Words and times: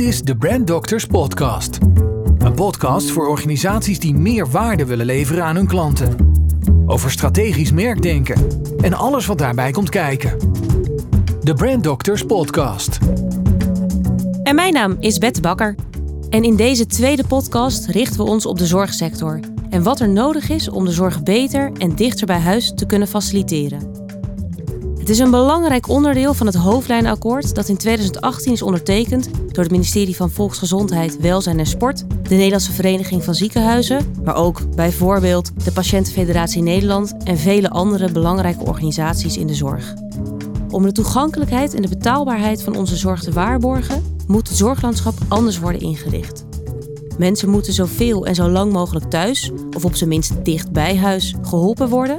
Dit 0.00 0.08
is 0.08 0.22
de 0.22 0.36
Brand 0.36 0.66
Doctors 0.66 1.06
Podcast. 1.06 1.78
Een 2.38 2.54
podcast 2.54 3.10
voor 3.10 3.28
organisaties 3.28 3.98
die 3.98 4.14
meer 4.14 4.50
waarde 4.50 4.84
willen 4.84 5.06
leveren 5.06 5.44
aan 5.44 5.56
hun 5.56 5.66
klanten. 5.66 6.16
Over 6.86 7.10
strategisch 7.10 7.72
merkdenken 7.72 8.62
en 8.80 8.94
alles 8.94 9.26
wat 9.26 9.38
daarbij 9.38 9.70
komt 9.70 9.88
kijken. 9.88 10.38
De 11.40 11.54
Brand 11.54 11.84
Doctors 11.84 12.24
Podcast. 12.24 12.98
En 14.42 14.54
mijn 14.54 14.72
naam 14.72 14.96
is 15.00 15.18
Bette 15.18 15.40
Bakker. 15.40 15.74
En 16.30 16.44
in 16.44 16.56
deze 16.56 16.86
tweede 16.86 17.26
podcast 17.26 17.86
richten 17.86 18.16
we 18.16 18.30
ons 18.30 18.46
op 18.46 18.58
de 18.58 18.66
zorgsector 18.66 19.40
en 19.70 19.82
wat 19.82 20.00
er 20.00 20.08
nodig 20.08 20.48
is 20.48 20.68
om 20.68 20.84
de 20.84 20.92
zorg 20.92 21.22
beter 21.22 21.72
en 21.78 21.94
dichter 21.96 22.26
bij 22.26 22.40
huis 22.40 22.72
te 22.74 22.86
kunnen 22.86 23.08
faciliteren. 23.08 23.89
Is 25.10 25.18
een 25.18 25.30
belangrijk 25.30 25.88
onderdeel 25.88 26.34
van 26.34 26.46
het 26.46 26.56
hoofdlijnakkoord 26.56 27.54
dat 27.54 27.68
in 27.68 27.76
2018 27.76 28.52
is 28.52 28.62
ondertekend 28.62 29.30
door 29.32 29.62
het 29.62 29.72
ministerie 29.72 30.16
van 30.16 30.30
Volksgezondheid, 30.30 31.20
Welzijn 31.20 31.58
en 31.58 31.66
Sport, 31.66 32.04
de 32.08 32.34
Nederlandse 32.34 32.72
Vereniging 32.72 33.24
van 33.24 33.34
Ziekenhuizen, 33.34 34.14
maar 34.24 34.34
ook 34.34 34.74
bijvoorbeeld 34.74 35.64
de 35.64 35.72
Patiëntenfederatie 35.72 36.62
Nederland 36.62 37.14
en 37.24 37.38
vele 37.38 37.70
andere 37.70 38.12
belangrijke 38.12 38.64
organisaties 38.64 39.36
in 39.36 39.46
de 39.46 39.54
zorg. 39.54 39.94
Om 40.68 40.82
de 40.82 40.92
toegankelijkheid 40.92 41.74
en 41.74 41.82
de 41.82 41.88
betaalbaarheid 41.88 42.62
van 42.62 42.76
onze 42.76 42.96
zorg 42.96 43.22
te 43.22 43.32
waarborgen, 43.32 44.16
moet 44.26 44.48
het 44.48 44.56
zorglandschap 44.56 45.14
anders 45.28 45.58
worden 45.58 45.80
ingericht. 45.80 46.44
Mensen 47.20 47.50
moeten 47.50 47.72
zoveel 47.72 48.26
en 48.26 48.34
zo 48.34 48.48
lang 48.48 48.72
mogelijk 48.72 49.10
thuis, 49.10 49.50
of 49.76 49.84
op 49.84 49.94
zijn 49.94 50.08
minst 50.08 50.44
dicht 50.44 50.72
bij 50.72 50.96
huis, 50.96 51.34
geholpen 51.42 51.88
worden. 51.88 52.16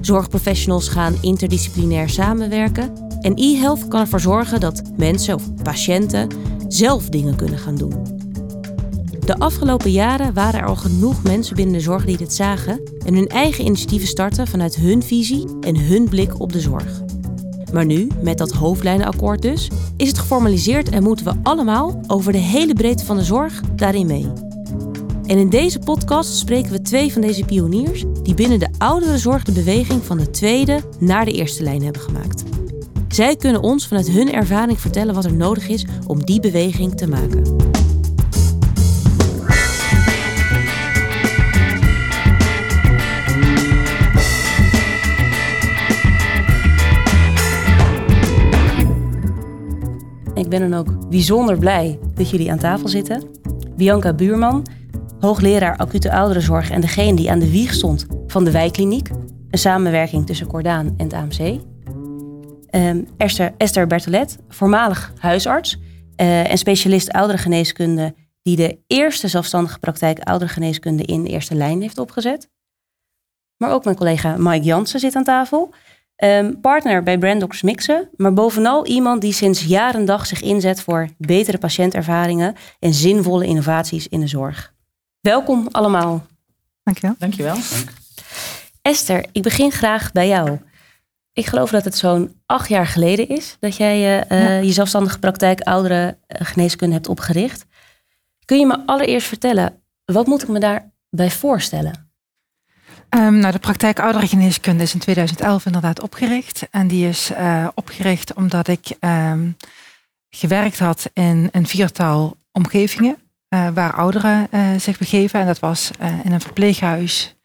Zorgprofessionals 0.00 0.88
gaan 0.88 1.18
interdisciplinair 1.20 2.08
samenwerken. 2.08 2.92
En 3.20 3.32
e-health 3.36 3.88
kan 3.88 4.00
ervoor 4.00 4.20
zorgen 4.20 4.60
dat 4.60 4.82
mensen 4.96 5.34
of 5.34 5.62
patiënten 5.62 6.28
zelf 6.68 7.08
dingen 7.08 7.36
kunnen 7.36 7.58
gaan 7.58 7.76
doen. 7.76 7.94
De 9.24 9.38
afgelopen 9.38 9.90
jaren 9.90 10.34
waren 10.34 10.60
er 10.60 10.66
al 10.66 10.76
genoeg 10.76 11.22
mensen 11.22 11.56
binnen 11.56 11.74
de 11.74 11.80
zorg 11.80 12.04
die 12.04 12.16
dit 12.16 12.32
zagen 12.32 12.80
en 13.04 13.14
hun 13.14 13.28
eigen 13.28 13.64
initiatieven 13.64 14.08
starten 14.08 14.46
vanuit 14.46 14.76
hun 14.76 15.02
visie 15.02 15.46
en 15.60 15.80
hun 15.80 16.08
blik 16.08 16.40
op 16.40 16.52
de 16.52 16.60
zorg. 16.60 17.04
Maar 17.72 17.84
nu, 17.84 18.08
met 18.20 18.38
dat 18.38 18.52
hoofdlijnenakkoord 18.52 19.42
dus, 19.42 19.70
is 19.96 20.08
het 20.08 20.18
geformaliseerd 20.18 20.88
en 20.88 21.02
moeten 21.02 21.24
we 21.24 21.34
allemaal 21.42 22.00
over 22.06 22.32
de 22.32 22.38
hele 22.38 22.74
breedte 22.74 23.04
van 23.04 23.16
de 23.16 23.24
zorg 23.24 23.60
daarin 23.76 24.06
mee. 24.06 24.26
En 25.26 25.38
in 25.38 25.48
deze 25.48 25.78
podcast 25.78 26.36
spreken 26.36 26.72
we 26.72 26.82
twee 26.82 27.12
van 27.12 27.22
deze 27.22 27.44
pioniers 27.44 28.04
die 28.22 28.34
binnen 28.34 28.58
de 28.58 28.68
ouderenzorg 28.78 29.42
de 29.42 29.52
beweging 29.52 30.04
van 30.04 30.18
de 30.18 30.30
tweede 30.30 30.80
naar 30.98 31.24
de 31.24 31.32
eerste 31.32 31.62
lijn 31.62 31.82
hebben 31.82 32.02
gemaakt. 32.02 32.42
Zij 33.08 33.36
kunnen 33.36 33.62
ons 33.62 33.88
vanuit 33.88 34.10
hun 34.10 34.32
ervaring 34.32 34.80
vertellen 34.80 35.14
wat 35.14 35.24
er 35.24 35.34
nodig 35.34 35.68
is 35.68 35.86
om 36.06 36.24
die 36.24 36.40
beweging 36.40 36.96
te 36.96 37.08
maken. 37.08 37.56
Ben 50.58 50.70
dan 50.70 50.78
ook 50.78 51.08
bijzonder 51.08 51.58
blij 51.58 51.98
dat 52.14 52.30
jullie 52.30 52.50
aan 52.50 52.58
tafel 52.58 52.88
zitten. 52.88 53.22
Bianca 53.76 54.12
Buurman, 54.12 54.66
hoogleraar 55.20 55.76
acute 55.76 56.12
ouderenzorg 56.12 56.70
en 56.70 56.80
degene 56.80 57.16
die 57.16 57.30
aan 57.30 57.38
de 57.38 57.50
wieg 57.50 57.72
stond 57.72 58.06
van 58.26 58.44
de 58.44 58.50
wijkkliniek. 58.50 59.08
Een 59.50 59.58
samenwerking 59.58 60.26
tussen 60.26 60.46
Cordaan 60.46 60.94
en 60.96 61.04
het 61.04 61.12
AMC. 61.12 61.60
Ehm, 62.66 63.02
Esther, 63.16 63.54
Esther 63.56 63.86
Bertolet, 63.86 64.38
voormalig 64.48 65.12
huisarts 65.18 65.78
uh, 66.20 66.50
en 66.50 66.58
specialist 66.58 67.12
ouderengeneeskunde... 67.12 68.14
die 68.42 68.56
de 68.56 68.78
eerste 68.86 69.28
zelfstandige 69.28 69.78
praktijk 69.78 70.18
ouderengeneeskunde 70.18 71.02
in 71.02 71.24
eerste 71.24 71.54
lijn 71.54 71.80
heeft 71.80 71.98
opgezet. 71.98 72.48
Maar 73.56 73.72
ook 73.72 73.84
mijn 73.84 73.96
collega 73.96 74.36
Mike 74.38 74.64
Jansen 74.64 75.00
zit 75.00 75.14
aan 75.14 75.24
tafel... 75.24 75.74
Um, 76.24 76.60
partner 76.60 77.02
bij 77.02 77.18
Brandox 77.18 77.62
Mixen, 77.62 78.08
maar 78.16 78.32
bovenal 78.32 78.86
iemand 78.86 79.20
die 79.20 79.32
sinds 79.32 79.64
jaar 79.64 79.94
en 79.94 80.04
dag 80.04 80.26
zich 80.26 80.42
inzet 80.42 80.80
voor 80.80 81.08
betere 81.18 81.58
patiëntervaringen 81.58 82.54
en 82.78 82.94
zinvolle 82.94 83.46
innovaties 83.46 84.08
in 84.08 84.20
de 84.20 84.26
zorg. 84.26 84.74
Welkom 85.20 85.68
allemaal. 85.70 86.26
Dankjewel. 86.82 87.14
Dankjewel. 87.18 87.54
Dank. 87.54 87.92
Esther, 88.82 89.26
ik 89.32 89.42
begin 89.42 89.72
graag 89.72 90.12
bij 90.12 90.28
jou. 90.28 90.58
Ik 91.32 91.46
geloof 91.46 91.70
dat 91.70 91.84
het 91.84 91.96
zo'n 91.96 92.40
acht 92.46 92.68
jaar 92.68 92.86
geleden 92.86 93.28
is 93.28 93.56
dat 93.60 93.76
jij 93.76 94.24
uh, 94.32 94.40
ja. 94.40 94.56
je 94.56 94.72
zelfstandige 94.72 95.18
praktijk 95.18 95.60
oudere 95.60 96.18
geneeskunde 96.26 96.94
hebt 96.94 97.08
opgericht. 97.08 97.66
Kun 98.44 98.58
je 98.58 98.66
me 98.66 98.86
allereerst 98.86 99.26
vertellen, 99.26 99.82
wat 100.04 100.26
moet 100.26 100.42
ik 100.42 100.48
me 100.48 100.58
daarbij 100.58 101.30
voorstellen? 101.30 102.05
Um, 103.10 103.38
nou, 103.38 103.52
de 103.52 103.58
praktijk 103.58 104.00
ouderengeneeskunde 104.00 104.82
is 104.82 104.94
in 104.94 105.00
2011 105.00 105.66
inderdaad 105.66 106.00
opgericht. 106.00 106.68
En 106.70 106.88
die 106.88 107.08
is 107.08 107.30
uh, 107.30 107.68
opgericht 107.74 108.34
omdat 108.34 108.68
ik 108.68 108.96
um, 109.00 109.56
gewerkt 110.30 110.78
had 110.78 111.10
in 111.12 111.48
een 111.52 111.66
viertal 111.66 112.36
omgevingen 112.52 113.16
uh, 113.48 113.68
waar 113.74 113.92
ouderen 113.94 114.48
uh, 114.50 114.60
zich 114.78 114.98
begeven. 114.98 115.40
En 115.40 115.46
dat 115.46 115.58
was 115.58 115.90
in 116.24 116.32
een 116.32 116.40
verpleeghuis, 116.40 117.36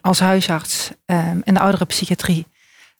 als 0.00 0.18
huisarts, 0.18 0.90
um, 1.06 1.40
in 1.44 1.54
de 1.54 1.60
ouderenpsychiatrie 1.60 2.46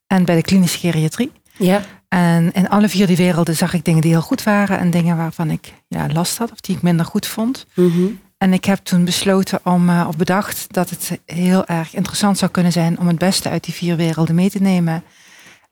en 0.06 0.24
bij 0.24 0.34
de 0.34 0.42
klinische 0.42 0.78
geriatrie. 0.78 1.32
Ja. 1.56 1.82
En 2.08 2.52
in 2.52 2.68
alle 2.68 2.88
vier 2.88 3.06
die 3.06 3.16
werelden 3.16 3.56
zag 3.56 3.74
ik 3.74 3.84
dingen 3.84 4.02
die 4.02 4.10
heel 4.10 4.20
goed 4.20 4.42
waren 4.42 4.78
en 4.78 4.90
dingen 4.90 5.16
waarvan 5.16 5.50
ik 5.50 5.72
ja, 5.88 6.08
last 6.12 6.38
had 6.38 6.52
of 6.52 6.60
die 6.60 6.76
ik 6.76 6.82
minder 6.82 7.06
goed 7.06 7.26
vond. 7.26 7.66
Mm 7.74 7.90
-hmm. 7.90 8.20
En 8.38 8.52
ik 8.52 8.64
heb 8.64 8.78
toen 8.78 9.04
besloten 9.04 9.60
om, 9.64 9.88
uh, 9.88 10.04
of 10.08 10.16
bedacht 10.16 10.66
dat 10.72 10.90
het 10.90 11.20
heel 11.24 11.66
erg 11.66 11.94
interessant 11.94 12.38
zou 12.38 12.50
kunnen 12.50 12.72
zijn 12.72 12.98
om 12.98 13.06
het 13.06 13.18
beste 13.18 13.48
uit 13.48 13.64
die 13.64 13.74
vier 13.74 13.96
werelden 13.96 14.34
mee 14.34 14.50
te 14.50 14.62
nemen. 14.62 15.04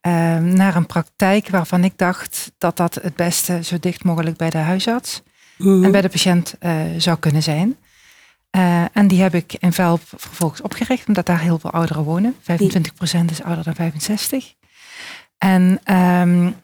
Uh, 0.06 0.12
naar 0.38 0.76
een 0.76 0.86
praktijk 0.86 1.48
waarvan 1.48 1.84
ik 1.84 1.92
dacht 1.96 2.52
dat 2.58 2.76
dat 2.76 2.94
het 2.94 3.16
beste 3.16 3.62
zo 3.62 3.78
dicht 3.78 4.04
mogelijk 4.04 4.36
bij 4.36 4.50
de 4.50 4.58
huisarts 4.58 5.22
en 5.58 5.90
bij 5.90 6.00
de 6.00 6.08
patiënt 6.08 6.54
uh, 6.60 6.72
zou 6.96 7.18
kunnen 7.18 7.42
zijn. 7.42 7.76
Uh, 8.56 8.84
en 8.92 9.08
die 9.08 9.22
heb 9.22 9.34
ik 9.34 9.54
in 9.54 9.72
Velp 9.72 10.00
vervolgens 10.16 10.62
opgericht, 10.62 11.08
omdat 11.08 11.26
daar 11.26 11.40
heel 11.40 11.58
veel 11.58 11.70
ouderen 11.70 12.02
wonen. 12.02 12.34
25% 12.34 12.44
is 13.30 13.42
ouder 13.42 13.64
dan 13.64 13.74
65. 13.74 14.54
En 15.38 15.80
um, 15.94 16.56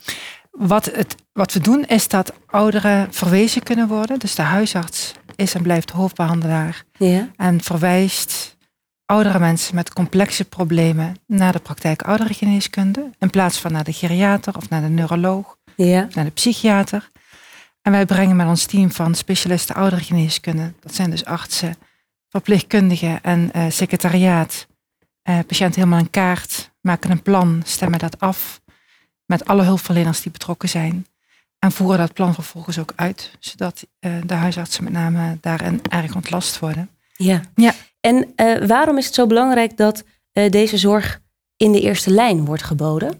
wat, 0.50 0.84
het, 0.84 1.14
wat 1.32 1.52
we 1.52 1.60
doen 1.60 1.84
is 1.84 2.08
dat 2.08 2.32
ouderen 2.46 3.12
verwezen 3.12 3.62
kunnen 3.62 3.88
worden. 3.88 4.19
Dus 4.19 4.34
de 4.34 4.42
huisarts 4.42 5.14
is 5.42 5.54
en 5.54 5.62
blijft 5.62 5.91
hoofdbehandelaar. 5.91 6.84
Ja. 6.92 7.28
En 7.36 7.62
verwijst 7.62 8.56
oudere 9.06 9.38
mensen 9.38 9.75
met 9.75 9.92
complexe 9.92 10.44
problemen 10.44 11.16
naar 11.26 11.53
de 11.53 11.58
praktijk 11.58 12.03
ouderengeneeskunde. 12.03 13.10
In 13.19 13.30
plaats 13.30 13.58
van 13.58 13.72
naar 13.72 13.84
de 13.84 13.92
geriater 13.92 14.56
of 14.56 14.69
naar 14.69 14.81
de 14.81 14.88
neuroloog. 14.88 15.56
Ja. 15.76 16.04
Of 16.08 16.14
naar 16.14 16.25
de 16.25 16.31
psychiater. 16.31 17.10
En 17.82 17.92
wij 17.92 18.06
brengen 18.06 18.36
met 18.36 18.47
ons 18.47 18.64
team 18.64 18.91
van 18.91 19.14
specialisten 19.14 19.75
ouderengeneeskunde. 19.75 20.72
Dat 20.81 20.94
zijn 20.94 21.10
dus 21.10 21.25
artsen, 21.25 21.76
verpleegkundigen 22.28 23.22
en 23.22 23.50
uh, 23.56 23.64
secretariaat. 23.69 24.66
Uh, 25.28 25.38
patiënt 25.47 25.75
helemaal 25.75 25.98
een 25.98 26.10
kaart. 26.10 26.70
Maken 26.81 27.10
een 27.10 27.22
plan, 27.22 27.62
stemmen 27.64 27.98
dat 27.98 28.20
af. 28.20 28.60
Met 29.26 29.44
alle 29.44 29.62
hulpverleners 29.62 30.22
die 30.22 30.32
betrokken 30.32 30.69
zijn. 30.69 31.06
En 31.65 31.73
voeren 31.73 31.99
dat 31.99 32.12
plan 32.12 32.34
vervolgens 32.34 32.78
ook 32.78 32.93
uit, 32.97 33.31
zodat 33.39 33.87
uh, 34.00 34.12
de 34.27 34.34
huisartsen 34.34 34.84
met 34.84 34.93
name 34.93 35.39
daarin 35.41 35.81
erg 35.89 36.15
ontlast 36.15 36.59
worden. 36.59 36.91
Ja. 37.17 37.41
ja. 37.55 37.75
En 38.00 38.33
uh, 38.37 38.67
waarom 38.67 38.99
is 38.99 39.06
het 39.06 39.15
zo 39.15 39.27
belangrijk 39.27 39.77
dat 39.77 40.05
uh, 40.33 40.50
deze 40.50 40.78
zorg 40.78 41.21
in 41.56 41.73
de 41.73 41.81
eerste 41.81 42.11
lijn 42.11 42.45
wordt 42.45 42.62
geboden? 42.62 43.19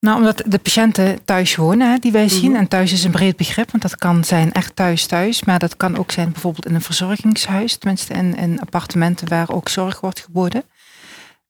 Nou, 0.00 0.18
omdat 0.18 0.42
de 0.46 0.58
patiënten 0.58 1.24
thuis 1.24 1.56
wonen, 1.56 1.90
hè, 1.90 1.98
die 1.98 2.12
wij 2.12 2.28
zien. 2.28 2.44
Mm 2.44 2.50
-hmm. 2.50 2.60
En 2.60 2.68
thuis 2.68 2.92
is 2.92 3.04
een 3.04 3.10
breed 3.10 3.36
begrip, 3.36 3.70
want 3.70 3.82
dat 3.82 3.96
kan 3.96 4.24
zijn 4.24 4.52
echt 4.52 4.76
thuis 4.76 5.06
thuis. 5.06 5.44
Maar 5.44 5.58
dat 5.58 5.76
kan 5.76 5.98
ook 5.98 6.10
zijn 6.10 6.32
bijvoorbeeld 6.32 6.66
in 6.66 6.74
een 6.74 6.82
verzorgingshuis. 6.82 7.76
Tenminste 7.76 8.14
in, 8.14 8.36
in 8.36 8.60
appartementen 8.60 9.28
waar 9.28 9.50
ook 9.50 9.68
zorg 9.68 10.00
wordt 10.00 10.20
geboden. 10.20 10.62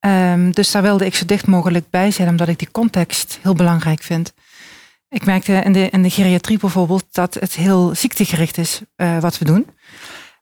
Um, 0.01 0.53
dus 0.53 0.71
daar 0.71 0.83
wilde 0.83 1.07
ik 1.07 1.15
zo 1.15 1.27
dicht 1.27 1.47
mogelijk 1.47 1.91
bij 1.91 2.11
zijn, 2.11 2.29
omdat 2.29 2.49
ik 2.49 2.59
die 2.59 2.71
context 2.71 3.39
heel 3.43 3.55
belangrijk 3.55 4.03
vind. 4.03 4.33
Ik 5.11 5.25
merkte 5.25 5.53
in 5.53 5.73
de, 5.73 5.89
in 5.89 6.03
de 6.03 6.11
geriatrie 6.11 6.59
bijvoorbeeld 6.59 7.05
dat 7.11 7.35
het 7.35 7.55
heel 7.55 7.95
ziektegericht 7.95 8.59
is 8.59 8.81
uh, 8.97 9.21
wat 9.21 9.39
we 9.39 9.45
doen. 9.45 9.67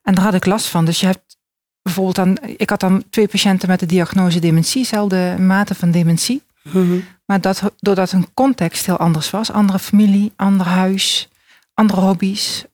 En 0.02 0.14
daar 0.14 0.24
had 0.24 0.34
ik 0.34 0.46
last 0.46 0.66
van. 0.66 0.84
Dus 0.84 1.00
je 1.00 1.06
hebt 1.06 1.36
bijvoorbeeld 1.82 2.16
dan, 2.16 2.38
ik 2.56 2.70
had 2.70 2.80
dan 2.80 3.04
twee 3.10 3.28
patiënten 3.28 3.68
met 3.68 3.80
de 3.80 3.86
diagnose 3.86 4.38
dementie, 4.38 4.82
dezelfde 4.82 5.36
mate 5.38 5.74
van 5.74 5.90
dementie. 5.90 6.42
Mm 6.62 6.72
-hmm. 6.72 7.04
Maar 7.24 7.40
dat, 7.40 7.72
doordat 7.78 8.10
hun 8.10 8.34
context 8.34 8.86
heel 8.86 8.96
anders 8.96 9.30
was, 9.30 9.50
andere 9.50 9.78
familie, 9.78 10.32
ander 10.36 10.66
huis, 10.66 11.28
andere 11.74 12.00
hobby's, 12.00 12.64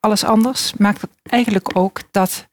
alles 0.00 0.24
anders, 0.24 0.72
maakt 0.74 1.00
het 1.00 1.10
eigenlijk 1.22 1.76
ook 1.76 2.00
dat 2.10 2.48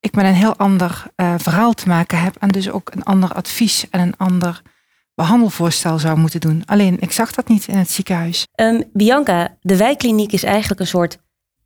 ik 0.00 0.14
met 0.14 0.24
een 0.24 0.34
heel 0.34 0.56
ander 0.56 1.04
uh, 1.16 1.34
verhaal 1.38 1.72
te 1.72 1.88
maken 1.88 2.20
heb 2.20 2.36
en 2.36 2.48
dus 2.48 2.70
ook 2.70 2.90
een 2.94 3.04
ander 3.04 3.32
advies 3.32 3.90
en 3.90 4.00
een 4.00 4.16
ander 4.16 4.62
behandelvoorstel 5.14 5.98
zou 5.98 6.18
moeten 6.18 6.40
doen. 6.40 6.62
Alleen, 6.64 6.96
ik 7.00 7.12
zag 7.12 7.32
dat 7.32 7.48
niet 7.48 7.68
in 7.68 7.76
het 7.76 7.90
ziekenhuis. 7.90 8.46
Um, 8.60 8.84
Bianca, 8.92 9.56
de 9.60 9.76
wijkkliniek 9.76 10.32
is 10.32 10.42
eigenlijk 10.42 10.80
een 10.80 10.86
soort 10.86 11.18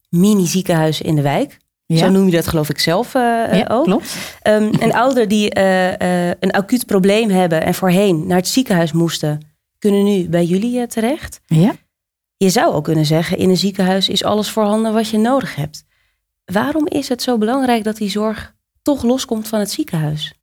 mini-ziekenhuis 0.09 1.01
in 1.01 1.15
de 1.15 1.23
wijk. 1.23 1.59
Zo 1.87 2.11
noem 2.11 2.27
je 2.27 2.37
dat 2.37 2.47
geloof 2.47 2.69
ik 2.69 2.79
zelf 2.79 3.15
uh, 3.15 3.23
ja, 3.53 3.67
ook. 3.69 3.85
Klopt. 3.85 4.17
Um, 4.43 4.75
en 4.75 4.93
ouderen 4.93 5.29
die 5.29 5.59
uh, 5.59 5.87
uh, 5.87 6.29
een 6.29 6.51
acuut 6.53 6.87
probleem 6.87 7.31
hebben 7.31 7.63
en 7.63 7.75
voorheen 7.75 8.27
naar 8.27 8.37
het 8.37 8.49
ziekenhuis 8.49 8.93
moesten, 8.93 9.41
kunnen 9.79 10.05
nu 10.05 10.29
bij 10.29 10.45
jullie 10.45 10.87
terecht. 10.87 11.41
Ja. 11.47 11.75
Je 12.37 12.51
zou 12.51 12.75
ook 12.75 12.85
kunnen 12.85 13.07
zeggen, 13.07 13.39
in 13.39 13.51
een 13.51 13.57
ziekenhuis 13.57 14.09
is 14.09 14.25
alles 14.25 14.51
voorhanden 14.51 14.93
wat 14.93 15.09
je 15.09 15.19
nodig 15.19 15.55
hebt. 15.55 15.85
Waarom 16.45 16.87
is 16.87 17.09
het 17.09 17.23
zo 17.23 17.39
belangrijk 17.39 17.85
dat 17.85 17.97
die 17.97 18.11
zorg 18.11 18.55
toch 18.83 19.03
loskomt 19.03 19.49
van 19.49 19.59
het 19.59 19.71
ziekenhuis? 19.71 20.35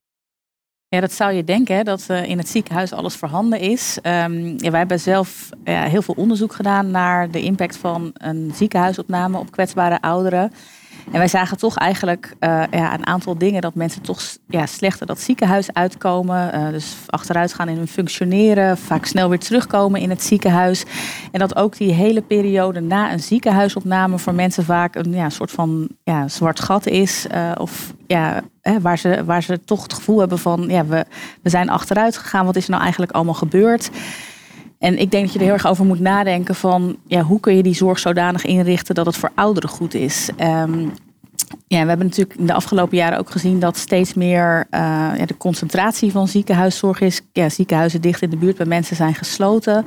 Ja, 0.87 0.99
dat 0.99 1.11
zou 1.11 1.33
je 1.33 1.43
denken, 1.43 1.85
dat 1.85 2.07
uh, 2.11 2.29
in 2.29 2.37
het 2.37 2.49
ziekenhuis 2.49 2.93
alles 2.93 3.15
voorhanden 3.15 3.59
is. 3.59 3.97
Um, 4.03 4.55
ja, 4.57 4.69
wij 4.69 4.79
hebben 4.79 4.99
zelf 4.99 5.49
ja, 5.63 5.83
heel 5.83 6.01
veel 6.01 6.13
onderzoek 6.17 6.53
gedaan 6.53 6.91
naar 6.91 7.31
de 7.31 7.41
impact 7.41 7.77
van 7.77 8.11
een 8.13 8.51
ziekenhuisopname 8.55 9.37
op 9.37 9.51
kwetsbare 9.51 10.01
ouderen. 10.01 10.51
En 11.11 11.17
wij 11.17 11.27
zagen 11.27 11.57
toch 11.57 11.77
eigenlijk 11.77 12.35
uh, 12.39 12.63
ja, 12.71 12.93
een 12.93 13.07
aantal 13.07 13.37
dingen 13.37 13.61
dat 13.61 13.75
mensen 13.75 14.01
toch 14.01 14.21
ja, 14.47 14.65
slechter 14.65 15.05
dat 15.05 15.19
ziekenhuis 15.19 15.73
uitkomen. 15.73 16.55
Uh, 16.55 16.69
dus 16.69 16.95
achteruit 17.05 17.53
gaan 17.53 17.69
in 17.69 17.77
hun 17.77 17.87
functioneren, 17.87 18.77
vaak 18.77 19.05
snel 19.05 19.29
weer 19.29 19.39
terugkomen 19.39 20.01
in 20.01 20.09
het 20.09 20.23
ziekenhuis. 20.23 20.83
En 21.31 21.39
dat 21.39 21.55
ook 21.55 21.77
die 21.77 21.91
hele 21.91 22.21
periode 22.21 22.79
na 22.79 23.11
een 23.11 23.19
ziekenhuisopname 23.19 24.17
voor 24.17 24.33
mensen 24.33 24.63
vaak 24.63 24.95
een 24.95 25.11
ja, 25.11 25.29
soort 25.29 25.51
van 25.51 25.87
ja, 26.03 26.27
zwart 26.27 26.59
gat 26.59 26.85
is. 26.87 27.25
Uh, 27.33 27.51
of 27.57 27.93
ja, 28.07 28.41
hè, 28.61 28.81
waar, 28.81 28.97
ze, 28.97 29.23
waar 29.25 29.43
ze 29.43 29.63
toch 29.63 29.83
het 29.83 29.93
gevoel 29.93 30.19
hebben 30.19 30.39
van 30.39 30.65
ja, 30.67 30.85
we, 30.85 31.05
we 31.41 31.49
zijn 31.49 31.69
achteruit 31.69 32.17
gegaan. 32.17 32.45
Wat 32.45 32.55
is 32.55 32.63
er 32.63 32.69
nou 32.69 32.81
eigenlijk 32.81 33.11
allemaal 33.11 33.33
gebeurd? 33.33 33.89
En 34.85 34.99
ik 34.99 35.11
denk 35.11 35.23
dat 35.23 35.33
je 35.33 35.39
er 35.39 35.45
heel 35.45 35.53
erg 35.53 35.67
over 35.67 35.85
moet 35.85 35.99
nadenken 35.99 36.55
van 36.55 36.97
ja, 37.07 37.21
hoe 37.21 37.39
kun 37.39 37.55
je 37.55 37.63
die 37.63 37.75
zorg 37.75 37.99
zodanig 37.99 38.45
inrichten 38.45 38.95
dat 38.95 39.05
het 39.05 39.17
voor 39.17 39.31
ouderen 39.35 39.69
goed 39.69 39.93
is. 39.93 40.29
Um, 40.41 40.91
ja, 41.67 41.81
we 41.81 41.87
hebben 41.87 42.07
natuurlijk 42.07 42.39
in 42.39 42.45
de 42.45 42.53
afgelopen 42.53 42.97
jaren 42.97 43.19
ook 43.19 43.29
gezien 43.29 43.59
dat 43.59 43.77
steeds 43.77 44.13
meer 44.13 44.67
uh, 44.71 44.79
ja, 45.17 45.25
de 45.25 45.37
concentratie 45.37 46.11
van 46.11 46.27
ziekenhuiszorg 46.27 47.01
is. 47.01 47.21
Ja, 47.33 47.49
ziekenhuizen 47.49 48.01
dicht 48.01 48.21
in 48.21 48.29
de 48.29 48.37
buurt 48.37 48.57
bij 48.57 48.65
mensen 48.65 48.95
zijn 48.95 49.15
gesloten. 49.15 49.85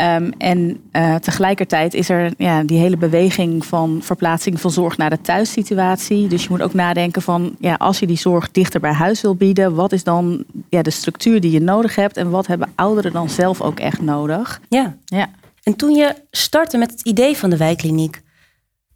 Um, 0.00 0.32
en 0.38 0.80
uh, 0.92 1.14
tegelijkertijd 1.14 1.94
is 1.94 2.08
er 2.08 2.32
ja, 2.36 2.62
die 2.62 2.78
hele 2.78 2.96
beweging 2.96 3.66
van 3.66 3.98
verplaatsing 4.02 4.60
van 4.60 4.70
zorg 4.70 4.96
naar 4.96 5.10
de 5.10 5.20
thuissituatie. 5.20 6.28
Dus 6.28 6.42
je 6.42 6.48
moet 6.50 6.62
ook 6.62 6.74
nadenken 6.74 7.22
van 7.22 7.56
ja, 7.58 7.74
als 7.74 7.98
je 7.98 8.06
die 8.06 8.16
zorg 8.16 8.50
dichter 8.50 8.80
bij 8.80 8.92
huis 8.92 9.20
wil 9.20 9.34
bieden, 9.34 9.74
wat 9.74 9.92
is 9.92 10.04
dan 10.04 10.44
ja, 10.68 10.82
de 10.82 10.90
structuur 10.90 11.40
die 11.40 11.50
je 11.50 11.60
nodig 11.60 11.94
hebt 11.94 12.16
en 12.16 12.30
wat 12.30 12.46
hebben 12.46 12.72
ouderen 12.74 13.12
dan 13.12 13.30
zelf 13.30 13.60
ook 13.60 13.80
echt 13.80 14.00
nodig? 14.00 14.60
Ja. 14.68 14.96
ja. 15.04 15.30
En 15.62 15.76
toen 15.76 15.94
je 15.94 16.14
startte 16.30 16.78
met 16.78 16.90
het 16.90 17.00
idee 17.00 17.36
van 17.36 17.50
de 17.50 17.56
wijkkliniek, 17.56 18.22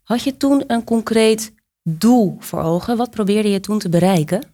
had 0.03 0.23
je 0.23 0.37
toen 0.37 0.65
een 0.67 0.85
concreet 0.85 1.53
doel 1.83 2.37
voor 2.39 2.61
ogen? 2.61 2.97
Wat 2.97 3.11
probeerde 3.11 3.51
je 3.51 3.61
toen 3.61 3.79
te 3.79 3.89
bereiken? 3.89 4.45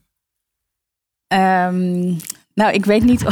Um, 1.35 2.17
nou, 2.55 2.73
ik 2.73 2.85
weet 2.85 3.05
niet. 3.05 3.23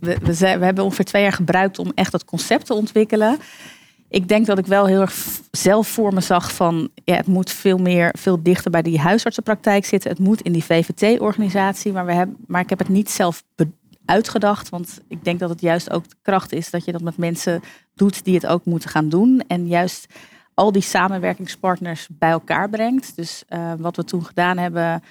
We, 0.00 0.18
we, 0.20 0.46
hebben 0.46 0.84
ongeveer 0.84 1.04
twee 1.04 1.22
jaar 1.22 1.32
gebruikt 1.32 1.78
om 1.78 1.92
echt 1.94 2.12
dat 2.12 2.24
concept 2.24 2.66
te 2.66 2.74
ontwikkelen. 2.74 3.38
Ik 4.08 4.28
denk 4.28 4.46
dat 4.46 4.58
ik 4.58 4.66
wel 4.66 4.86
heel 4.86 5.00
erg 5.00 5.14
zelf 5.50 5.88
voor 5.88 6.14
me 6.14 6.20
zag 6.20 6.52
van 6.52 6.88
ja, 7.04 7.16
het 7.16 7.26
moet 7.26 7.50
veel 7.50 7.78
meer, 7.78 8.14
veel 8.18 8.42
dichter 8.42 8.70
bij 8.70 8.82
die 8.82 8.98
huisartsenpraktijk 8.98 9.84
zitten. 9.84 10.10
Het 10.10 10.18
moet 10.18 10.40
in 10.40 10.52
die 10.52 10.64
VVT-organisatie. 10.64 11.92
Maar, 11.92 12.06
we 12.06 12.12
hebben, 12.12 12.36
maar 12.46 12.60
ik 12.60 12.68
heb 12.68 12.78
het 12.78 12.88
niet 12.88 13.10
zelf 13.10 13.42
uitgedacht. 14.04 14.68
Want 14.68 15.00
ik 15.08 15.24
denk 15.24 15.38
dat 15.38 15.50
het 15.50 15.60
juist 15.60 15.90
ook 15.90 16.08
de 16.08 16.16
kracht 16.22 16.52
is 16.52 16.70
dat 16.70 16.84
je 16.84 16.92
dat 16.92 17.02
met 17.02 17.16
mensen 17.16 17.60
doet 17.94 18.24
die 18.24 18.34
het 18.34 18.46
ook 18.46 18.64
moeten 18.64 18.90
gaan 18.90 19.08
doen. 19.08 19.42
En 19.46 19.66
juist 19.66 20.06
al 20.54 20.72
die 20.72 20.82
samenwerkingspartners 20.82 22.08
bij 22.10 22.30
elkaar 22.30 22.70
brengt. 22.70 23.16
Dus 23.16 23.44
uh, 23.48 23.72
wat 23.78 23.96
we 23.96 24.04
toen 24.04 24.24
gedaan 24.24 24.58
hebben, 24.58 25.02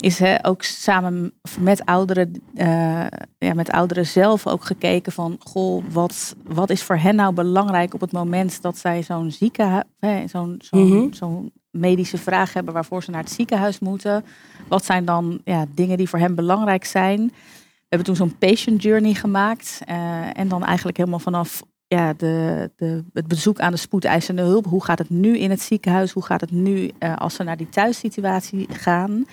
is 0.00 0.18
hè, 0.18 0.46
ook 0.46 0.62
samen 0.62 1.32
met 1.58 1.84
ouderen, 1.84 2.42
uh, 2.54 3.06
ja, 3.38 3.54
met 3.54 3.70
ouderen 3.70 4.06
zelf 4.06 4.46
ook 4.46 4.64
gekeken 4.64 5.12
van, 5.12 5.36
goh, 5.38 5.84
wat, 5.90 6.36
wat 6.44 6.70
is 6.70 6.82
voor 6.82 6.96
hen 6.96 7.14
nou 7.14 7.34
belangrijk 7.34 7.94
op 7.94 8.00
het 8.00 8.12
moment 8.12 8.62
dat 8.62 8.78
zij 8.78 9.02
zo'n 9.02 9.30
zieke, 9.30 9.84
zo'n 10.26 10.56
zo'n 10.58 10.80
mm 10.80 10.90
-hmm. 10.90 11.12
zo'n 11.12 11.52
medische 11.70 12.18
vraag 12.18 12.52
hebben 12.52 12.74
waarvoor 12.74 13.02
ze 13.02 13.10
naar 13.10 13.22
het 13.22 13.32
ziekenhuis 13.32 13.78
moeten. 13.78 14.24
Wat 14.68 14.84
zijn 14.84 15.04
dan 15.04 15.40
ja, 15.44 15.66
dingen 15.74 15.96
die 15.96 16.08
voor 16.08 16.18
hen 16.18 16.34
belangrijk 16.34 16.84
zijn? 16.84 17.26
We 17.26 17.96
hebben 17.96 18.06
toen 18.06 18.28
zo'n 18.28 18.38
patient 18.38 18.82
journey 18.82 19.14
gemaakt 19.14 19.80
uh, 19.88 20.38
en 20.38 20.48
dan 20.48 20.64
eigenlijk 20.64 20.96
helemaal 20.96 21.18
vanaf 21.18 21.62
ja, 21.86 22.12
de, 22.12 22.70
de, 22.76 23.04
het 23.12 23.26
bezoek 23.26 23.60
aan 23.60 23.72
de 23.72 23.78
spoedeisende 23.78 24.42
hulp. 24.42 24.66
Hoe 24.66 24.84
gaat 24.84 24.98
het 24.98 25.10
nu 25.10 25.38
in 25.38 25.50
het 25.50 25.60
ziekenhuis? 25.60 26.12
Hoe 26.12 26.24
gaat 26.24 26.40
het 26.40 26.50
nu 26.50 26.90
uh, 26.98 27.16
als 27.16 27.34
ze 27.34 27.42
naar 27.42 27.56
die 27.56 27.68
thuissituatie 27.68 28.66
gaan? 28.70 29.24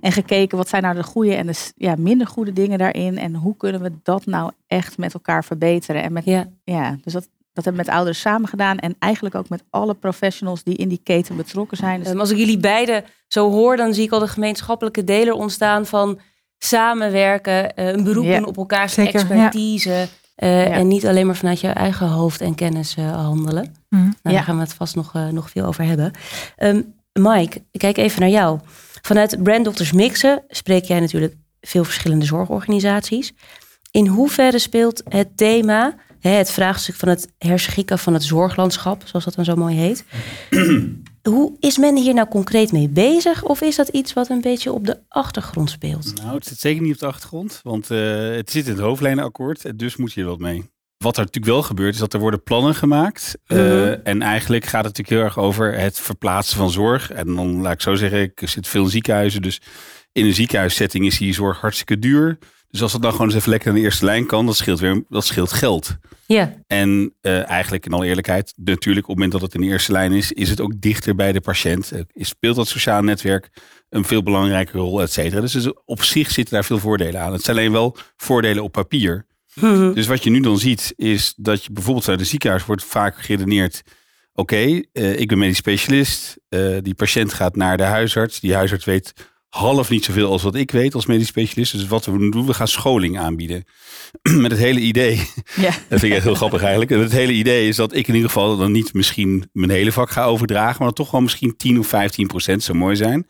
En 0.00 0.12
gekeken 0.12 0.56
wat 0.56 0.68
zijn 0.68 0.82
nou 0.82 0.94
de 0.94 1.02
goede 1.02 1.34
en 1.34 1.46
de 1.46 1.70
ja, 1.76 1.94
minder 1.98 2.26
goede 2.26 2.52
dingen 2.52 2.78
daarin. 2.78 3.18
En 3.18 3.34
hoe 3.34 3.56
kunnen 3.56 3.80
we 3.80 3.92
dat 4.02 4.26
nou 4.26 4.50
echt 4.66 4.98
met 4.98 5.14
elkaar 5.14 5.44
verbeteren. 5.44 6.02
En 6.02 6.12
met, 6.12 6.24
ja. 6.24 6.46
ja 6.64 6.96
dus 7.04 7.12
dat, 7.12 7.28
dat 7.52 7.64
hebben 7.64 7.82
we 7.82 7.88
met 7.88 7.96
ouders 7.96 8.20
samen 8.20 8.48
gedaan. 8.48 8.78
En 8.78 8.96
eigenlijk 8.98 9.34
ook 9.34 9.48
met 9.48 9.64
alle 9.70 9.94
professionals 9.94 10.62
die 10.62 10.76
in 10.76 10.88
die 10.88 11.00
keten 11.02 11.36
betrokken 11.36 11.76
zijn. 11.76 12.02
Dus 12.02 12.14
als 12.14 12.30
ik 12.30 12.36
jullie 12.36 12.58
beiden 12.58 13.04
zo 13.28 13.50
hoor, 13.50 13.76
dan 13.76 13.94
zie 13.94 14.04
ik 14.04 14.12
al 14.12 14.18
de 14.18 14.28
gemeenschappelijke 14.28 15.04
deler 15.04 15.34
ontstaan 15.34 15.86
van 15.86 16.18
samenwerken, 16.58 17.80
een 17.80 18.04
beroep 18.04 18.26
doen 18.26 18.46
op 18.46 18.56
elkaars 18.56 18.92
Zeker, 18.92 19.14
expertise. 19.14 19.90
Ja. 19.90 20.06
Uh, 20.38 20.66
ja. 20.66 20.72
En 20.72 20.88
niet 20.88 21.06
alleen 21.06 21.26
maar 21.26 21.36
vanuit 21.36 21.60
je 21.60 21.68
eigen 21.68 22.08
hoofd 22.08 22.40
en 22.40 22.54
kennis 22.54 22.96
uh, 22.98 23.24
handelen. 23.24 23.74
Mm. 23.88 24.00
Nou, 24.00 24.12
ja. 24.22 24.30
Daar 24.30 24.42
gaan 24.42 24.56
we 24.56 24.62
het 24.62 24.74
vast 24.74 24.94
nog, 24.94 25.14
uh, 25.14 25.28
nog 25.28 25.50
veel 25.50 25.64
over 25.64 25.84
hebben. 25.84 26.12
Um, 26.58 26.94
Mike, 27.18 27.62
ik 27.70 27.80
kijk 27.80 27.96
even 27.96 28.20
naar 28.20 28.30
jou. 28.30 28.60
Vanuit 29.02 29.42
Brand 29.42 29.64
Doctors 29.64 29.92
Mixen 29.92 30.44
spreek 30.48 30.84
jij 30.84 31.00
natuurlijk 31.00 31.34
veel 31.60 31.84
verschillende 31.84 32.24
zorgorganisaties. 32.24 33.34
In 33.90 34.06
hoeverre 34.06 34.58
speelt 34.58 35.02
het 35.08 35.36
thema, 35.36 35.94
het 36.20 36.50
vraagstuk 36.50 36.94
van 36.94 37.08
het 37.08 37.32
herschikken 37.38 37.98
van 37.98 38.12
het 38.12 38.24
zorglandschap, 38.24 39.02
zoals 39.04 39.24
dat 39.24 39.34
dan 39.34 39.44
zo 39.44 39.56
mooi 39.56 39.76
heet. 39.76 40.04
Hoe 41.22 41.56
is 41.60 41.78
men 41.78 41.96
hier 41.96 42.14
nou 42.14 42.28
concreet 42.28 42.72
mee 42.72 42.88
bezig? 42.88 43.44
Of 43.44 43.60
is 43.60 43.76
dat 43.76 43.88
iets 43.88 44.12
wat 44.12 44.28
een 44.28 44.40
beetje 44.40 44.72
op 44.72 44.86
de 44.86 44.98
achtergrond 45.08 45.70
speelt? 45.70 46.12
Nou, 46.22 46.34
het 46.34 46.46
zit 46.46 46.58
zeker 46.58 46.82
niet 46.82 46.92
op 46.92 46.98
de 46.98 47.06
achtergrond, 47.06 47.60
want 47.62 47.90
uh, 47.90 48.30
het 48.30 48.50
zit 48.50 48.66
in 48.66 48.72
het 48.72 48.80
hoofdlijnenakkoord, 48.80 49.78
dus 49.78 49.96
moet 49.96 50.12
je 50.12 50.20
er 50.20 50.26
wat 50.26 50.38
mee. 50.38 50.64
Wat 50.98 51.16
er 51.16 51.24
natuurlijk 51.24 51.52
wel 51.52 51.62
gebeurt, 51.62 51.94
is 51.94 52.00
dat 52.00 52.14
er 52.14 52.20
worden 52.20 52.42
plannen 52.42 52.74
gemaakt. 52.74 53.38
Mm 53.46 53.56
-hmm. 53.56 53.66
uh, 53.66 54.06
en 54.06 54.22
eigenlijk 54.22 54.64
gaat 54.64 54.84
het 54.84 54.96
natuurlijk 54.96 55.08
heel 55.08 55.24
erg 55.24 55.38
over 55.38 55.78
het 55.78 56.00
verplaatsen 56.00 56.56
van 56.56 56.70
zorg. 56.70 57.10
En 57.10 57.34
dan 57.34 57.60
laat 57.60 57.72
ik 57.72 57.80
zo 57.80 57.94
zeggen, 57.94 58.22
ik 58.22 58.42
zit 58.44 58.68
veel 58.68 58.82
in 58.82 58.90
ziekenhuizen. 58.90 59.42
Dus 59.42 59.60
in 60.12 60.24
een 60.24 60.34
ziekenhuissetting 60.34 61.06
is 61.06 61.18
die 61.18 61.34
zorg 61.34 61.60
hartstikke 61.60 61.98
duur. 61.98 62.38
Dus 62.70 62.82
als 62.82 62.92
dat 62.92 63.02
dan 63.02 63.10
gewoon 63.10 63.26
eens 63.26 63.36
even 63.36 63.50
lekker 63.50 63.68
aan 63.68 63.74
de 63.74 63.80
eerste 63.80 64.04
lijn 64.04 64.26
kan, 64.26 64.46
dat 64.46 64.56
scheelt 64.56 64.80
weer 64.80 65.04
dat 65.08 65.24
scheelt 65.24 65.52
geld. 65.52 65.96
Ja. 66.26 66.54
En 66.66 67.14
uh, 67.22 67.48
eigenlijk 67.48 67.86
in 67.86 67.92
alle 67.92 68.06
eerlijkheid, 68.06 68.52
natuurlijk 68.56 69.08
op 69.08 69.16
het 69.16 69.22
moment 69.22 69.32
dat 69.32 69.40
het 69.40 69.54
in 69.54 69.60
de 69.60 69.72
eerste 69.72 69.92
lijn 69.92 70.12
is, 70.12 70.32
is 70.32 70.50
het 70.50 70.60
ook 70.60 70.80
dichter 70.80 71.14
bij 71.14 71.32
de 71.32 71.40
patiënt. 71.40 71.92
Uh, 71.92 72.00
speelt 72.14 72.56
dat 72.56 72.68
sociaal 72.68 73.02
netwerk 73.02 73.48
een 73.88 74.04
veel 74.04 74.22
belangrijke 74.22 74.78
rol, 74.78 75.02
et 75.02 75.12
cetera. 75.12 75.40
Dus 75.40 75.72
op 75.84 76.02
zich 76.02 76.30
zitten 76.30 76.54
daar 76.54 76.64
veel 76.64 76.78
voordelen 76.78 77.20
aan. 77.20 77.32
Het 77.32 77.42
zijn 77.42 77.56
alleen 77.56 77.72
wel 77.72 77.96
voordelen 78.16 78.62
op 78.62 78.72
papier. 78.72 79.26
Mhm. 79.60 79.92
Dus 79.92 80.06
wat 80.06 80.24
je 80.24 80.30
nu 80.30 80.40
dan 80.40 80.58
ziet, 80.58 80.92
is 80.96 81.34
dat 81.36 81.64
je 81.64 81.72
bijvoorbeeld 81.72 82.06
bij 82.06 82.16
de 82.16 82.24
ziekenhuis 82.24 82.64
wordt 82.64 82.84
vaak 82.84 83.16
geredeneerd. 83.16 83.82
Oké, 84.32 84.82
uh, 84.92 85.18
ik 85.18 85.28
ben 85.28 85.38
medisch 85.38 85.56
specialist. 85.56 86.36
Uh, 86.48 86.76
die 86.82 86.94
patiënt 86.94 87.32
gaat 87.32 87.56
naar 87.56 87.76
de 87.76 87.82
huisarts. 87.82 88.40
Die 88.40 88.54
huisarts 88.54 88.84
weet 88.84 89.12
half 89.48 89.90
niet 89.90 90.04
zoveel 90.04 90.30
als 90.30 90.42
wat 90.42 90.54
ik 90.54 90.70
weet 90.70 90.94
als 90.94 91.06
medisch 91.06 91.26
specialist. 91.26 91.72
Dus 91.72 91.86
wat 91.86 92.04
we 92.04 92.30
doen, 92.30 92.46
we 92.46 92.54
gaan 92.54 92.68
scholing 92.68 93.18
aanbieden. 93.18 93.64
Met 94.22 94.50
het 94.50 94.60
hele 94.60 94.80
idee. 94.80 95.20
Ja. 95.56 95.70
Dat 95.88 96.00
vind 96.00 96.14
ik 96.14 96.22
heel 96.22 96.34
grappig 96.34 96.60
eigenlijk. 96.60 96.90
Het 96.90 97.12
hele 97.12 97.32
idee 97.32 97.68
is 97.68 97.76
dat 97.76 97.94
ik 97.94 98.08
in 98.08 98.14
ieder 98.14 98.30
geval 98.30 98.56
dan 98.56 98.72
niet 98.72 98.94
misschien 98.94 99.48
mijn 99.52 99.70
hele 99.70 99.92
vak 99.92 100.10
ga 100.10 100.24
overdragen. 100.24 100.76
Maar 100.78 100.86
dat 100.86 100.96
toch 100.96 101.10
wel 101.10 101.20
misschien 101.20 101.56
10 101.56 101.78
of 101.78 101.86
15 101.86 102.26
procent 102.26 102.62
zou 102.62 102.78
mooi 102.78 102.96
zijn. 102.96 103.26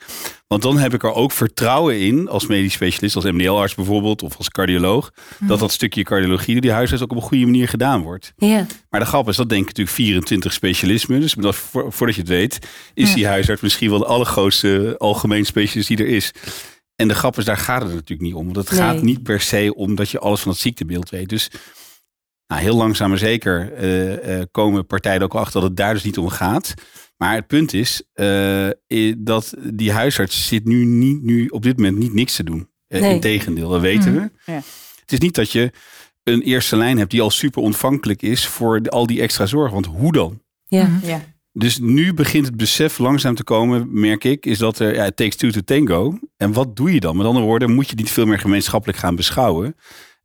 Want 0.46 0.62
dan 0.62 0.78
heb 0.78 0.94
ik 0.94 1.02
er 1.02 1.14
ook 1.14 1.32
vertrouwen 1.32 2.00
in, 2.00 2.28
als 2.28 2.46
medisch 2.46 2.72
specialist, 2.72 3.16
als 3.16 3.24
MDL-arts 3.24 3.74
bijvoorbeeld, 3.74 4.22
of 4.22 4.36
als 4.36 4.48
cardioloog, 4.48 5.12
mm. 5.38 5.48
dat 5.48 5.58
dat 5.58 5.72
stukje 5.72 6.02
cardiologie 6.02 6.52
door 6.52 6.62
die 6.62 6.72
huisarts 6.72 7.02
ook 7.02 7.10
op 7.10 7.16
een 7.16 7.22
goede 7.22 7.44
manier 7.44 7.68
gedaan 7.68 8.02
wordt. 8.02 8.32
Ja. 8.36 8.66
Maar 8.90 9.00
de 9.00 9.06
grap 9.06 9.28
is, 9.28 9.36
dat 9.36 9.48
denk 9.48 9.60
ik 9.60 9.66
natuurlijk 9.66 9.96
24 9.96 10.52
specialismen. 10.52 11.20
Dus 11.20 11.34
dat, 11.34 11.56
voordat 11.70 12.14
je 12.14 12.20
het 12.20 12.28
weet, 12.28 12.58
is 12.94 13.14
die 13.14 13.26
huisarts 13.26 13.62
misschien 13.62 13.90
wel 13.90 13.98
de 13.98 14.06
allergrootste 14.06 14.94
algemeen 14.98 15.46
specialist 15.46 15.88
die 15.88 15.98
er 15.98 16.05
is. 16.06 16.30
En 16.96 17.08
de 17.08 17.14
grap 17.14 17.38
is, 17.38 17.44
daar 17.44 17.56
gaat 17.56 17.82
het 17.82 17.92
natuurlijk 17.92 18.20
niet 18.20 18.34
om. 18.34 18.44
Want 18.44 18.56
het 18.56 18.70
Nee. 18.70 18.78
gaat 18.80 19.02
niet 19.02 19.22
per 19.22 19.40
se 19.40 19.72
om 19.74 19.94
dat 19.94 20.10
je 20.10 20.18
alles 20.18 20.40
van 20.40 20.50
het 20.52 20.60
ziektebeeld 20.60 21.10
weet. 21.10 21.28
Dus 21.28 21.50
nou, 22.46 22.60
heel 22.62 22.76
langzaam 22.76 23.08
maar 23.08 23.18
zeker 23.18 23.72
eh, 23.72 24.38
eh, 24.40 24.46
komen 24.50 24.86
partijen 24.86 25.22
ook 25.22 25.34
achter 25.34 25.60
dat 25.60 25.68
het 25.68 25.76
daar 25.78 25.94
dus 25.94 26.02
niet 26.04 26.18
om 26.18 26.28
gaat. 26.28 26.74
Maar 27.16 27.34
het 27.34 27.46
punt 27.46 27.72
is 27.74 28.02
eh, 28.12 28.68
i- 28.92 29.14
dat 29.18 29.54
die 29.74 29.92
huisarts 29.92 30.46
zit 30.48 30.64
nu, 30.64 30.84
niet, 30.84 31.22
nu 31.22 31.46
op 31.46 31.62
dit 31.62 31.76
moment 31.76 31.98
niet 31.98 32.14
niks 32.14 32.36
te 32.36 32.44
doen. 32.44 32.68
Uh, 32.88 33.00
Nee. 33.00 33.14
Integendeel, 33.14 33.68
dat 33.68 33.80
weten 33.80 34.12
Mhm. 34.12 34.22
we. 34.22 34.52
Ja. 34.52 34.62
Het 35.00 35.12
is 35.12 35.18
niet 35.18 35.34
dat 35.34 35.52
je 35.52 35.70
een 36.22 36.40
eerste 36.42 36.76
lijn 36.76 36.98
hebt 36.98 37.10
die 37.10 37.20
al 37.22 37.30
super 37.30 37.62
ontvankelijk 37.62 38.22
is 38.22 38.46
voor 38.46 38.80
al 38.88 39.06
die 39.06 39.20
extra 39.20 39.46
zorg. 39.46 39.72
Want 39.72 39.86
hoe 39.86 40.12
dan? 40.12 40.42
Ja. 40.66 40.98
Ja. 41.02 41.20
Dus 41.58 41.78
nu 41.78 42.14
begint 42.14 42.46
het 42.46 42.56
besef 42.56 42.98
langzaam 42.98 43.34
te 43.34 43.44
komen, 43.44 43.88
merk 43.90 44.24
ik, 44.24 44.46
is 44.46 44.58
dat 44.58 44.78
er, 44.78 44.94
ja, 44.94 45.04
it 45.04 45.16
takes 45.16 45.36
two 45.36 45.50
to 45.50 45.60
tango. 45.60 46.18
En 46.36 46.52
wat 46.52 46.76
doe 46.76 46.92
je 46.92 47.00
dan? 47.00 47.16
Met 47.16 47.26
andere 47.26 47.44
woorden, 47.44 47.74
moet 47.74 47.88
je 47.88 47.96
niet 47.96 48.10
veel 48.10 48.26
meer 48.26 48.38
gemeenschappelijk 48.38 48.98
gaan 48.98 49.16
beschouwen. 49.16 49.76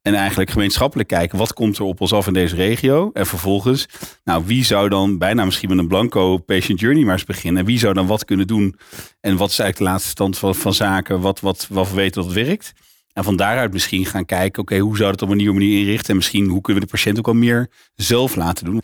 En 0.02 0.14
eigenlijk 0.14 0.50
gemeenschappelijk 0.50 1.10
kijken, 1.10 1.38
wat 1.38 1.54
komt 1.54 1.78
er 1.78 1.84
op 1.84 2.02
ons 2.02 2.14
af 2.14 2.28
in 2.28 2.34
deze 2.34 2.56
regio? 2.56 3.10
En 3.14 3.26
vervolgens, 3.26 3.86
nou, 4.24 4.44
wie 4.46 4.66
zou 4.66 4.90
dan 4.90 5.18
bijna 5.18 5.46
misschien 5.46 5.70
met 5.70 5.78
een 5.78 5.88
blanco 5.88 6.38
patient 6.38 6.80
journey 6.80 7.04
maar 7.04 7.14
eens 7.14 7.24
beginnen? 7.24 7.66
Wie 7.66 7.80
zou 7.80 7.94
dan 7.94 8.08
wat 8.08 8.26
kunnen 8.26 8.48
doen? 8.48 8.76
En 9.20 9.38
wat 9.38 9.50
is 9.50 9.60
eigenlijk 9.60 9.78
de 9.78 9.84
laatste 9.84 10.10
stand 10.10 10.38
van, 10.38 10.74
zaken? 10.74 11.20
Wat, 11.20 11.40
wat, 11.40 11.68
wat 11.70 11.90
we 11.90 11.96
weten 11.96 12.24
dat 12.24 12.34
werkt? 12.34 12.74
En 13.14 13.24
van 13.24 13.36
daaruit 13.36 13.74
misschien 13.74 14.06
gaan 14.06 14.26
kijken, 14.26 14.62
oké, 14.62 14.78
hoe 14.78 14.98
zou 14.98 15.12
het 15.12 15.22
op 15.22 15.30
een 15.30 15.38
nieuwe 15.38 15.54
manier 15.54 15.80
inrichten? 15.80 16.10
En 16.10 16.16
misschien, 16.16 16.48
hoe 16.48 16.62
kunnen 16.62 16.82
we 16.82 16.90
de 16.90 16.96
patiënt 16.96 17.18
ook 17.18 17.28
al 17.28 17.34
meer 17.34 17.70
zelf 17.96 18.36
laten 18.36 18.66
doen? 18.66 18.82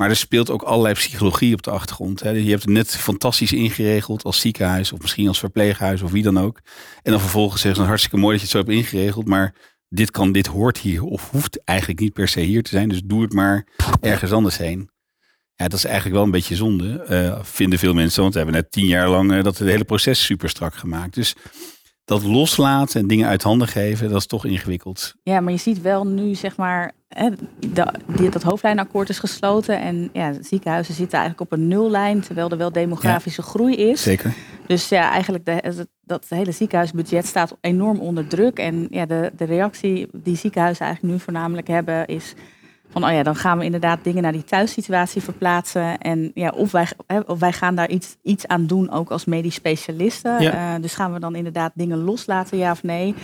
Maar 0.00 0.08
er 0.08 0.16
speelt 0.16 0.50
ook 0.50 0.62
allerlei 0.62 0.94
psychologie 0.94 1.54
op 1.54 1.62
de 1.62 1.70
achtergrond. 1.70 2.20
Hè. 2.20 2.30
Je 2.30 2.50
hebt 2.50 2.62
het 2.62 2.72
net 2.72 2.96
fantastisch 2.96 3.52
ingeregeld 3.52 4.24
als 4.24 4.40
ziekenhuis 4.40 4.92
of 4.92 5.00
misschien 5.00 5.28
als 5.28 5.38
verpleeghuis 5.38 6.02
of 6.02 6.10
wie 6.10 6.22
dan 6.22 6.38
ook. 6.38 6.60
En 7.02 7.10
dan 7.10 7.20
vervolgens 7.20 7.60
zeggen 7.60 7.80
ze 7.80 7.86
hartstikke 7.86 8.16
mooi 8.16 8.38
dat 8.38 8.48
je 8.48 8.56
het 8.56 8.66
zo 8.66 8.72
hebt 8.72 8.84
ingeregeld, 8.84 9.26
maar 9.26 9.54
dit 9.88 10.10
kan, 10.10 10.32
dit 10.32 10.46
hoort 10.46 10.78
hier 10.78 11.02
of 11.02 11.30
hoeft 11.30 11.64
eigenlijk 11.64 12.00
niet 12.00 12.12
per 12.12 12.28
se 12.28 12.40
hier 12.40 12.62
te 12.62 12.70
zijn. 12.70 12.88
Dus 12.88 13.00
doe 13.04 13.22
het 13.22 13.32
maar 13.32 13.66
ergens 14.00 14.32
anders 14.32 14.56
heen. 14.56 14.90
Ja, 15.54 15.68
dat 15.68 15.78
is 15.78 15.84
eigenlijk 15.84 16.14
wel 16.14 16.24
een 16.24 16.30
beetje 16.30 16.56
zonde, 16.56 17.06
uh, 17.10 17.44
vinden 17.44 17.78
veel 17.78 17.94
mensen. 17.94 18.22
Want 18.22 18.34
we 18.34 18.40
hebben 18.40 18.60
net 18.60 18.72
tien 18.72 18.86
jaar 18.86 19.08
lang 19.08 19.32
uh, 19.32 19.42
dat 19.42 19.58
het 19.58 19.68
hele 19.68 19.84
proces 19.84 20.24
super 20.24 20.48
strak 20.48 20.74
gemaakt. 20.74 21.14
Dus 21.14 21.34
dat 22.10 22.22
loslaten 22.22 23.00
en 23.00 23.06
dingen 23.06 23.28
uit 23.28 23.42
handen 23.42 23.68
geven, 23.68 24.08
dat 24.08 24.18
is 24.18 24.26
toch 24.26 24.44
ingewikkeld. 24.44 25.14
Ja, 25.22 25.40
maar 25.40 25.52
je 25.52 25.58
ziet 25.58 25.80
wel 25.80 26.06
nu, 26.06 26.34
zeg 26.34 26.56
maar, 26.56 26.92
hè, 27.08 27.30
dat 28.30 28.42
hoofdlijnakkoord 28.42 29.08
is 29.08 29.18
gesloten. 29.18 29.80
En 29.80 30.10
ja, 30.12 30.32
ziekenhuizen 30.40 30.94
zitten 30.94 31.18
eigenlijk 31.18 31.52
op 31.52 31.58
een 31.58 31.68
nullijn, 31.68 32.20
terwijl 32.20 32.50
er 32.50 32.56
wel 32.56 32.72
demografische 32.72 33.42
groei 33.42 33.76
is. 33.76 34.02
Zeker. 34.02 34.34
Dus 34.66 34.88
ja, 34.88 35.10
eigenlijk 35.10 35.44
de, 35.44 35.86
dat 36.04 36.26
hele 36.28 36.52
ziekenhuisbudget 36.52 37.26
staat 37.26 37.56
enorm 37.60 37.98
onder 38.00 38.26
druk. 38.26 38.58
En 38.58 38.86
ja, 38.90 39.06
de, 39.06 39.32
de 39.36 39.44
reactie 39.44 40.08
die 40.12 40.36
ziekenhuizen 40.36 40.84
eigenlijk 40.84 41.14
nu 41.14 41.20
voornamelijk 41.20 41.68
hebben 41.68 42.06
is 42.06 42.34
van 42.90 43.04
oh 43.04 43.10
ja, 43.10 43.22
dan 43.22 43.36
gaan 43.36 43.58
we 43.58 43.64
inderdaad 43.64 44.04
dingen 44.04 44.22
naar 44.22 44.32
die 44.32 44.44
thuissituatie 44.44 45.22
verplaatsen. 45.22 45.98
En 45.98 46.30
ja, 46.34 46.50
of 46.50 46.70
wij, 46.70 46.86
of 47.26 47.38
wij 47.38 47.52
gaan 47.52 47.74
daar 47.74 47.88
iets, 47.88 48.16
iets 48.22 48.46
aan 48.46 48.66
doen, 48.66 48.90
ook 48.90 49.10
als 49.10 49.24
medisch 49.24 49.54
specialisten. 49.54 50.38
Eh, 50.38 50.74
dus 50.80 50.94
gaan 50.94 51.12
we 51.12 51.20
dan 51.20 51.34
inderdaad 51.34 51.72
dingen 51.74 51.98
loslaten, 51.98 52.58
ja 52.58 52.70
of 52.70 52.82
nee? 52.82 53.14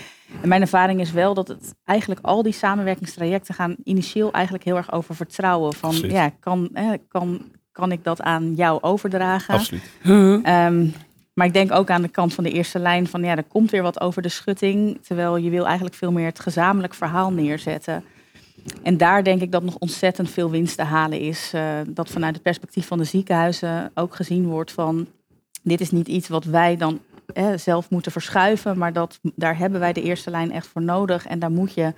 En 0.43 0.49
mijn 0.49 0.61
ervaring 0.61 1.01
is 1.01 1.13
wel 1.13 1.35
dat 1.35 1.49
het 1.49 1.75
eigenlijk 1.85 2.21
al 2.23 2.43
die 2.43 2.53
samenwerkingstrajecten 2.53 3.55
gaan 3.55 3.77
initieel 3.85 4.33
eigenlijk 4.33 4.65
heel 4.65 4.77
erg 4.77 4.93
over 4.93 5.15
vertrouwen. 5.15 5.73
Van 5.73 5.95
ja, 5.97 6.31
kan, 6.41 6.71
kan, 7.09 7.41
kan 7.73 7.93
ik 7.93 8.05
dat 8.05 8.23
aan 8.23 8.55
jou 8.55 8.83
overdragen? 8.83 9.55
Absoluut. 9.55 9.91
Um, 10.03 10.95
maar 11.37 11.47
ik 11.47 11.53
denk 11.53 11.73
ook 11.73 11.91
aan 11.91 12.03
de 12.03 12.09
kant 12.09 12.35
van 12.35 12.45
de 12.45 12.51
eerste 12.51 12.79
lijn 12.79 13.07
van 13.07 13.23
ja, 13.23 13.37
er 13.37 13.45
komt 13.45 13.71
weer 13.71 13.83
wat 13.83 14.01
over 14.01 14.23
de 14.23 14.29
schutting. 14.29 14.99
Terwijl 15.03 15.37
je 15.37 15.51
wil 15.51 15.65
eigenlijk 15.67 15.95
veel 15.95 16.13
meer 16.13 16.27
het 16.27 16.41
gezamenlijk 16.41 16.95
verhaal 16.95 17.33
neerzetten. 17.33 18.05
En 18.83 18.97
daar 18.97 19.25
denk 19.25 19.41
ik 19.41 19.53
dat 19.53 19.63
nog 19.63 19.77
ontzettend 19.79 20.31
veel 20.31 20.51
winst 20.51 20.77
te 20.77 20.83
halen 20.83 21.21
is. 21.21 21.53
Uh, 21.55 21.79
dat 21.89 22.11
vanuit 22.11 22.35
het 22.35 22.43
perspectief 22.43 22.87
van 22.87 22.99
de 22.99 23.05
ziekenhuizen 23.05 23.91
ook 23.95 24.15
gezien 24.15 24.47
wordt 24.47 24.73
van 24.73 25.07
dit 25.63 25.81
is 25.81 25.91
niet 25.91 26.09
iets 26.09 26.29
wat 26.29 26.45
wij 26.45 26.77
dan 26.77 27.01
zelf 27.57 27.91
moeten 27.91 28.13
verschuiven, 28.13 28.79
maar 28.79 28.93
dat, 28.93 29.19
daar 29.23 29.59
hebben 29.59 29.81
wij 29.81 29.93
de 29.93 30.03
eerste 30.03 30.31
lijn 30.31 30.53
echt 30.53 30.67
voor 30.67 30.83
nodig. 30.83 31.27
En 31.27 31.39
daar 31.39 31.51
moet 31.51 31.75
je 31.75 31.93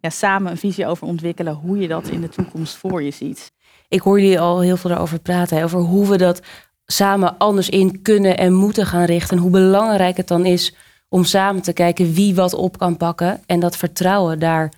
ja, 0.00 0.10
samen 0.10 0.50
een 0.50 0.56
visie 0.56 0.86
over 0.86 1.06
ontwikkelen 1.06 1.54
hoe 1.54 1.78
je 1.78 1.88
dat 1.88 2.08
in 2.08 2.20
de 2.20 2.28
toekomst 2.28 2.76
voor 2.76 3.02
je 3.02 3.10
ziet. 3.10 3.52
Ik 3.88 4.00
hoor 4.00 4.20
jullie 4.20 4.40
al 4.40 4.60
heel 4.60 4.76
veel 4.76 4.90
daarover 4.90 5.20
praten, 5.20 5.62
over 5.62 5.80
hoe 5.80 6.08
we 6.08 6.16
dat 6.16 6.40
samen 6.86 7.38
anders 7.38 7.68
in 7.68 8.02
kunnen 8.02 8.38
en 8.38 8.52
moeten 8.52 8.86
gaan 8.86 9.04
richten. 9.04 9.36
En 9.36 9.42
hoe 9.42 9.50
belangrijk 9.50 10.16
het 10.16 10.28
dan 10.28 10.46
is 10.46 10.74
om 11.08 11.24
samen 11.24 11.62
te 11.62 11.72
kijken 11.72 12.12
wie 12.12 12.34
wat 12.34 12.54
op 12.54 12.78
kan 12.78 12.96
pakken. 12.96 13.40
En 13.46 13.60
dat 13.60 13.76
vertrouwen 13.76 14.38
daar 14.38 14.72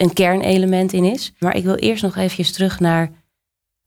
een 0.00 0.12
kernelement 0.12 0.92
in 0.92 1.04
is. 1.04 1.32
Maar 1.38 1.56
ik 1.56 1.64
wil 1.64 1.74
eerst 1.74 2.02
nog 2.02 2.16
even 2.16 2.52
terug 2.52 2.80
naar 2.80 3.12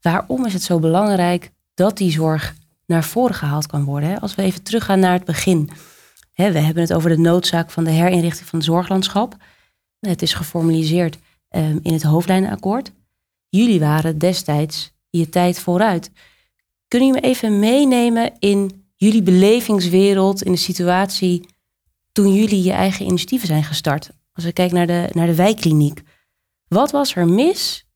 waarom 0.00 0.46
is 0.46 0.52
het 0.52 0.62
zo 0.62 0.78
belangrijk 0.78 1.50
dat 1.74 1.96
die 1.96 2.10
zorg 2.10 2.54
naar 2.86 3.04
voren 3.04 3.34
gehaald 3.34 3.66
kan 3.66 3.84
worden. 3.84 4.20
Als 4.20 4.34
we 4.34 4.42
even 4.42 4.62
teruggaan 4.62 4.98
naar 4.98 5.12
het 5.12 5.24
begin. 5.24 5.70
We 6.34 6.42
hebben 6.42 6.82
het 6.82 6.92
over 6.92 7.10
de 7.10 7.18
noodzaak 7.18 7.70
van 7.70 7.84
de 7.84 7.90
herinrichting 7.90 8.48
van 8.48 8.58
het 8.58 8.68
zorglandschap. 8.68 9.36
Het 10.00 10.22
is 10.22 10.34
geformaliseerd 10.34 11.18
ehm, 11.48 11.78
in 11.82 11.92
het 11.92 12.02
hoofdlijnenakkoord. 12.02 12.92
Jullie 13.48 13.80
waren 13.80 14.18
destijds 14.18 14.92
je 15.10 15.28
tijd 15.28 15.58
vooruit. 15.58 16.10
Kunnen 16.88 17.08
jullie 17.08 17.22
me 17.22 17.28
even 17.28 17.58
meenemen 17.58 18.32
in 18.38 18.86
jullie 18.96 19.22
belevingswereld, 19.22 20.42
in 20.42 20.52
de 20.52 20.58
situatie 20.58 21.48
toen 22.12 22.34
jullie 22.34 22.62
je 22.62 22.72
eigen 22.72 23.06
initiatieven 23.06 23.48
zijn 23.48 23.64
gestart? 23.64 24.10
Als 24.34 24.44
we 24.44 24.52
kijken 24.52 24.76
naar 24.76 24.86
de, 24.86 25.08
naar 25.12 25.26
de 25.26 25.34
wijkkliniek. 25.34 26.02
Wat 26.68 26.90
was 26.90 27.14
er 27.14 27.26
mis? 27.26 27.86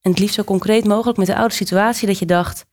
En 0.00 0.10
het 0.10 0.20
liefst 0.20 0.34
zo 0.34 0.44
concreet 0.44 0.84
mogelijk 0.84 1.18
met 1.18 1.26
de 1.26 1.36
oude 1.36 1.54
situatie 1.54 2.06
dat 2.06 2.18
je 2.18 2.26
dacht, 2.26 2.66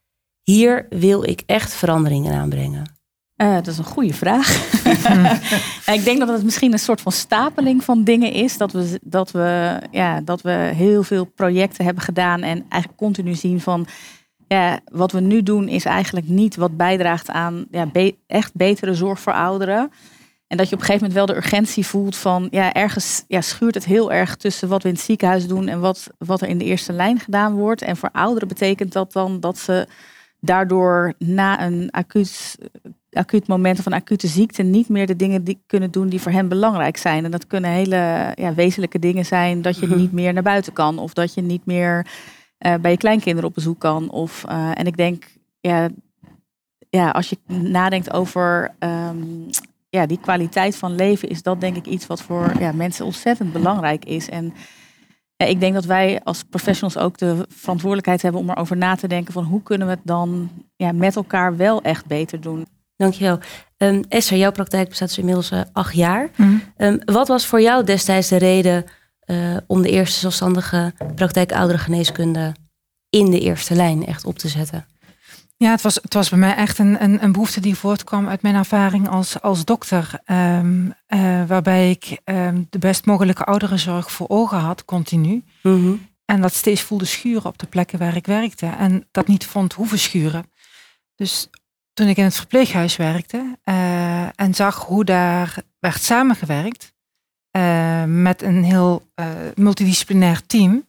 hier 0.44 0.86
wil 0.90 1.24
ik 1.24 1.44
echt 1.46 1.74
veranderingen 1.74 2.34
aanbrengen. 2.34 2.98
Uh, 3.42 3.54
dat 3.54 3.68
is 3.68 3.78
een 3.78 3.84
goede 3.84 4.14
vraag. 4.14 4.74
ik 5.98 6.04
denk 6.04 6.20
dat 6.20 6.28
het 6.28 6.44
misschien 6.44 6.74
een 6.74 6.80
soort 6.80 7.02
van 7.02 7.12
stapeling 7.12 7.84
van 7.84 8.04
dingen 8.04 8.32
is. 8.32 8.58
Dat 8.58 8.72
we, 8.72 9.00
dat, 9.04 9.32
we, 9.32 9.80
ja, 9.92 10.22
dat 10.22 10.42
we 10.42 10.52
heel 10.52 11.04
veel 11.04 11.26
projecten 11.26 11.86
hebben 11.86 12.04
gedaan 12.04 12.42
en 12.42 12.66
eigenlijk 12.70 12.96
continu 13.02 13.36
zien 13.36 13.62
van 13.62 13.88
ja, 14.48 14.80
wat 14.92 15.12
we 15.12 15.20
nu 15.20 15.44
doen 15.44 15.68
is 15.68 15.86
eigenlijk 15.86 16.28
niet 16.28 16.56
wat 16.56 16.78
bijdraagt 16.78 17.30
aan 17.30 17.66
ja, 17.72 17.90
echt 18.28 18.54
betere 18.54 18.94
zorg 18.94 19.20
voor 19.20 19.34
ouderen. 19.34 19.92
En 20.50 20.58
dat 20.58 20.70
je 20.70 20.76
op 20.76 20.80
een 20.80 20.86
gegeven 20.86 21.08
moment 21.08 21.28
wel 21.28 21.36
de 21.36 21.42
urgentie 21.42 21.86
voelt 21.86 22.16
van 22.16 22.48
ja, 22.52 22.74
ergens 22.74 23.24
ja, 23.28 23.42
schuurt 23.42 23.76
het 23.76 23.86
heel 23.86 24.12
erg 24.12 24.36
tussen 24.36 24.68
wat 24.68 24.84
we 24.84 24.90
in 24.90 24.96
het 24.96 25.04
ziekenhuis 25.04 25.48
doen 25.48 25.68
en 25.68 25.80
wat, 25.80 26.10
wat 26.18 26.42
er 26.42 26.48
in 26.48 26.58
de 26.58 26.66
eerste 26.66 26.94
lijn 26.94 27.20
gedaan 27.20 27.54
wordt. 27.54 27.82
En 27.82 27.98
voor 27.98 28.10
ouderen 28.12 28.48
betekent 28.48 28.94
dat 28.94 29.12
dan 29.12 29.40
dat 29.40 29.58
ze 29.58 29.88
daardoor 30.40 31.14
na 31.18 31.66
een 31.66 31.92
acuut, 31.92 32.58
acuut 33.12 33.48
moment 33.48 33.80
of 33.80 33.86
een 33.86 33.94
acute 33.94 34.28
ziekte 34.28 34.64
niet 34.64 34.90
meer 34.90 35.08
de 35.08 35.16
dingen 35.16 35.44
die 35.44 35.62
kunnen 35.66 35.92
doen 35.92 36.10
die 36.10 36.22
voor 36.22 36.32
hen 36.32 36.48
belangrijk 36.48 36.98
zijn. 36.98 37.26
En 37.26 37.32
dat 37.32 37.48
kunnen 37.48 37.72
hele 37.72 38.32
ja, 38.36 38.54
wezenlijke 38.54 39.00
dingen 39.00 39.26
zijn 39.26 39.62
dat 39.62 39.80
je 39.80 39.88
mhm. 39.88 39.98
niet 39.98 40.12
meer 40.12 40.34
naar 40.34 40.44
buiten 40.44 40.74
kan 40.74 41.00
of 41.00 41.14
dat 41.14 41.34
je 41.34 41.42
niet 41.42 41.66
meer 41.66 42.06
uh, 42.60 42.76
bij 42.76 42.92
je 42.92 42.98
kleinkinderen 42.98 43.50
op 43.50 43.56
bezoek 43.56 43.80
kan. 43.80 44.10
Of, 44.10 44.46
uh, 44.50 44.72
en 44.74 44.88
ik 44.88 44.98
denk, 44.98 45.26
ja, 45.62 45.90
ja, 46.90 47.10
als 47.10 47.30
je 47.30 47.38
nadenkt 47.48 48.14
over 48.14 48.72
um, 48.80 49.50
ja, 49.90 50.06
die 50.06 50.20
kwaliteit 50.20 50.76
van 50.76 50.96
leven, 50.96 51.30
is 51.30 51.42
dat 51.42 51.62
denk 51.62 51.76
ik 51.76 51.86
iets 51.86 52.08
wat 52.08 52.22
voor 52.22 52.52
ja, 52.60 52.72
mensen 52.72 53.06
ontzettend 53.06 53.54
belangrijk 53.54 54.06
is. 54.06 54.30
En 54.30 54.54
ja, 55.36 55.46
ik 55.46 55.60
denk 55.60 55.74
dat 55.74 55.86
wij 55.86 56.22
als 56.24 56.44
professionals 56.44 56.98
ook 56.98 57.18
de 57.18 57.46
verantwoordelijkheid 57.50 58.22
hebben 58.22 58.42
om 58.42 58.50
erover 58.50 58.78
na 58.78 58.96
te 58.96 59.08
denken 59.08 59.34
van 59.34 59.44
hoe 59.44 59.64
kunnen 59.64 59.88
we 59.88 59.94
het 59.94 60.04
dan 60.04 60.50
ja, 60.76 60.92
met 60.92 61.16
elkaar 61.16 61.58
wel 61.58 61.82
echt 61.82 62.06
beter 62.06 62.42
doen. 62.42 62.66
Dankjewel. 62.96 63.40
Um, 63.78 64.04
Esther, 64.10 64.38
jouw 64.38 64.52
praktijk 64.52 64.90
bestaat 64.90 65.08
dus 65.08 65.18
inmiddels 65.18 65.52
uh, 65.52 65.62
acht 65.74 65.96
jaar. 65.96 66.30
Mm. 66.36 66.62
Um, 66.78 67.00
wat 67.06 67.28
was 67.28 67.46
voor 67.46 67.62
jou 67.62 67.84
destijds 67.84 68.28
de 68.28 68.38
reden 68.38 68.86
uh, 69.26 69.58
om 69.68 69.82
de 69.82 69.90
eerste 69.90 70.20
zelfstandige 70.20 70.94
praktijk 71.16 71.52
ouderengeneeskunde 71.52 72.56
in 73.10 73.32
de 73.32 73.40
eerste 73.40 73.76
lijn 73.76 74.06
echt 74.06 74.26
op 74.26 74.38
te 74.38 74.48
zetten? 74.48 74.86
Ja, 75.64 75.72
het 75.72 75.82
was, 75.82 75.96
het 75.96 76.14
was 76.14 76.30
bij 76.30 76.40
mij 76.40 76.56
echt 76.56 76.78
een, 76.78 77.04
een, 77.04 77.24
een 77.24 77.32
behoefte 77.32 77.60
die 77.60 77.76
voortkwam 77.76 78.28
uit 78.28 78.42
mijn 78.42 78.56
ervaring 78.56 79.10
als, 79.10 79.42
als 79.42 79.66
dokter. 79.66 80.20
Um, 80.26 80.94
uh, 81.08 81.46
waarbij 81.48 81.90
ik 81.90 82.20
um, 82.26 82.68
de 82.70 82.80
best 82.80 83.06
mogelijke 83.06 83.44
ouderenzorg 83.44 84.12
voor 84.12 84.30
ogen 84.30 84.58
had, 84.58 84.86
continu. 84.86 85.44
Mm 85.64 85.84
-hmm. 85.84 86.08
En 86.26 86.42
dat 86.42 86.54
steeds 86.54 86.82
voelde 86.82 87.06
schuren 87.06 87.46
op 87.46 87.58
de 87.58 87.66
plekken 87.68 88.00
waar 88.00 88.16
ik 88.16 88.26
werkte. 88.26 88.66
En 88.66 89.08
dat 89.12 89.28
niet 89.28 89.46
vond 89.46 89.74
hoeven 89.74 90.00
schuren. 90.00 90.52
Dus 91.16 91.50
toen 91.94 92.08
ik 92.08 92.18
in 92.18 92.24
het 92.24 92.36
verpleeghuis 92.36 92.96
werkte 92.96 93.58
uh, 93.66 94.40
en 94.40 94.54
zag 94.54 94.86
hoe 94.86 95.06
daar 95.06 95.56
werd 95.80 96.02
samengewerkt, 96.02 96.94
uh, 97.58 98.04
met 98.04 98.42
een 98.42 98.64
heel 98.64 99.12
multidisciplinair 99.56 100.46
team, 100.46 100.89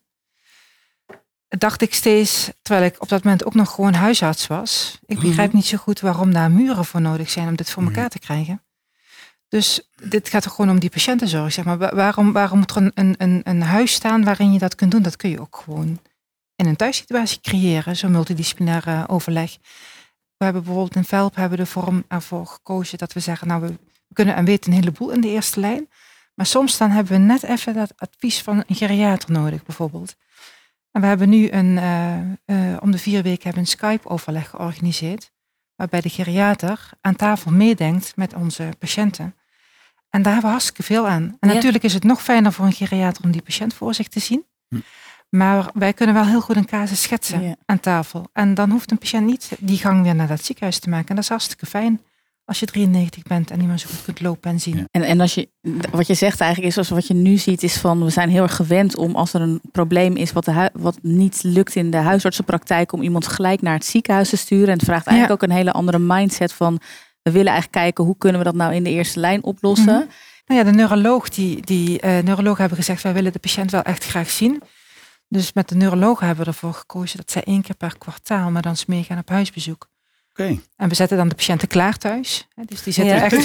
dacht 1.59 1.83
ik 1.83 1.95
steeds, 1.95 2.51
terwijl 2.63 2.87
ik 2.87 3.03
op 3.03 3.09
dat 3.09 3.25
moment 3.25 3.45
ook 3.45 3.55
nog 3.55 3.75
gewoon 3.75 3.95
huisarts 3.95 4.47
was, 4.47 4.99
ik 5.07 5.17
mhm. 5.17 5.27
begrijp 5.27 5.53
niet 5.53 5.67
zo 5.67 5.77
goed 5.77 6.01
waarom 6.01 6.33
daar 6.33 6.51
muren 6.51 6.85
voor 6.85 7.01
nodig 7.01 7.31
zijn 7.31 7.49
om 7.49 7.57
dit 7.57 7.71
voor 7.71 7.83
elkaar 7.83 8.09
te 8.09 8.19
krijgen. 8.19 8.63
Dus 9.49 9.91
dit 10.03 10.29
gaat 10.29 10.45
er 10.45 10.51
gewoon 10.51 10.71
om 10.71 10.79
die 10.79 10.91
patiëntenzorg. 10.91 11.53
Zeg 11.53 11.65
maar. 11.65 11.79
Waarom, 11.79 12.33
waarom 12.33 12.59
moet 12.59 12.71
er 12.71 12.91
een, 12.95 13.15
een, 13.19 13.41
een 13.45 13.63
huis 13.63 13.93
staan 13.93 14.25
waarin 14.25 14.53
je 14.53 14.59
dat 14.59 14.75
kunt 14.75 14.91
doen? 14.91 15.03
Dat 15.03 15.17
kun 15.17 15.31
je 15.31 15.41
ook 15.41 15.61
gewoon 15.65 16.01
in 16.57 16.67
een 16.67 16.77
thuissituatie 16.77 17.41
creëren, 17.41 17.97
zo'n 17.97 18.11
multidisciplinaire 18.11 19.09
overleg. 19.09 19.57
We 20.37 20.45
hebben 20.45 20.63
bijvoorbeeld 20.63 20.97
in 20.97 21.05
VELP 21.05 21.35
hebben 21.35 21.59
de 21.59 21.67
vorm 21.67 22.05
ervoor 22.09 22.47
gekozen 22.47 22.99
dat 22.99 23.13
we 23.13 23.21
zeggen, 23.21 23.49
nou 23.49 23.63
we 23.63 23.79
kunnen 24.13 24.35
en 24.35 24.45
weten 24.45 24.73
een 24.73 24.79
heleboel 24.79 25.11
in 25.11 25.21
de 25.21 25.29
eerste 25.29 25.61
lijn. 25.61 25.89
Maar 26.35 26.47
soms 26.47 26.79
dan 26.79 26.91
hebben 26.91 27.13
we 27.13 27.19
net 27.19 27.43
even 27.43 27.75
dat 27.75 27.93
advies 27.97 28.43
van 28.43 28.65
een 28.67 28.77
geriater 28.77 29.33
nodig, 29.33 29.65
bijvoorbeeld. 29.65 30.17
En 30.93 31.01
we 31.01 31.07
hebben 31.07 31.29
nu 31.29 31.51
een, 31.51 31.77
uh, 32.47 32.77
om 32.81 32.91
de 32.91 32.99
vier 32.99 33.23
weken 33.23 33.43
hebben 33.43 33.63
een 33.63 33.69
Skype-overleg 33.69 34.51
georganiseerd. 34.51 35.33
Waarbij 35.77 36.01
de 36.01 36.09
geriater 36.09 36.91
aan 37.01 37.17
tafel 37.17 37.51
meedenkt 37.51 38.13
met 38.17 38.35
onze 38.35 38.69
patiënten. 38.79 39.35
En 40.11 40.23
daar 40.23 40.33
hebben 40.33 40.51
we 40.51 40.57
hartstikke 40.57 40.83
veel 40.83 41.09
aan. 41.09 41.37
En 41.41 41.49
natuurlijk 41.49 41.85
is 41.85 41.95
het 41.95 42.05
nog 42.05 42.23
fijner 42.23 42.53
voor 42.53 42.67
een 42.67 42.73
geriater 42.73 43.25
om 43.25 43.31
die 43.31 43.43
patiënt 43.43 43.75
voor 43.75 43.95
zich 43.95 44.09
te 44.09 44.21
zien. 44.21 44.45
Hm. 44.69 44.77
Maar 45.29 45.71
wij 45.75 45.93
kunnen 45.93 46.15
wel 46.15 46.27
heel 46.27 46.41
goed 46.41 46.57
een 46.57 46.65
casus 46.67 47.03
schetsen 47.03 47.57
aan 47.67 47.81
tafel. 47.81 48.29
En 48.33 48.55
dan 48.55 48.71
hoeft 48.71 48.91
een 48.91 48.99
patiënt 48.99 49.27
niet 49.27 49.51
die 49.59 49.79
gang 49.79 50.03
weer 50.03 50.15
naar 50.15 50.27
dat 50.27 50.45
ziekenhuis 50.45 50.79
te 50.79 50.89
maken. 50.89 51.09
En 51.09 51.15
dat 51.15 51.25
is 51.25 51.31
hartstikke 51.31 51.67
fijn 51.67 52.01
als 52.51 52.61
je 52.61 52.67
93 52.67 53.23
bent 53.23 53.51
en 53.51 53.59
niet 53.59 53.69
meer 53.69 53.79
zo 53.79 53.89
goed 53.89 54.05
kunt 54.05 54.21
lopen 54.21 54.51
en 54.51 54.61
zien. 54.61 54.89
En, 54.91 55.03
en 55.03 55.21
als 55.21 55.35
je, 55.35 55.49
wat 55.91 56.07
je 56.07 56.15
zegt 56.15 56.41
eigenlijk 56.41 56.69
is, 56.69 56.75
zoals 56.75 56.89
wat 56.89 57.07
je 57.07 57.15
nu 57.15 57.37
ziet, 57.37 57.63
is 57.63 57.77
van 57.77 58.05
we 58.05 58.11
zijn 58.11 58.29
heel 58.29 58.43
erg 58.43 58.57
gewend 58.57 58.97
om 58.97 59.15
als 59.15 59.33
er 59.33 59.41
een 59.41 59.61
probleem 59.73 60.17
is 60.17 60.33
wat, 60.33 60.45
de 60.45 60.71
wat 60.73 60.99
niet 61.03 61.43
lukt 61.43 61.75
in 61.75 61.91
de 61.91 61.97
huisartsenpraktijk, 61.97 62.93
om 62.93 63.03
iemand 63.03 63.27
gelijk 63.27 63.63
naar 63.63 63.75
het 63.75 63.85
ziekenhuis 63.85 64.29
te 64.29 64.37
sturen. 64.37 64.67
En 64.69 64.73
het 64.73 64.85
vraagt 64.85 65.07
eigenlijk 65.07 65.43
ook 65.43 65.49
een 65.49 65.57
hele 65.57 65.73
andere 65.73 65.99
mindset 65.99 66.53
van 66.53 66.81
we 67.23 67.31
willen 67.31 67.53
eigenlijk 67.53 67.83
kijken 67.83 68.05
hoe 68.05 68.19
kunnen 68.19 68.39
we 68.39 68.47
dat 68.47 68.55
nou 68.55 68.75
in 68.75 68.85
de 68.85 68.91
eerste 68.91 69.21
lijn 69.21 69.43
oplossen. 69.43 69.95
Mm 69.95 70.09
Nou 70.47 70.61
ja, 70.61 70.71
de 70.71 70.77
neuroloog, 70.77 71.29
die, 71.29 71.61
die 71.61 72.03
uh, 72.03 72.19
neurologen 72.19 72.61
hebben 72.61 72.79
gezegd, 72.79 73.03
wij 73.03 73.13
willen 73.13 73.33
de 73.33 73.39
patiënt 73.39 73.71
wel 73.71 73.83
echt 73.83 74.05
graag 74.05 74.31
zien. 74.31 74.63
Dus 75.29 75.53
met 75.53 75.69
de 75.69 75.75
neurologen 75.75 76.27
hebben 76.27 76.45
we 76.45 76.51
ervoor 76.51 76.75
gekozen 76.75 77.17
dat 77.17 77.31
zij 77.31 77.43
één 77.45 77.63
keer 77.63 77.77
per 77.77 77.99
kwartaal 77.99 78.51
met 78.51 78.67
ons 78.67 78.87
meegaan 78.87 79.19
op 79.19 79.29
huisbezoek. 79.29 79.89
En 80.77 80.89
we 80.89 80.95
zetten 80.95 81.17
dan 81.17 81.29
de 81.29 81.35
patiënten 81.35 81.69
klaar 81.69 81.97
thuis. 81.97 82.49
Dus 82.67 82.83
die 82.83 82.93
zitten, 82.93 83.23
echt, 83.23 83.33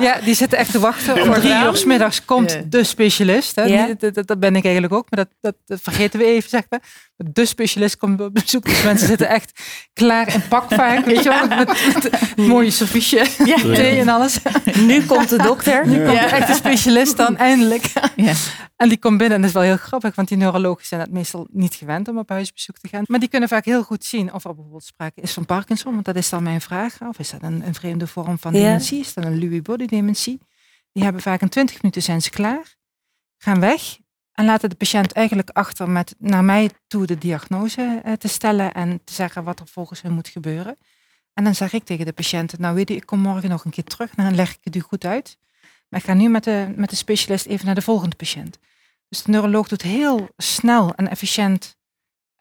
ja, 0.00 0.20
die 0.24 0.34
zitten 0.34 0.58
echt 0.58 0.70
te 0.70 0.78
wachten. 0.78 1.22
Om 1.22 1.32
drie 1.32 1.52
uur 1.52 1.76
s 1.76 1.84
middags 1.84 2.24
komt 2.24 2.72
de 2.72 2.84
specialist. 2.84 3.56
Hè. 3.56 3.94
Dat, 3.98 4.14
dat, 4.14 4.26
dat, 4.26 4.40
ben 4.40 4.56
ik 4.56 4.64
eigenlijk 4.64 4.92
ook, 4.92 5.06
maar 5.10 5.26
dat, 5.40 5.54
dat, 5.64 5.80
vergeten 5.82 6.18
we 6.18 6.24
even, 6.24 6.48
zeg 6.48 6.62
maar. 6.68 6.80
De 7.16 7.46
specialist 7.46 7.96
komt 7.96 8.20
op 8.20 8.34
bezoek. 8.34 8.64
Dus 8.64 8.82
mensen 8.82 9.06
zitten 9.06 9.28
echt 9.28 9.60
klaar 9.92 10.34
in 10.34 10.48
pak 10.48 10.72
vaak. 10.72 11.04
Weet 11.04 11.22
je 11.22 11.28
wel, 11.28 11.46
met, 11.46 11.92
met 11.94 12.10
een 12.36 12.46
mooie 12.46 12.70
serviesje, 12.70 13.26
thee 13.74 14.00
en 14.00 14.08
alles. 14.08 14.38
Nu 14.78 15.02
komt 15.04 15.28
de 15.28 15.42
dokter. 15.42 15.86
Nu 15.86 16.04
komt 16.04 16.18
echt 16.18 16.46
de 16.46 16.54
specialist 16.54 17.16
dan, 17.16 17.36
eindelijk. 17.36 17.92
En 18.76 18.88
die 18.88 18.98
komt 18.98 19.18
binnen 19.18 19.36
en 19.36 19.40
dat 19.40 19.50
is 19.50 19.56
wel 19.56 19.66
heel 19.66 19.76
grappig, 19.76 20.14
want 20.14 20.28
die 20.28 20.36
neurologen 20.36 20.86
zijn 20.86 21.00
het 21.00 21.10
meestal 21.10 21.46
niet 21.50 21.74
gewend 21.74 22.08
om 22.08 22.18
op 22.18 22.28
huisbezoek 22.28 22.78
te 22.78 22.88
gaan. 22.88 23.04
Maar 23.06 23.20
die 23.20 23.28
kunnen 23.28 23.48
vaak 23.48 23.64
heel 23.64 23.82
goed 23.82 24.04
zien 24.04 24.32
of 24.32 24.44
er 24.44 24.54
bijvoorbeeld 24.54 24.84
sprake 24.84 25.20
is 25.20 25.32
van 25.32 25.46
Parkinson, 25.46 25.92
want 25.92 26.04
dat 26.04 26.16
is 26.16 26.28
dan 26.28 26.42
mijn 26.42 26.60
vraag. 26.60 27.00
Of 27.00 27.18
is 27.18 27.30
dat 27.30 27.42
een, 27.42 27.66
een 27.66 27.74
vreemde 27.74 28.06
vorm 28.06 28.38
van 28.38 28.52
dementie? 28.52 29.00
Is 29.00 29.14
dat 29.14 29.24
een 29.24 29.38
Lewy 29.38 29.62
body 29.62 29.86
dementie? 29.86 30.40
Die 30.92 31.04
hebben 31.04 31.22
vaak 31.22 31.40
in 31.40 31.48
20 31.48 31.82
minuten 31.82 32.02
zijn 32.02 32.22
ze 32.22 32.30
klaar, 32.30 32.76
gaan 33.38 33.60
weg 33.60 33.98
en 34.32 34.44
laten 34.44 34.70
de 34.70 34.76
patiënt 34.76 35.12
eigenlijk 35.12 35.50
achter 35.50 35.90
met 35.90 36.14
naar 36.18 36.44
mij 36.44 36.70
toe 36.86 37.06
de 37.06 37.18
diagnose 37.18 38.00
eh, 38.04 38.12
te 38.12 38.28
stellen 38.28 38.74
en 38.74 39.00
te 39.04 39.12
zeggen 39.12 39.44
wat 39.44 39.60
er 39.60 39.66
volgens 39.66 40.02
hen 40.02 40.12
moet 40.12 40.28
gebeuren. 40.28 40.76
En 41.32 41.44
dan 41.44 41.54
zeg 41.54 41.72
ik 41.72 41.84
tegen 41.84 42.06
de 42.06 42.12
patiënt, 42.12 42.58
nou 42.58 42.74
weet 42.74 42.88
je, 42.88 42.94
ik 42.96 43.06
kom 43.06 43.20
morgen 43.20 43.48
nog 43.48 43.64
een 43.64 43.70
keer 43.70 43.84
terug 43.84 44.12
en 44.14 44.24
dan 44.24 44.34
leg 44.34 44.50
ik 44.50 44.58
het 44.60 44.76
u 44.76 44.80
goed 44.80 45.04
uit. 45.04 45.38
Maar 45.88 46.00
ik 46.00 46.06
ga 46.06 46.14
nu 46.14 46.28
met 46.28 46.44
de, 46.44 46.72
met 46.76 46.90
de 46.90 46.96
specialist 46.96 47.46
even 47.46 47.66
naar 47.66 47.74
de 47.74 47.82
volgende 47.82 48.16
patiënt. 48.16 48.58
Dus 49.08 49.22
de 49.22 49.30
neuroloog 49.30 49.68
doet 49.68 49.82
heel 49.82 50.28
snel 50.36 50.94
en 50.94 51.08
efficiënt 51.08 51.76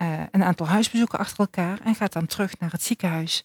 uh, 0.01 0.23
een 0.31 0.43
aantal 0.43 0.67
huisbezoeken 0.67 1.19
achter 1.19 1.39
elkaar 1.39 1.79
en 1.79 1.95
gaat 1.95 2.13
dan 2.13 2.25
terug 2.25 2.59
naar 2.59 2.71
het 2.71 2.83
ziekenhuis. 2.83 3.43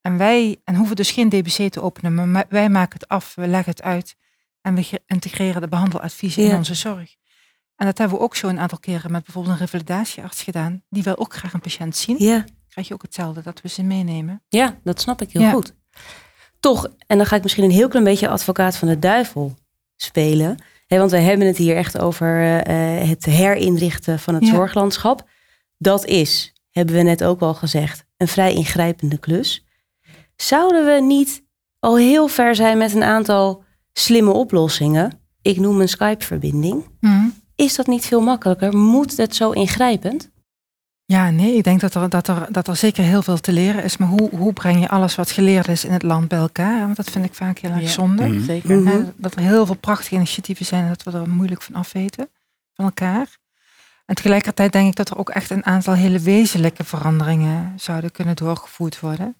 En 0.00 0.16
wij 0.16 0.60
en 0.64 0.74
hoeven 0.74 0.96
dus 0.96 1.10
geen 1.10 1.28
DBC 1.28 1.72
te 1.72 1.82
openen, 1.82 2.30
maar 2.30 2.46
wij 2.48 2.68
maken 2.68 2.98
het 3.00 3.08
af, 3.08 3.34
we 3.34 3.46
leggen 3.46 3.70
het 3.70 3.82
uit 3.82 4.16
en 4.60 4.74
we 4.74 5.02
integreren 5.06 5.60
de 5.60 5.68
behandeladviezen 5.68 6.44
in 6.44 6.56
onze 6.56 6.74
zorg. 6.74 7.14
En 7.76 7.86
dat 7.86 7.98
hebben 7.98 8.16
we 8.16 8.22
ook 8.22 8.36
zo 8.36 8.48
een 8.48 8.58
aantal 8.58 8.78
keren 8.78 9.12
met 9.12 9.24
bijvoorbeeld 9.24 9.54
een 9.54 9.60
revalidatiearts 9.60 10.42
gedaan. 10.42 10.82
Die 10.88 11.02
wil 11.02 11.18
ook 11.18 11.34
graag 11.34 11.52
een 11.52 11.60
patiënt 11.60 11.96
zien. 11.96 12.16
Ja. 12.18 12.44
Krijg 12.68 12.88
je 12.88 12.94
ook 12.94 13.02
hetzelfde, 13.02 13.42
dat 13.42 13.60
we 13.60 13.68
ze 13.68 13.82
meenemen. 13.82 14.42
Ja, 14.48 14.78
dat 14.84 15.00
snap 15.00 15.22
ik 15.22 15.32
heel 15.32 15.50
goed. 15.50 15.74
Toch, 16.60 16.88
en 17.06 17.16
dan 17.16 17.26
ga 17.26 17.36
ik 17.36 17.42
misschien 17.42 17.64
een 17.64 17.70
heel 17.70 17.88
klein 17.88 18.04
beetje 18.04 18.28
advocaat 18.28 18.76
van 18.76 18.88
de 18.88 18.98
duivel 18.98 19.54
spelen. 19.96 20.62
want 20.86 21.10
we 21.10 21.18
hebben 21.18 21.46
het 21.46 21.56
hier 21.56 21.76
echt 21.76 21.98
over 21.98 22.40
uh, 22.40 23.08
het 23.08 23.24
herinrichten 23.24 24.18
van 24.18 24.34
het 24.34 24.46
zorglandschap. 24.46 25.28
Dat 25.78 26.04
is, 26.04 26.52
hebben 26.70 26.94
we 26.94 27.02
net 27.02 27.24
ook 27.24 27.40
al 27.40 27.54
gezegd, 27.54 28.04
een 28.16 28.28
vrij 28.28 28.54
ingrijpende 28.54 29.18
klus. 29.18 29.64
Zouden 30.36 30.84
we 30.84 31.00
niet 31.00 31.44
al 31.78 31.96
heel 31.96 32.28
ver 32.28 32.54
zijn 32.54 32.78
met 32.78 32.94
een 32.94 33.02
aantal 33.02 33.64
slimme 33.92 34.32
oplossingen? 34.32 35.20
Ik 35.42 35.56
noem 35.56 35.80
een 35.80 35.88
Skype-verbinding. 35.88 36.88
Mm. 37.00 37.34
Is 37.54 37.76
dat 37.76 37.86
niet 37.86 38.06
veel 38.06 38.20
makkelijker? 38.20 38.76
Moet 38.76 39.16
het 39.16 39.36
zo 39.36 39.50
ingrijpend? 39.50 40.29
Ja, 41.10 41.30
nee, 41.30 41.56
ik 41.56 41.64
denk 41.64 41.80
dat 41.80 41.94
er, 41.94 42.08
dat 42.08 42.28
er, 42.28 42.46
dat 42.50 42.68
er 42.68 42.76
zeker 42.76 43.04
heel 43.04 43.22
veel 43.22 43.40
te 43.40 43.52
leren 43.52 43.84
is. 43.84 43.96
Maar 43.96 44.08
hoe, 44.08 44.30
hoe 44.30 44.52
breng 44.52 44.80
je 44.80 44.88
alles 44.88 45.14
wat 45.14 45.30
geleerd 45.30 45.68
is 45.68 45.84
in 45.84 45.92
het 45.92 46.02
land 46.02 46.28
bij 46.28 46.38
elkaar? 46.38 46.80
Want 46.80 46.96
dat 46.96 47.10
vind 47.10 47.24
ik 47.24 47.34
vaak 47.34 47.58
heel 47.58 47.70
erg 47.70 47.88
zonde. 47.88 48.26
Mhm. 48.28 48.44
Zeker. 48.44 48.78
Mhm. 48.78 49.04
Dat 49.16 49.34
er 49.34 49.40
heel 49.40 49.66
veel 49.66 49.74
prachtige 49.74 50.14
initiatieven 50.14 50.66
zijn 50.66 50.82
en 50.82 50.88
dat 50.88 51.02
we 51.02 51.18
er 51.18 51.28
moeilijk 51.28 51.62
van 51.62 51.74
afweten 51.74 52.28
van 52.74 52.84
elkaar. 52.84 53.38
En 54.06 54.14
tegelijkertijd 54.14 54.72
denk 54.72 54.88
ik 54.88 54.96
dat 54.96 55.10
er 55.10 55.18
ook 55.18 55.30
echt 55.30 55.50
een 55.50 55.66
aantal 55.66 55.94
hele 55.94 56.18
wezenlijke 56.18 56.84
veranderingen 56.84 57.72
zouden 57.76 58.12
kunnen 58.12 58.36
doorgevoerd 58.36 59.00
worden. 59.00 59.36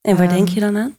En 0.00 0.16
waar 0.16 0.28
denk 0.28 0.46
ehm, 0.46 0.54
je 0.54 0.60
dan 0.60 0.76
aan? 0.76 0.96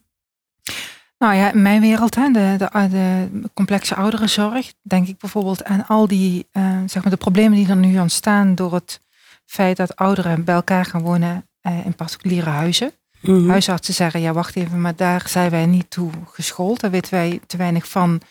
Nou 1.18 1.36
ja, 1.36 1.54
in 1.54 1.62
mijn 1.62 1.82
wereld, 1.82 2.16
hè, 2.16 2.32
de, 2.32 2.56
de, 2.58 2.68
de 2.90 3.30
complexe 3.54 3.96
ouderenzorg, 3.96 4.74
denk 4.82 5.08
ik 5.08 5.18
bijvoorbeeld 5.18 5.64
aan 5.64 5.88
al 5.88 6.08
die, 6.08 6.48
uh, 6.54 6.78
zeg 6.86 7.04
maar, 7.04 7.12
de 7.12 7.18
problemen 7.18 7.58
die 7.58 7.70
er 7.70 7.76
nu 7.76 8.00
ontstaan 8.00 8.56
door 8.56 8.74
het 8.74 9.06
feit 9.48 9.78
dat 9.78 9.96
ouderen 9.96 10.44
bij 10.44 10.56
elkaar 10.56 10.86
gaan 10.86 11.02
wonen 11.02 11.48
uh, 11.62 11.86
in 11.86 11.96
particuliere 11.96 12.50
huizen. 12.50 12.92
Mm 13.22 13.50
Huisartsen 13.50 13.94
zeggen, 13.94 14.22
ja 14.22 14.34
wacht 14.34 14.56
even, 14.56 14.82
maar 14.82 14.96
daar 14.96 15.28
zijn 15.28 15.50
wij 15.50 15.66
niet 15.66 15.90
toe 15.90 16.12
geschoold. 16.26 16.80
Daar 16.80 16.92
weten 16.92 17.12
wij 17.12 17.40
te 17.48 17.58
weinig 17.58 17.88
van. 17.88 18.22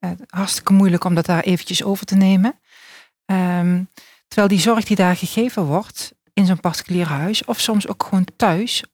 Uh, 0.00 0.10
hartstikke 0.26 0.72
moeilijk 0.72 1.04
om 1.04 1.14
dat 1.14 1.26
daar 1.26 1.42
eventjes 1.42 1.84
over 1.84 2.06
te 2.06 2.14
nemen. 2.14 2.54
Um, 3.26 3.88
terwijl 4.28 4.48
die 4.48 4.60
zorg 4.60 4.84
die 4.84 4.96
daar 4.96 5.16
gegeven 5.16 5.64
wordt 5.64 6.12
in 6.32 6.46
zo'n 6.46 6.60
particulier 6.60 7.06
huis, 7.06 7.44
of 7.44 7.60
soms 7.60 7.88
ook 7.88 8.02
gewoon 8.02 8.26
thuis, 8.36 8.84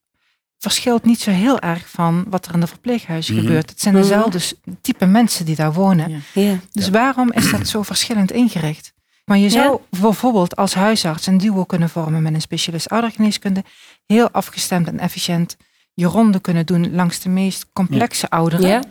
verschilt 0.59 1.05
niet 1.05 1.21
zo 1.21 1.31
heel 1.31 1.61
erg 1.61 1.89
van 1.89 2.25
wat 2.29 2.47
er 2.47 2.55
in 2.55 2.61
de 2.61 2.67
verpleeghuizen 2.67 3.35
mhm. 3.35 3.45
gebeurt. 3.45 3.71
Het 3.71 3.81
zijn 3.81 3.95
mhm. 3.95 4.03
dezelfde 4.03 4.41
type 4.81 5.07
mensen 5.07 5.45
die 5.45 5.57
daar 5.57 5.73
wonen. 5.73 6.23
Ja. 6.35 6.59
Dus 6.73 6.89
waarom 6.89 7.33
is 7.33 7.51
dat 7.51 7.69
zo 7.69 7.83
verschillend 7.83 8.33
ingericht? 8.33 8.93
Maar 9.29 9.39
je 9.39 9.51
zou 9.51 9.81
bijvoorbeeld 9.91 10.57
als 10.57 10.75
huisarts 10.75 11.27
een 11.27 11.39
duo 11.39 11.65
kunnen 11.65 11.89
vormen 11.89 12.23
met 12.23 12.35
een 12.35 12.41
specialist 12.41 12.89
oudergeneeskunde, 12.89 13.65
heel 14.07 14.31
afgestemd 14.31 14.87
en 14.87 14.99
efficiënt 14.99 15.57
je 15.95 16.07
ronde 16.07 16.41
kunnen 16.41 16.67
doen 16.67 16.95
langs 16.95 17.21
de 17.21 17.29
meest 17.29 17.67
complexe 17.73 18.31
ouderen. 18.31 18.85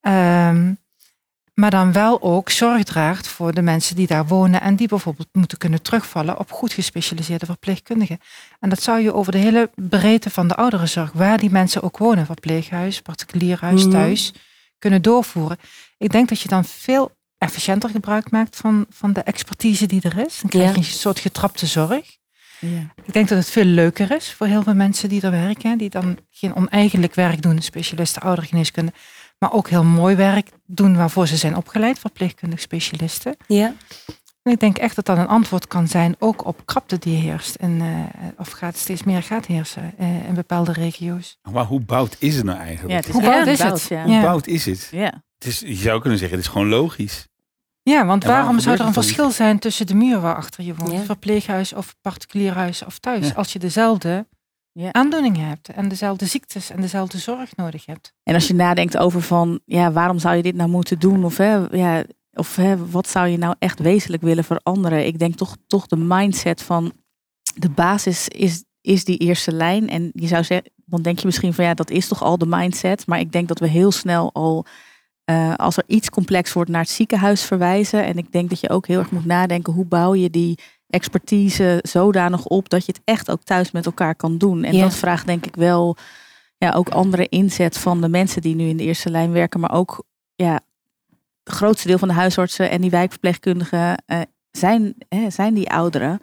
Ehm, 0.00 0.72
maar 1.54 1.70
dan 1.70 1.92
wel 1.92 2.22
ook 2.22 2.50
zorg 2.50 2.84
draagt 2.84 3.28
voor 3.28 3.54
de 3.54 3.62
mensen 3.62 3.96
die 3.96 4.06
daar 4.06 4.26
wonen 4.26 4.60
en 4.60 4.76
die 4.76 4.88
bijvoorbeeld 4.88 5.28
moeten 5.32 5.58
kunnen 5.58 5.82
terugvallen 5.82 6.38
op 6.38 6.52
goed 6.52 6.72
gespecialiseerde 6.72 7.46
verpleegkundigen. 7.46 8.20
En 8.60 8.68
dat 8.68 8.82
zou 8.82 9.00
je 9.00 9.14
over 9.14 9.32
de 9.32 9.38
hele 9.38 9.70
breedte 9.74 10.30
van 10.30 10.48
de 10.48 10.54
ouderenzorg, 10.54 11.12
waar 11.12 11.38
die 11.38 11.50
mensen 11.50 11.82
ook 11.82 11.98
wonen, 11.98 12.26
verpleeghuis, 12.26 13.02
particulier 13.02 13.58
huis, 13.60 13.82
mhm. 13.82 13.90
thuis, 13.90 14.32
kunnen 14.78 15.02
doorvoeren. 15.02 15.58
Ik 15.98 16.10
denk 16.10 16.28
dat 16.28 16.40
je 16.40 16.48
dan 16.48 16.64
veel 16.64 17.15
efficiënter 17.38 17.90
gebruik 17.90 18.30
maakt 18.30 18.56
van, 18.56 18.86
van 18.88 19.12
de 19.12 19.20
expertise 19.20 19.86
die 19.86 20.02
er 20.02 20.26
is. 20.26 20.40
Dan 20.40 20.50
krijg 20.50 20.70
je 20.70 20.76
een 20.76 20.84
soort 20.84 21.18
getrapte 21.18 21.66
zorg. 21.66 22.16
Ja. 22.60 22.94
Ik 23.04 23.12
denk 23.12 23.28
dat 23.28 23.38
het 23.38 23.50
veel 23.50 23.64
leuker 23.64 24.10
is 24.10 24.32
voor 24.32 24.46
heel 24.46 24.62
veel 24.62 24.74
mensen 24.74 25.08
die 25.08 25.22
er 25.22 25.30
werken, 25.30 25.78
die 25.78 25.90
dan 25.90 26.18
geen 26.30 26.54
oneigenlijk 26.54 27.14
werk 27.14 27.42
doen, 27.42 27.62
specialisten 27.62 28.22
oudergeneeskunde, 28.22 28.92
maar 29.38 29.52
ook 29.52 29.68
heel 29.68 29.84
mooi 29.84 30.16
werk 30.16 30.50
doen 30.66 30.96
waarvoor 30.96 31.26
ze 31.26 31.36
zijn 31.36 31.56
opgeleid, 31.56 31.98
verpleegkundig 31.98 32.60
specialisten. 32.60 33.36
Ja. 33.46 33.74
En 34.42 34.52
ik 34.52 34.60
denk 34.60 34.78
echt 34.78 34.96
dat 34.96 35.04
dat 35.04 35.18
een 35.18 35.28
antwoord 35.28 35.66
kan 35.66 35.88
zijn, 35.88 36.16
ook 36.18 36.44
op 36.44 36.66
krapte 36.66 36.98
die 36.98 37.16
heerst. 37.16 37.54
En, 37.54 37.70
uh, 37.70 38.04
of 38.38 38.50
gaat 38.50 38.76
steeds 38.76 39.02
meer 39.02 39.22
gaat 39.22 39.46
heersen 39.46 39.94
uh, 40.00 40.28
in 40.28 40.34
bepaalde 40.34 40.72
regio's. 40.72 41.38
Maar 41.50 41.64
hoe 41.64 41.80
boud 41.80 42.16
is 42.18 42.36
het 42.36 42.44
nou 42.44 42.58
eigenlijk? 42.58 42.90
Ja, 42.90 42.96
het 42.96 43.06
is 43.06 43.12
hoe 43.12 43.22
boud 43.22 43.46
is 43.46 43.62
het? 43.62 43.86
Ja. 43.88 44.04
Hoe 44.04 44.20
boud 44.20 44.46
is 44.46 44.64
het? 44.66 44.88
Ja. 44.90 45.24
Het 45.38 45.46
is, 45.46 45.60
je 45.60 45.74
zou 45.74 46.00
kunnen 46.00 46.18
zeggen, 46.18 46.36
het 46.36 46.46
is 46.46 46.52
gewoon 46.52 46.68
logisch. 46.68 47.28
Ja, 47.82 48.06
want 48.06 48.24
waarom, 48.24 48.60
zou 48.60 48.76
er 48.78 48.86
een 48.86 48.92
verschil 48.92 49.30
zijn 49.30 49.58
tussen 49.58 49.86
de 49.86 49.94
muur 49.94 50.20
waarachter 50.20 50.64
je 50.64 50.74
woont, 50.74 51.04
verpleeghuis 51.04 51.72
of 51.72 51.96
particulier 52.00 52.52
huis 52.52 52.84
of 52.84 52.98
thuis, 52.98 53.34
als 53.34 53.52
je 53.52 53.58
dezelfde 53.58 54.26
ja. 54.72 54.92
aandoeningen 54.92 55.48
hebt 55.48 55.68
en 55.68 55.88
dezelfde 55.88 56.26
ziektes 56.26 56.70
en 56.70 56.80
dezelfde 56.80 57.18
zorg 57.18 57.56
nodig 57.56 57.86
hebt. 57.86 58.12
En 58.22 58.34
als 58.34 58.46
je 58.46 58.54
nadenkt 58.54 58.96
over 58.96 59.22
van, 59.22 59.60
ja, 59.64 59.92
waarom 59.92 60.18
zou 60.18 60.36
je 60.36 60.42
dit 60.42 60.54
nou 60.54 60.70
moeten 60.70 60.98
doen? 60.98 61.24
Of, 61.24 61.36
hè, 61.36 61.54
ja, 61.54 62.04
of 62.32 62.56
hè, 62.56 62.90
wat 62.90 63.08
zou 63.08 63.28
je 63.28 63.38
nou 63.38 63.54
echt 63.58 63.78
wezenlijk 63.78 64.22
willen 64.22 64.44
veranderen? 64.44 65.06
Ik 65.06 65.18
denk 65.18 65.34
toch, 65.34 65.56
toch 65.66 65.86
de 65.86 65.96
mindset 65.96 66.62
van 66.62 66.92
de 67.54 67.70
basis 67.70 68.28
is, 68.28 68.64
is 68.80 69.04
die 69.04 69.18
eerste 69.18 69.52
lijn. 69.52 69.88
En 69.88 70.10
je 70.12 70.26
zou 70.26 70.44
zeggen, 70.44 70.72
dan 70.84 71.02
denk 71.02 71.18
je 71.18 71.26
misschien 71.26 71.54
van 71.54 71.64
ja, 71.64 71.74
dat 71.74 71.90
is 71.90 72.08
toch 72.08 72.22
al 72.22 72.38
de 72.38 72.46
mindset. 72.46 73.06
Maar 73.06 73.20
ik 73.20 73.32
denk 73.32 73.48
dat 73.48 73.58
we 73.58 73.68
heel 73.68 73.92
snel 73.92 74.30
al, 74.32 74.66
uh, 75.30 75.54
als 75.54 75.76
er 75.76 75.84
iets 75.86 76.10
complex 76.10 76.52
wordt, 76.52 76.70
naar 76.70 76.80
het 76.80 76.90
ziekenhuis 76.90 77.42
verwijzen. 77.42 78.04
En 78.04 78.18
ik 78.18 78.32
denk 78.32 78.48
dat 78.48 78.60
je 78.60 78.68
ook 78.70 78.86
heel 78.86 78.98
erg 78.98 79.10
moet 79.10 79.24
nadenken, 79.24 79.72
hoe 79.72 79.84
bouw 79.84 80.14
je 80.14 80.30
die 80.30 80.58
expertise 80.88 81.78
zodanig 81.82 82.44
op 82.44 82.68
dat 82.68 82.86
je 82.86 82.92
het 82.92 83.00
echt 83.04 83.30
ook 83.30 83.42
thuis 83.42 83.70
met 83.70 83.86
elkaar 83.86 84.14
kan 84.14 84.38
doen. 84.38 84.64
En 84.64 84.74
Ja. 84.74 84.82
dat 84.82 84.94
vraagt 84.94 85.26
denk 85.26 85.46
ik 85.46 85.56
wel 85.56 85.96
ja, 86.58 86.72
ook 86.72 86.88
andere 86.88 87.28
inzet 87.28 87.78
van 87.78 88.00
de 88.00 88.08
mensen 88.08 88.42
die 88.42 88.54
nu 88.54 88.68
in 88.68 88.76
de 88.76 88.82
eerste 88.84 89.10
lijn 89.10 89.32
werken, 89.32 89.60
maar 89.60 89.72
ook 89.72 90.02
ja, 90.34 90.60
het 91.44 91.54
grootste 91.54 91.88
deel 91.88 91.98
van 91.98 92.08
de 92.08 92.14
huisartsen 92.14 92.70
en 92.70 92.80
die 92.80 92.90
wijkverpleegkundigen 92.90 94.02
eh, 94.06 94.20
zijn, 94.50 94.94
hè, 95.08 95.30
zijn 95.30 95.54
die 95.54 95.70
ouderen. 95.70 96.20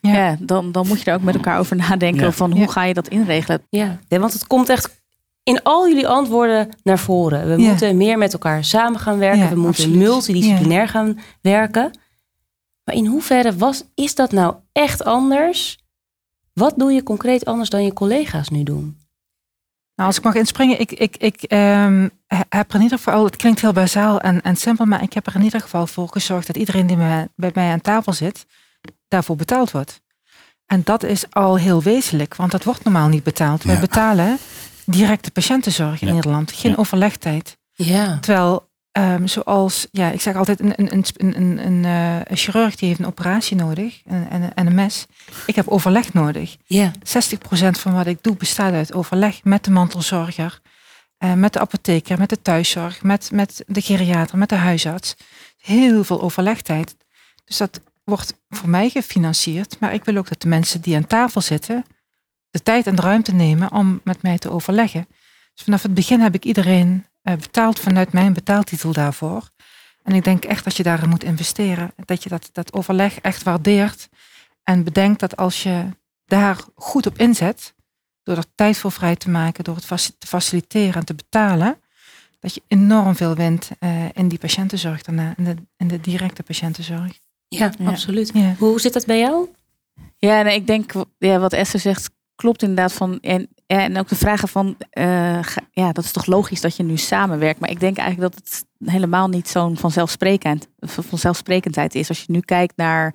Ja. 0.00 0.12
Ja. 0.12 0.36
dan, 0.40 0.72
dan 0.72 0.86
moet 0.86 1.02
je 1.02 1.10
er 1.10 1.16
ook 1.16 1.22
met 1.22 1.34
elkaar 1.34 1.58
over 1.58 1.76
nadenken 1.76 2.24
Ja. 2.24 2.32
van 2.32 2.50
hoe 2.50 2.60
Ja. 2.60 2.66
ga 2.66 2.82
je 2.84 2.94
dat 2.94 3.08
inregelen. 3.08 3.62
Ja, 3.70 3.98
want 4.08 4.32
het 4.32 4.46
komt 4.46 4.68
echt 4.68 5.01
in 5.42 5.62
al 5.62 5.88
jullie 5.88 6.08
antwoorden 6.08 6.68
naar 6.82 6.98
voren. 6.98 7.48
We 7.56 7.62
Ja. 7.62 7.68
moeten 7.68 7.96
meer 7.96 8.18
met 8.18 8.32
elkaar 8.32 8.64
samen 8.64 9.00
gaan 9.00 9.18
werken. 9.18 9.38
Ja, 9.42 9.48
we 9.48 9.54
moeten 9.60 9.84
absoluut. 9.84 9.98
multidisciplinair 10.08 10.88
gaan 10.88 11.18
werken. 11.40 11.98
Maar 12.84 12.94
in 12.94 13.06
hoeverre 13.06 13.56
was, 13.56 13.84
is 13.94 14.14
dat 14.14 14.32
nou 14.32 14.54
echt 14.72 15.04
anders? 15.04 15.78
Wat 16.52 16.74
doe 16.76 16.92
je 16.92 17.02
concreet 17.02 17.44
anders 17.44 17.70
dan 17.70 17.84
je 17.84 17.92
collega's 17.92 18.48
nu 18.48 18.62
doen? 18.62 19.00
Nou, 19.94 20.08
als 20.08 20.18
ik 20.18 20.24
mag 20.24 20.34
inspringen, 20.34 20.80
ik, 20.80 20.92
ik, 20.92 21.16
ik 21.16 21.42
ehm, 21.42 22.08
he- 22.26 22.40
heb 22.48 22.68
er 22.70 22.76
in 22.76 22.82
ieder 22.82 22.98
geval, 22.98 23.24
het 23.24 23.36
klinkt 23.36 23.60
heel 23.60 23.72
bazaal 23.72 24.20
en, 24.20 24.42
en 24.42 24.56
simpel, 24.56 24.84
maar 24.84 25.02
ik 25.02 25.12
heb 25.12 25.26
er 25.26 25.34
in 25.34 25.42
ieder 25.42 25.60
geval 25.60 25.86
voor 25.86 26.08
gezorgd 26.08 26.46
dat 26.46 26.56
iedereen 26.56 26.86
die 26.86 26.96
me- 26.96 27.28
bij 27.36 27.50
mij 27.54 27.70
aan 27.72 27.80
tafel 27.80 28.12
zit, 28.12 28.46
daarvoor 29.08 29.36
betaald 29.36 29.70
wordt. 29.70 30.00
En 30.66 30.80
dat 30.84 31.02
is 31.02 31.24
al 31.30 31.56
heel 31.58 31.82
wezenlijk, 31.82 32.36
want 32.36 32.50
dat 32.50 32.64
wordt 32.64 32.84
normaal 32.84 33.08
niet 33.08 33.22
betaald. 33.22 33.62
Ja. 33.62 33.80
betalen 33.80 34.38
directe 34.84 35.30
patiëntenzorg 35.30 36.00
in 36.00 36.06
Ja. 36.06 36.12
Nederland, 36.12 36.52
geen 36.52 36.70
Ja. 36.70 36.76
overlegtijd. 36.76 37.56
Ja. 37.72 38.18
Terwijl, 38.20 38.70
ehm, 38.92 39.26
zoals, 39.26 39.86
ja, 39.90 40.10
ik 40.10 40.20
zeg 40.20 40.36
altijd, 40.36 40.60
een, 40.60 40.72
een, 40.76 40.92
een, 40.92 41.04
een, 41.16 41.36
een, 41.40 41.66
een, 41.66 41.84
eh, 41.84 42.16
een 42.24 42.36
chirurg 42.36 42.74
die 42.76 42.88
heeft 42.88 43.00
een 43.00 43.06
operatie 43.06 43.56
nodig 43.56 44.00
en, 44.04 44.26
en, 44.30 44.54
en 44.54 44.66
een 44.66 44.74
mes. 44.74 45.06
Ik 45.46 45.54
heb 45.54 45.68
overleg 45.68 46.12
nodig. 46.12 46.56
Ja. 46.64 46.90
60% 47.02 47.78
van 47.78 47.92
wat 47.94 48.06
ik 48.06 48.18
doe 48.22 48.36
bestaat 48.36 48.72
uit 48.72 48.92
overleg 48.94 49.44
met 49.44 49.64
de 49.64 49.70
mantelzorger, 49.70 50.60
eh, 51.18 51.32
met 51.32 51.52
de 51.52 51.60
apotheker, 51.60 52.18
met 52.18 52.28
de 52.28 52.42
thuiszorg, 52.42 53.02
met, 53.02 53.30
met 53.32 53.64
de 53.66 53.80
geriater, 53.80 54.38
met 54.38 54.48
de 54.48 54.54
huisarts. 54.54 55.14
Heel 55.58 56.04
veel 56.04 56.22
overlegtijd. 56.22 56.96
Dus 57.44 57.56
dat 57.56 57.80
wordt 58.04 58.34
voor 58.48 58.68
mij 58.68 58.88
gefinancierd. 58.88 59.76
Maar 59.80 59.94
ik 59.94 60.04
wil 60.04 60.16
ook 60.16 60.28
dat 60.28 60.40
de 60.42 60.48
mensen 60.48 60.80
die 60.80 60.96
aan 60.96 61.06
tafel 61.06 61.40
zitten 61.40 61.84
de 62.52 62.62
tijd 62.62 62.86
en 62.86 62.94
de 62.96 63.02
ruimte 63.02 63.34
nemen 63.34 63.72
om 63.72 64.00
met 64.04 64.22
mij 64.22 64.38
te 64.38 64.50
overleggen. 64.50 65.06
Dus 65.54 65.64
vanaf 65.64 65.82
het 65.82 65.94
begin 65.94 66.20
heb 66.20 66.34
ik 66.34 66.44
iedereen 66.44 67.06
eh, 67.22 67.34
betaald 67.34 67.80
vanuit 67.80 68.12
mijn 68.12 68.32
betaaltitel 68.32 68.92
daarvoor. 68.92 69.50
En 70.02 70.14
ik 70.14 70.24
denk 70.24 70.44
echt 70.44 70.64
dat 70.64 70.76
je 70.76 70.82
daarin 70.82 71.08
moet 71.08 71.24
investeren. 71.24 71.92
Dat 72.04 72.22
je 72.22 72.28
dat, 72.28 72.48
dat 72.52 72.72
overleg 72.72 73.20
echt 73.20 73.42
waardeert. 73.42 74.08
En 74.62 74.84
bedenkt 74.84 75.20
dat 75.20 75.36
als 75.36 75.62
je 75.62 75.84
daar 76.26 76.56
goed 76.74 77.06
op 77.06 77.18
inzet, 77.18 77.74
door 78.22 78.36
er 78.36 78.44
tijd 78.54 78.78
voor 78.78 78.92
vrij 78.92 79.16
te 79.16 79.30
maken, 79.30 79.64
door 79.64 79.76
het 79.76 79.86
te 80.18 80.26
faciliteren 80.26 80.94
en 80.94 81.04
te 81.04 81.14
betalen, 81.14 81.80
dat 82.40 82.54
je 82.54 82.62
enorm 82.68 83.16
veel 83.16 83.34
wint 83.34 83.70
eh, 83.78 84.04
in 84.12 84.28
die 84.28 84.38
patiëntenzorg 84.38 85.02
daarna, 85.02 85.34
in 85.36 85.44
de, 85.44 85.54
in 85.76 85.88
de 85.88 86.00
directe 86.00 86.42
patiëntenzorg. 86.42 87.20
Ja, 87.48 87.72
Ja. 87.78 87.88
absoluut. 87.90 88.30
Ja. 88.34 88.54
Hoe 88.58 88.80
zit 88.80 88.92
dat 88.92 89.06
bij 89.06 89.18
jou? 89.18 89.48
Ja, 90.16 90.38
en 90.40 90.54
ik 90.54 90.66
denk 90.66 90.92
ja, 91.18 91.38
wat 91.38 91.52
Esther 91.52 91.80
zegt 91.80 92.10
klopt 92.36 92.62
inderdaad 92.62 92.92
van 92.92 93.20
en, 93.20 93.48
ja, 93.66 93.82
en 93.82 93.98
ook 93.98 94.08
de 94.08 94.16
vragen 94.16 94.48
van 94.48 94.76
eh, 94.90 95.42
ja, 95.70 95.92
dat 95.92 96.04
is 96.04 96.12
toch 96.12 96.26
logisch 96.26 96.60
dat 96.60 96.76
je 96.76 96.82
nu 96.82 96.96
samenwerkt, 96.96 97.60
maar 97.60 97.70
ik 97.70 97.80
denk 97.80 97.96
eigenlijk 97.96 98.34
dat 98.34 98.44
het 98.44 98.64
helemaal 98.90 99.28
niet 99.28 99.48
zo'n 99.48 99.76
vanzelfsprekend, 99.76 100.68
vanzelfsprekendheid 100.80 101.94
is. 101.94 102.08
Als 102.08 102.18
je 102.18 102.32
nu 102.32 102.40
kijkt 102.40 102.76
naar 102.76 103.14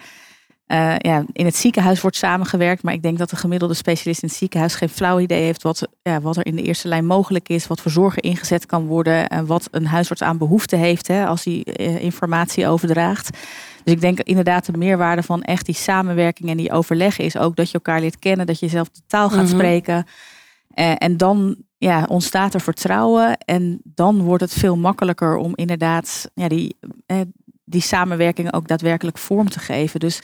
eh, 0.67 0.95
ja, 0.97 1.25
in 1.31 1.45
het 1.45 1.55
ziekenhuis 1.55 2.01
wordt 2.01 2.17
samengewerkt, 2.17 2.83
maar 2.83 2.93
ik 2.93 3.01
denk 3.01 3.17
dat 3.17 3.29
de 3.29 3.35
gemiddelde 3.35 3.73
specialist 3.73 4.21
in 4.21 4.27
het 4.27 4.37
ziekenhuis 4.37 4.75
geen 4.75 4.89
flauw 4.89 5.19
idee 5.19 5.43
heeft 5.43 5.63
wat, 5.63 5.87
ja, 6.01 6.21
wat 6.21 6.37
er 6.37 6.45
in 6.45 6.55
de 6.55 6.61
eerste 6.61 6.87
lijn 6.87 7.05
mogelijk 7.05 7.49
is, 7.49 7.67
wat 7.67 7.81
voor 7.81 7.91
zorgen 7.91 8.21
ingezet 8.21 8.65
kan 8.65 8.85
worden 8.85 9.27
en 9.27 9.45
wat 9.45 9.67
een 9.71 9.87
huisarts 9.87 10.21
aan 10.21 10.37
behoefte 10.37 10.75
heeft 10.75 11.07
hè, 11.07 11.25
als 11.25 11.43
hij 11.43 11.63
eh, 11.63 12.03
informatie 12.03 12.67
overdraagt. 12.67 13.37
Dus 13.87 13.95
ik 13.95 14.01
denk 14.01 14.19
inderdaad 14.19 14.65
de 14.65 14.77
meerwaarde 14.77 15.23
van 15.23 15.41
echt 15.41 15.65
die 15.65 15.75
samenwerking 15.75 16.49
en 16.49 16.57
die 16.57 16.71
overleg 16.71 17.17
is 17.17 17.37
ook 17.37 17.55
dat 17.55 17.67
je 17.67 17.73
elkaar 17.73 17.99
leert 17.99 18.19
kennen, 18.19 18.45
dat 18.45 18.59
je 18.59 18.67
zelf 18.67 18.89
de 18.89 19.01
taal 19.07 19.29
gaat 19.29 19.45
Mhm. 19.45 19.53
spreken. 19.53 20.05
Eh, 20.73 20.93
en 20.97 21.17
dan 21.17 21.55
ja, 21.77 22.05
ontstaat 22.09 22.53
er 22.53 22.61
vertrouwen 22.61 23.37
en 23.37 23.81
dan 23.83 24.21
wordt 24.21 24.43
het 24.43 24.53
veel 24.53 24.77
makkelijker 24.77 25.35
om 25.35 25.51
inderdaad 25.55 26.29
ja, 26.33 26.47
die, 26.47 26.77
eh, 27.05 27.17
die 27.65 27.81
samenwerking 27.81 28.53
ook 28.53 28.67
daadwerkelijk 28.67 29.17
vorm 29.17 29.49
te 29.49 29.59
geven. 29.59 29.99
Dus 29.99 30.21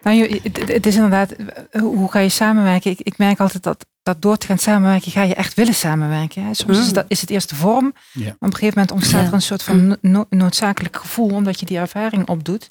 Nou, 0.00 0.16
je- 0.16 0.40
het, 0.66 0.86
is 0.86 0.94
inderdaad, 0.94 1.34
hoe 1.80 2.10
ga 2.10 2.18
je 2.18 2.28
samenwerken? 2.28 2.90
Ik, 2.90 3.00
ik 3.00 3.18
merk 3.18 3.40
altijd 3.40 3.62
dat, 3.62 3.86
dat 4.08 4.22
door 4.22 4.36
te 4.36 4.46
gaan 4.46 4.58
samenwerken, 4.58 5.10
ga 5.12 5.22
je 5.22 5.34
echt 5.34 5.54
willen 5.54 5.74
samenwerken. 5.74 6.44
Hè? 6.44 6.54
Soms 6.54 6.78
is, 6.78 6.86
Mm. 6.86 6.92
dat, 6.92 7.04
is 7.08 7.20
het 7.20 7.30
eerst 7.30 7.48
de 7.48 7.54
vorm, 7.54 7.94
Ja. 8.12 8.24
maar 8.24 8.32
op 8.32 8.42
een 8.42 8.52
gegeven 8.54 8.74
moment 8.74 8.90
ontstaat 8.92 9.20
Ja. 9.20 9.26
er 9.26 9.32
een 9.34 9.42
soort 9.42 9.62
van 9.62 9.86
no- 9.86 9.96
no- 10.00 10.26
noodzakelijk 10.30 10.96
gevoel, 10.96 11.30
omdat 11.30 11.60
je 11.60 11.66
die 11.66 11.78
ervaring 11.78 12.28
opdoet. 12.28 12.70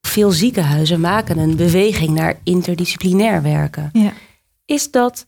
Veel 0.00 0.30
ziekenhuizen 0.30 1.00
maken 1.00 1.38
een 1.38 1.56
beweging 1.56 2.10
naar 2.10 2.38
interdisciplinair 2.44 3.42
werken. 3.42 3.90
Ja. 3.92 4.12
Is 4.64 4.90
dat, 4.90 5.26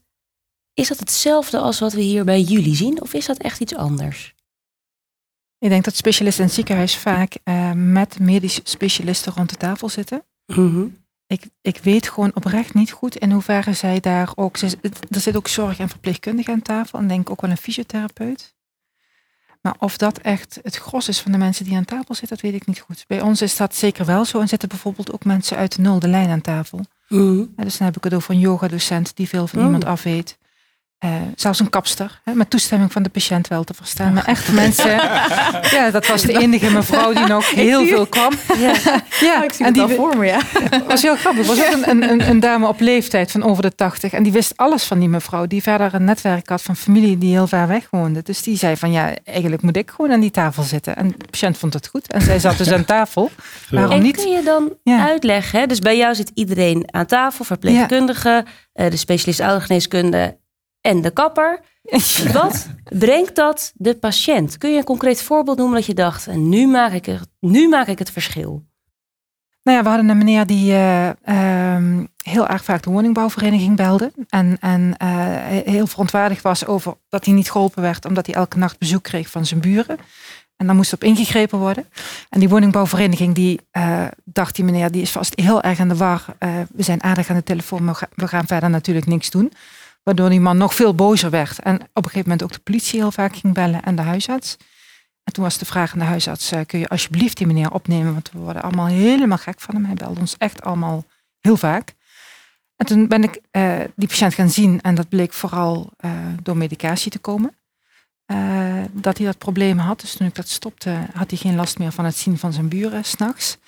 is 0.74 0.88
dat 0.88 0.98
hetzelfde 0.98 1.58
als 1.58 1.78
wat 1.80 1.92
we 1.92 2.00
hier 2.00 2.24
bij 2.24 2.40
jullie 2.40 2.74
zien? 2.74 3.02
Of 3.02 3.14
is 3.14 3.26
dat 3.26 3.36
echt 3.38 3.60
iets 3.60 3.74
anders? 3.74 4.34
Ik 5.58 5.68
denk 5.68 5.84
dat 5.84 5.96
specialisten 5.96 6.40
in 6.42 6.46
het 6.46 6.56
ziekenhuis 6.56 6.96
vaak 6.96 7.34
eh, 7.44 7.72
met 7.72 8.18
medische 8.18 8.60
specialisten 8.64 9.32
rond 9.32 9.50
de 9.50 9.56
tafel 9.56 9.88
zitten. 9.88 10.22
Mhm. 10.46 10.84
Ik, 11.32 11.48
ik 11.62 11.78
weet 11.82 12.08
gewoon 12.08 12.30
oprecht 12.34 12.74
niet 12.74 12.90
goed 12.92 13.16
in 13.16 13.30
hoeverre 13.30 13.72
zij 13.72 14.00
daar 14.00 14.30
ook. 14.34 14.56
ze- 14.56 14.78
Er 15.10 15.20
zit 15.20 15.36
ook 15.36 15.48
zorg- 15.48 15.78
en 15.78 15.88
verpleegkundige 15.88 16.50
aan 16.50 16.62
tafel 16.62 16.98
en 16.98 17.08
denk 17.08 17.30
ook 17.30 17.40
wel 17.40 17.50
een 17.50 17.56
fysiotherapeut. 17.56 18.54
Maar 19.60 19.74
of 19.78 19.96
dat 19.96 20.18
echt 20.18 20.58
het 20.62 20.76
gros 20.76 21.08
is 21.08 21.20
van 21.20 21.32
de 21.32 21.38
mensen 21.38 21.64
die 21.64 21.76
aan 21.76 21.84
tafel 21.84 22.14
zitten, 22.14 22.28
dat 22.28 22.40
weet 22.40 22.54
ik 22.60 22.66
niet 22.66 22.80
goed. 22.80 23.04
Bij 23.06 23.20
ons 23.20 23.42
is 23.42 23.56
dat 23.56 23.74
zeker 23.74 24.04
wel 24.04 24.24
zo 24.24 24.40
en 24.40 24.48
zitten 24.48 24.68
bijvoorbeeld 24.68 25.12
ook 25.12 25.24
mensen 25.24 25.56
uit 25.56 25.76
de 25.76 25.82
nulde 25.82 26.08
lijn 26.08 26.30
aan 26.30 26.40
tafel. 26.40 26.80
Ja, 27.56 27.64
dus 27.64 27.76
dan 27.76 27.86
heb 27.86 27.96
ik 27.96 28.04
het 28.04 28.14
over 28.14 28.30
een 28.34 28.40
yogadocent 28.40 29.16
die 29.16 29.28
veel 29.28 29.46
van 29.46 29.58
Oh. 29.58 29.64
iemand 29.64 29.84
af 29.84 30.02
weet. 30.02 30.38
Eh, 31.02 31.10
zelfs 31.36 31.60
een 31.60 31.70
kapster, 31.70 32.20
hè, 32.24 32.32
met 32.34 32.50
toestemming 32.50 32.92
van 32.92 33.02
de 33.02 33.08
patiënt 33.08 33.48
wel 33.48 33.64
te 33.64 33.74
verstaan. 33.74 34.12
Maar 34.12 34.24
echt 34.24 34.52
mensen, 34.52 34.90
ja, 35.76 35.90
dat 35.92 36.06
was 36.06 36.22
de 36.22 36.38
enige 36.38 36.70
mevrouw 36.70 37.12
die 37.12 37.26
nog 37.26 37.50
heel 37.50 37.86
veel 37.86 38.06
kwam. 38.06 38.32
Ja. 38.58 38.72
Ja, 39.20 39.42
ik 39.44 39.52
zie 39.52 39.58
en 39.58 39.64
het 39.64 39.74
die 39.74 39.82
al 39.82 39.88
voor 39.88 40.16
me, 40.16 40.26
ja. 40.26 40.38
was 40.88 41.02
heel 41.02 41.16
grappig. 41.16 41.48
Er 41.48 41.56
was 41.56 41.66
ook 41.74 41.86
een, 41.86 42.10
een, 42.10 42.28
een 42.28 42.40
dame 42.40 42.66
op 42.68 42.80
leeftijd 42.80 43.30
van 43.30 43.42
over 43.42 43.62
de 43.62 43.74
tachtig. 43.74 44.12
En 44.12 44.22
die 44.22 44.32
wist 44.32 44.52
alles 44.56 44.84
van 44.84 44.98
die 44.98 45.08
mevrouw. 45.08 45.46
Die 45.46 45.62
verder 45.62 45.94
een 45.94 46.04
netwerk 46.04 46.48
had 46.48 46.62
van 46.62 46.76
familie 46.76 47.18
die 47.18 47.32
heel 47.32 47.46
ver 47.46 47.68
weg 47.68 47.86
woonde. 47.90 48.22
Dus 48.22 48.42
die 48.42 48.56
zei 48.56 48.76
van 48.76 48.92
ja, 48.92 49.10
eigenlijk 49.24 49.62
moet 49.62 49.76
ik 49.76 49.90
gewoon 49.90 50.12
aan 50.12 50.20
die 50.20 50.30
tafel 50.30 50.62
zitten. 50.62 50.96
En 50.96 51.08
de 51.08 51.26
patiënt 51.30 51.58
vond 51.58 51.72
het 51.72 51.86
goed. 51.86 52.12
En 52.12 52.20
zij 52.22 52.38
zat 52.38 52.58
dus 52.58 52.72
aan 52.72 52.84
tafel. 52.84 53.30
Waarom 53.70 53.90
En 53.92 54.02
niet? 54.02 54.16
kun 54.16 54.30
je 54.30 54.42
dan 54.42 54.72
Ja. 54.82 55.08
uitleggen, 55.08 55.60
hè? 55.60 55.66
dus 55.66 55.78
bij 55.78 55.96
jou 55.96 56.14
zit 56.14 56.30
iedereen 56.34 56.84
aan 56.90 57.06
tafel, 57.06 57.44
verpleegkundige, 57.44 58.44
eh, 58.72 58.90
de 58.90 58.96
specialist 58.96 59.40
oudergeneeskunde 59.40 60.40
en 60.82 61.00
de 61.00 61.10
kapper. 61.10 61.60
Wat 62.32 62.68
brengt 62.98 63.34
dat 63.36 63.72
de 63.74 63.94
patiënt? 63.94 64.58
Kun 64.58 64.70
je 64.70 64.78
een 64.78 64.84
concreet 64.84 65.22
voorbeeld 65.22 65.58
noemen 65.58 65.76
dat 65.76 65.86
je 65.86 65.94
dacht, 65.94 66.26
en 66.26 66.48
nu 66.48 66.66
maak 66.66 66.92
ik 66.92 67.06
het, 67.06 67.28
nu 67.40 67.68
maak 67.68 67.86
ik 67.86 67.98
het 67.98 68.10
verschil? 68.10 68.64
Nou 69.62 69.76
ja, 69.76 69.82
we 69.82 69.88
hadden 69.88 70.08
een 70.08 70.18
meneer 70.18 70.46
die 70.46 70.72
eh, 70.72 71.08
ehm, 71.24 72.04
heel 72.22 72.48
erg 72.48 72.64
vaak 72.64 72.82
de 72.82 72.90
woningbouwvereniging 72.90 73.76
belde. 73.76 74.12
En, 74.28 74.56
en 74.60 74.94
eh, 74.96 75.08
heel 75.64 75.86
verontwaardigd 75.86 76.42
was 76.42 76.66
over 76.66 76.94
dat 77.08 77.24
hij 77.24 77.34
niet 77.34 77.50
geholpen 77.50 77.82
werd, 77.82 78.04
omdat 78.04 78.26
hij 78.26 78.34
elke 78.34 78.58
nacht 78.58 78.78
bezoek 78.78 79.02
kreeg 79.02 79.30
van 79.30 79.46
zijn 79.46 79.60
buren. 79.60 79.98
En 80.56 80.66
dan 80.66 80.76
moest 80.76 80.92
op 80.92 81.04
ingegrepen 81.04 81.58
worden. 81.58 81.86
En 82.28 82.40
die 82.40 82.48
woningbouwvereniging, 82.48 83.34
die 83.34 83.60
eh, 83.70 84.04
dacht 84.24 84.54
die 84.56 84.64
meneer, 84.64 84.90
die 84.90 85.02
is 85.02 85.10
vast 85.10 85.40
heel 85.40 85.62
erg 85.62 85.80
aan 85.80 85.88
de 85.88 85.96
war. 85.96 86.24
We 86.74 86.82
zijn 86.82 87.02
aardig 87.02 87.30
aan 87.30 87.36
de 87.36 87.42
telefoon, 87.42 87.84
maar 87.84 87.94
we 87.94 87.98
gaan- 87.98 88.08
we 88.14 88.28
gaan 88.28 88.46
verder 88.46 88.70
natuurlijk 88.70 89.06
niks 89.06 89.30
doen. 89.30 89.52
Waardoor 90.02 90.28
die 90.28 90.40
man 90.40 90.56
nog 90.56 90.74
veel 90.74 90.94
bozer 90.94 91.30
werd. 91.30 91.58
En 91.58 91.74
op 91.74 91.80
een 91.94 92.10
gegeven 92.10 92.22
moment 92.22 92.42
ook 92.42 92.52
de 92.52 92.58
politie 92.58 93.00
heel 93.00 93.12
vaak 93.12 93.36
ging 93.36 93.54
bellen 93.54 93.82
en 93.82 93.96
de 93.96 94.02
huisarts. 94.02 94.56
En 95.24 95.32
toen 95.32 95.44
was 95.44 95.58
de 95.58 95.64
vraag 95.64 95.92
aan 95.92 95.98
de 95.98 96.04
huisarts, 96.04 96.50
eh, 96.50 96.60
kun 96.66 96.78
je 96.78 96.88
alsjeblieft 96.88 97.36
die 97.36 97.46
meneer 97.46 97.72
opnemen? 97.72 98.12
Want 98.12 98.30
we 98.32 98.38
worden 98.38 98.62
allemaal 98.62 98.86
helemaal 98.86 99.38
gek 99.38 99.60
van 99.60 99.74
hem. 99.74 99.84
Hij 99.84 99.94
belde 99.94 100.20
ons 100.20 100.36
echt 100.38 100.62
allemaal 100.62 101.04
heel 101.40 101.56
vaak. 101.56 101.94
En 102.76 102.86
toen 102.86 103.08
ben 103.08 103.22
ik 103.22 103.40
eh, 103.50 103.80
die 103.96 104.08
patiënt 104.08 104.34
gaan 104.34 104.50
zien 104.50 104.80
en 104.80 104.94
dat 104.94 105.08
bleek 105.08 105.32
vooral 105.32 105.90
eh, 105.96 106.10
door 106.42 106.56
medicatie 106.56 107.10
te 107.10 107.18
komen. 107.18 107.56
Dat 108.92 109.16
hij 109.16 109.26
dat 109.26 109.38
probleem 109.38 109.78
had. 109.78 110.00
Dus 110.00 110.16
toen 110.16 110.26
ik 110.26 110.34
dat 110.34 110.48
stopte, 110.48 110.98
had 111.14 111.30
hij 111.30 111.38
geen 111.38 111.54
last 111.54 111.78
meer 111.78 111.92
van 111.92 112.04
het 112.04 112.16
zien 112.16 112.38
van 112.38 112.52
zijn 112.52 112.68
buren 112.68 113.04
s'nachts. 113.04 113.58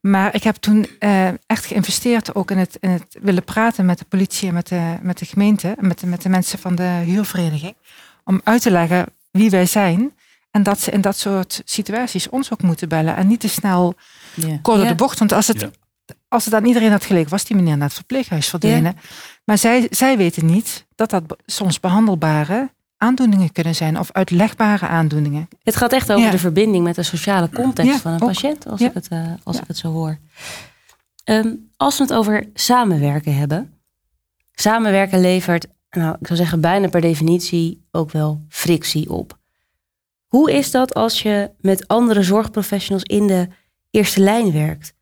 Maar 0.00 0.34
ik 0.34 0.42
heb 0.42 0.56
toen 0.56 0.86
eh, 0.98 1.28
echt 1.46 1.64
geïnvesteerd 1.66 2.34
ook 2.34 2.50
in 2.50 2.58
het, 2.58 2.76
in 2.80 2.90
het 2.90 3.18
willen 3.20 3.44
praten 3.44 3.86
met 3.86 3.98
de 3.98 4.04
politie 4.04 4.48
en 4.48 4.54
met 4.54 4.68
de, 4.68 4.96
met 5.02 5.18
de 5.18 5.24
gemeente 5.24 5.74
en 5.78 5.86
met 5.86 5.98
de, 6.00 6.06
met 6.06 6.22
de 6.22 6.28
mensen 6.28 6.58
van 6.58 6.74
de 6.74 7.02
huurvereniging. 7.04 7.76
Om 8.24 8.40
uit 8.44 8.62
te 8.62 8.70
leggen 8.70 9.06
wie 9.30 9.50
wij 9.50 9.66
zijn. 9.66 10.12
En 10.50 10.62
dat 10.62 10.80
ze 10.80 10.90
in 10.90 11.00
dat 11.00 11.16
soort 11.16 11.62
situaties 11.64 12.28
ons 12.28 12.52
ook 12.52 12.62
moeten 12.62 12.88
bellen. 12.88 13.16
En 13.16 13.26
niet 13.26 13.40
te 13.40 13.48
snel 13.48 13.94
Ja. 14.34 14.58
kort 14.62 14.88
de 14.88 14.94
bocht. 14.94 15.18
Want 15.18 15.32
als 15.32 15.46
het 15.46 15.70
als 16.28 16.44
het 16.44 16.54
aan 16.54 16.64
iedereen 16.64 16.90
had 16.90 17.04
gelegen, 17.04 17.30
was 17.30 17.44
die 17.44 17.56
meneer 17.56 17.76
naar 17.76 17.86
het 17.86 17.96
verpleeghuis 17.96 18.48
verdwenen. 18.48 18.96
Maar 19.44 19.58
zij, 19.58 19.86
zij 19.90 20.16
weten 20.16 20.46
niet 20.46 20.86
dat 20.94 21.10
dat 21.10 21.22
soms 21.46 21.80
behandelbare 21.80 22.70
aandoeningen 22.98 23.52
kunnen 23.52 23.74
zijn 23.74 23.98
of 23.98 24.12
uitlegbare 24.12 24.86
aandoeningen. 24.86 25.48
Het 25.62 25.76
gaat 25.76 25.92
echt 25.92 26.12
over 26.12 26.30
de 26.30 26.38
verbinding 26.38 26.84
met 26.84 26.94
de 26.94 27.02
sociale 27.02 27.50
context 27.50 28.00
van 28.00 28.12
een 28.12 28.18
patiënt, 28.18 28.66
als, 28.66 28.80
ik, 28.80 28.94
het, 28.94 29.08
uh, 29.12 29.32
als 29.42 29.56
ik 29.56 29.64
het 29.66 29.76
zo 29.76 29.92
hoor. 29.92 30.18
Ehm, 31.24 31.54
als 31.76 31.98
we 31.98 32.02
het 32.02 32.12
over 32.12 32.48
samenwerken 32.54 33.36
hebben. 33.36 33.72
Samenwerken 34.52 35.20
levert, 35.20 35.66
nou, 35.90 36.16
ik 36.20 36.26
zou 36.26 36.38
zeggen, 36.38 36.60
bijna 36.60 36.88
per 36.88 37.00
definitie 37.00 37.86
ook 37.90 38.10
wel 38.10 38.44
frictie 38.48 39.10
op. 39.10 39.38
Hoe 40.26 40.52
is 40.52 40.70
dat 40.70 40.94
als 40.94 41.22
je 41.22 41.50
met 41.60 41.88
andere 41.88 42.22
zorgprofessionals 42.22 43.02
in 43.02 43.26
de 43.26 43.48
eerste 43.90 44.20
lijn 44.20 44.52
werkt? 44.52 44.94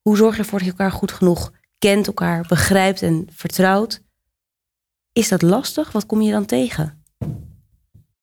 Hoe 0.00 0.16
zorg 0.16 0.34
je 0.34 0.42
ervoor 0.42 0.58
dat 0.58 0.66
je 0.66 0.74
elkaar 0.74 0.92
goed 0.92 1.12
genoeg 1.12 1.52
kent, 1.78 2.06
elkaar 2.06 2.44
begrijpt 2.48 3.02
en 3.02 3.26
vertrouwt? 3.30 4.02
Is 5.12 5.28
dat 5.28 5.42
lastig? 5.42 5.92
Wat 5.92 6.06
kom 6.06 6.20
je 6.20 6.32
dan 6.32 6.44
tegen? 6.44 7.01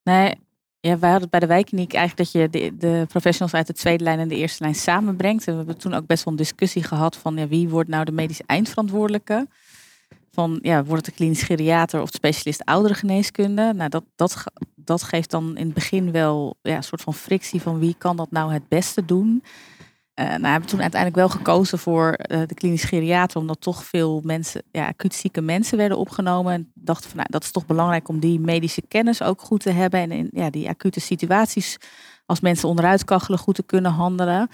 Nee, 0.04 0.36
ja, 0.80 1.00
wij 1.00 1.12
hadden 1.12 1.30
bij 1.30 1.40
de 1.40 1.46
wijkkliniek 1.46 1.94
eigenlijk 1.94 2.32
dat 2.32 2.42
je 2.42 2.50
de, 2.50 2.78
de, 2.78 3.06
professionals 3.08 3.54
uit 3.54 3.68
de 3.68 3.74
tweede 3.74 4.04
lijn 4.04 4.20
en 4.20 4.28
de 4.28 4.36
eerste 4.36 4.64
lijn 4.64 4.76
samenbrengt. 4.76 5.48
En 5.48 5.52
we 5.52 5.58
hebben 5.58 5.78
toen 5.78 5.94
ook 5.94 6.06
best 6.06 6.24
wel 6.24 6.34
een 6.34 6.40
discussie 6.40 6.84
gehad 6.84 7.18
van 7.18 7.36
ja, 7.36 7.48
wie 7.48 7.70
wordt 7.70 7.90
nou 7.90 8.06
de 8.06 8.12
medisch 8.12 8.42
eindverantwoordelijke? 8.46 9.48
Van 10.32 10.60
ja, 10.62 10.84
wordt 10.84 11.06
het 11.06 11.16
de 11.16 11.22
klinisch 11.22 11.44
geriater 11.44 12.02
of 12.02 12.10
de 12.10 12.18
specialist 12.18 12.66
ouderengeneeskunde? 12.66 13.74
Nou, 13.74 13.90
dat, 13.90 14.04
dat, 14.16 14.44
dat 14.76 15.04
geeft 15.04 15.32
dan 15.32 15.58
in 15.58 15.66
het 15.66 15.74
begin 15.74 16.12
wel 16.12 16.58
ja, 16.62 16.76
een 16.76 16.84
soort 16.84 17.02
van 17.02 17.14
frictie 17.14 17.62
van 17.62 17.80
wie 17.80 17.96
kan 17.98 18.16
dat 18.16 18.32
nou 18.32 18.54
het 18.54 18.68
beste 18.68 19.06
doen. 19.06 19.44
Nou, 20.27 20.41
hebben 20.41 20.62
we 20.62 20.67
toen 20.67 20.82
uiteindelijk 20.82 21.21
wel 21.21 21.29
gekozen 21.29 21.79
voor 21.79 22.19
uh, 22.32 22.41
de 22.47 22.53
klinisch 22.53 22.84
geriater, 22.84 23.39
omdat 23.39 23.62
toch 23.62 23.84
veel 23.84 24.21
mensen, 24.23 24.63
ja, 24.71 24.88
acuut 24.88 25.13
zieke 25.13 25.41
mensen 25.41 25.77
werden 25.77 25.97
opgenomen. 25.97 26.53
En 26.53 26.71
dachten 26.73 27.10
van, 27.10 27.17
nou, 27.17 27.29
dat 27.32 27.43
is 27.43 27.51
toch 27.51 27.65
belangrijk 27.65 28.08
om 28.08 28.19
die 28.19 28.39
medische 28.39 28.82
kennis 28.88 29.21
ook 29.21 29.41
goed 29.41 29.62
te 29.62 29.71
hebben. 29.71 29.99
En 29.99 30.12
in 30.12 30.29
ja, 30.32 30.49
die 30.49 30.69
acute 30.69 30.99
situaties, 30.99 31.77
als 32.25 32.39
mensen 32.39 32.69
onderuit 32.69 33.05
kachelen, 33.05 33.39
goed 33.39 33.55
te 33.55 33.63
kunnen 33.63 33.91
handelen. 33.91 34.49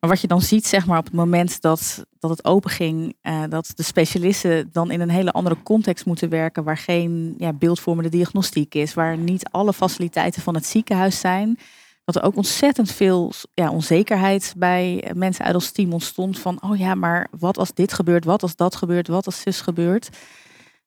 Maar 0.00 0.10
wat 0.10 0.20
je 0.20 0.26
dan 0.26 0.40
ziet, 0.40 0.66
zeg 0.66 0.86
maar, 0.86 0.98
op 0.98 1.04
het 1.04 1.14
moment 1.14 1.60
dat, 1.60 2.04
dat 2.18 2.30
het 2.30 2.44
open 2.44 2.70
ging, 2.70 3.16
uh, 3.22 3.42
dat 3.48 3.72
de 3.74 3.82
specialisten 3.82 4.68
dan 4.72 4.90
in 4.90 5.00
een 5.00 5.10
hele 5.10 5.32
andere 5.32 5.62
context 5.62 6.06
moeten 6.06 6.28
werken, 6.28 6.64
waar 6.64 6.78
geen 6.78 7.34
ja, 7.38 7.52
beeldvormende 7.52 8.10
diagnostiek 8.10 8.74
is, 8.74 8.94
waar 8.94 9.18
niet 9.18 9.48
alle 9.50 9.72
faciliteiten 9.72 10.42
van 10.42 10.54
het 10.54 10.66
ziekenhuis 10.66 11.20
zijn 11.20 11.58
dat 12.06 12.16
er 12.16 12.22
ook 12.22 12.36
ontzettend 12.36 12.92
veel 12.92 13.32
ja, 13.54 13.70
onzekerheid 13.70 14.54
bij 14.56 15.10
mensen 15.14 15.44
uit 15.44 15.54
ons 15.54 15.70
team 15.70 15.92
ontstond. 15.92 16.38
Van, 16.38 16.62
oh 16.62 16.78
ja, 16.78 16.94
maar 16.94 17.28
wat 17.38 17.58
als 17.58 17.74
dit 17.74 17.92
gebeurt? 17.92 18.24
Wat 18.24 18.42
als 18.42 18.56
dat 18.56 18.76
gebeurt? 18.76 19.08
Wat 19.08 19.26
als 19.26 19.40
zus 19.40 19.60
gebeurt? 19.60 20.08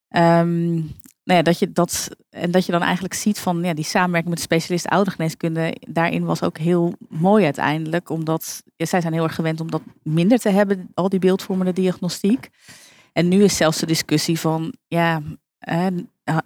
Um, 0.10 0.74
nou 1.24 1.38
ja, 1.38 1.42
dat 1.42 1.60
je 1.60 1.72
dat, 1.72 2.10
en 2.30 2.52
dat 2.52 2.66
je 2.66 2.72
dan 2.72 2.82
eigenlijk 2.82 3.14
ziet 3.14 3.40
van 3.40 3.64
ja, 3.64 3.74
die 3.74 3.86
samenwerking 3.86 4.30
met 4.30 4.38
de 4.38 4.56
specialist 4.56 4.88
oudergeneeskunde, 4.88 5.76
daarin 5.88 6.26
was 6.26 6.44
ook 6.44 6.58
heel 6.58 6.94
mooi 7.10 7.44
uiteindelijk. 7.44 8.10
Omdat 8.10 8.64
zij 8.78 9.02
zijn 9.02 9.14
heel 9.14 9.24
erg 9.24 9.36
gewend 9.36 9.62
om 9.62 9.72
dat 9.72 9.82
minder 10.04 10.40
te 10.40 10.50
hebben, 10.50 10.90
al 10.94 11.10
die 11.10 11.20
beeldvormende 11.20 11.74
diagnostiek. 11.74 12.50
En 13.14 13.28
nu 13.28 13.44
is 13.44 13.58
zelfs 13.58 13.80
de 13.80 13.86
discussie 13.86 14.40
van, 14.40 14.74
ja, 14.88 15.22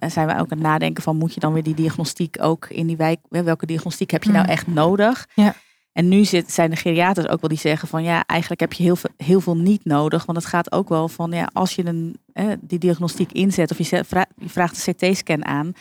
zijn 0.08 0.26
we 0.26 0.32
ook 0.32 0.38
aan 0.38 0.46
het 0.48 0.60
nadenken 0.60 1.02
van 1.02 1.16
moet 1.16 1.34
je 1.34 1.40
dan 1.40 1.52
weer 1.52 1.62
die 1.62 1.74
diagnostiek 1.74 2.36
ook 2.40 2.66
in 2.68 2.86
die 2.86 2.96
wijk, 2.96 3.20
welke 3.28 3.66
diagnostiek 3.66 4.10
heb 4.10 4.22
je 4.22 4.30
nou 4.30 4.44
mm. 4.44 4.50
echt 4.50 4.66
nodig? 4.66 5.28
Ja. 5.34 5.54
En 5.92 6.08
nu 6.08 6.24
zit, 6.24 6.52
zijn 6.52 6.70
de 6.70 6.76
geriaters 6.76 7.28
ook 7.28 7.40
wel 7.40 7.50
die 7.50 7.58
zeggen 7.58 7.88
van 7.88 8.02
ja, 8.02 8.24
eigenlijk 8.26 8.60
heb 8.60 8.72
je 8.72 8.82
heel 8.82 8.96
veel, 8.96 9.10
heel 9.16 9.40
veel 9.40 9.56
niet 9.56 9.84
nodig. 9.84 10.24
Want 10.24 10.38
het 10.38 10.46
gaat 10.46 10.72
ook 10.72 10.88
wel 10.88 11.08
van 11.08 11.30
ja, 11.30 11.48
als 11.52 11.74
je 11.74 11.86
een, 11.86 12.16
die 12.60 12.78
diagnostiek 12.78 13.32
inzet 13.32 13.70
of 13.70 13.78
je, 13.78 14.04
je 14.36 14.48
vraagt 14.48 14.86
een 14.86 14.94
CT-scan 14.94 15.44
aan, 15.44 15.72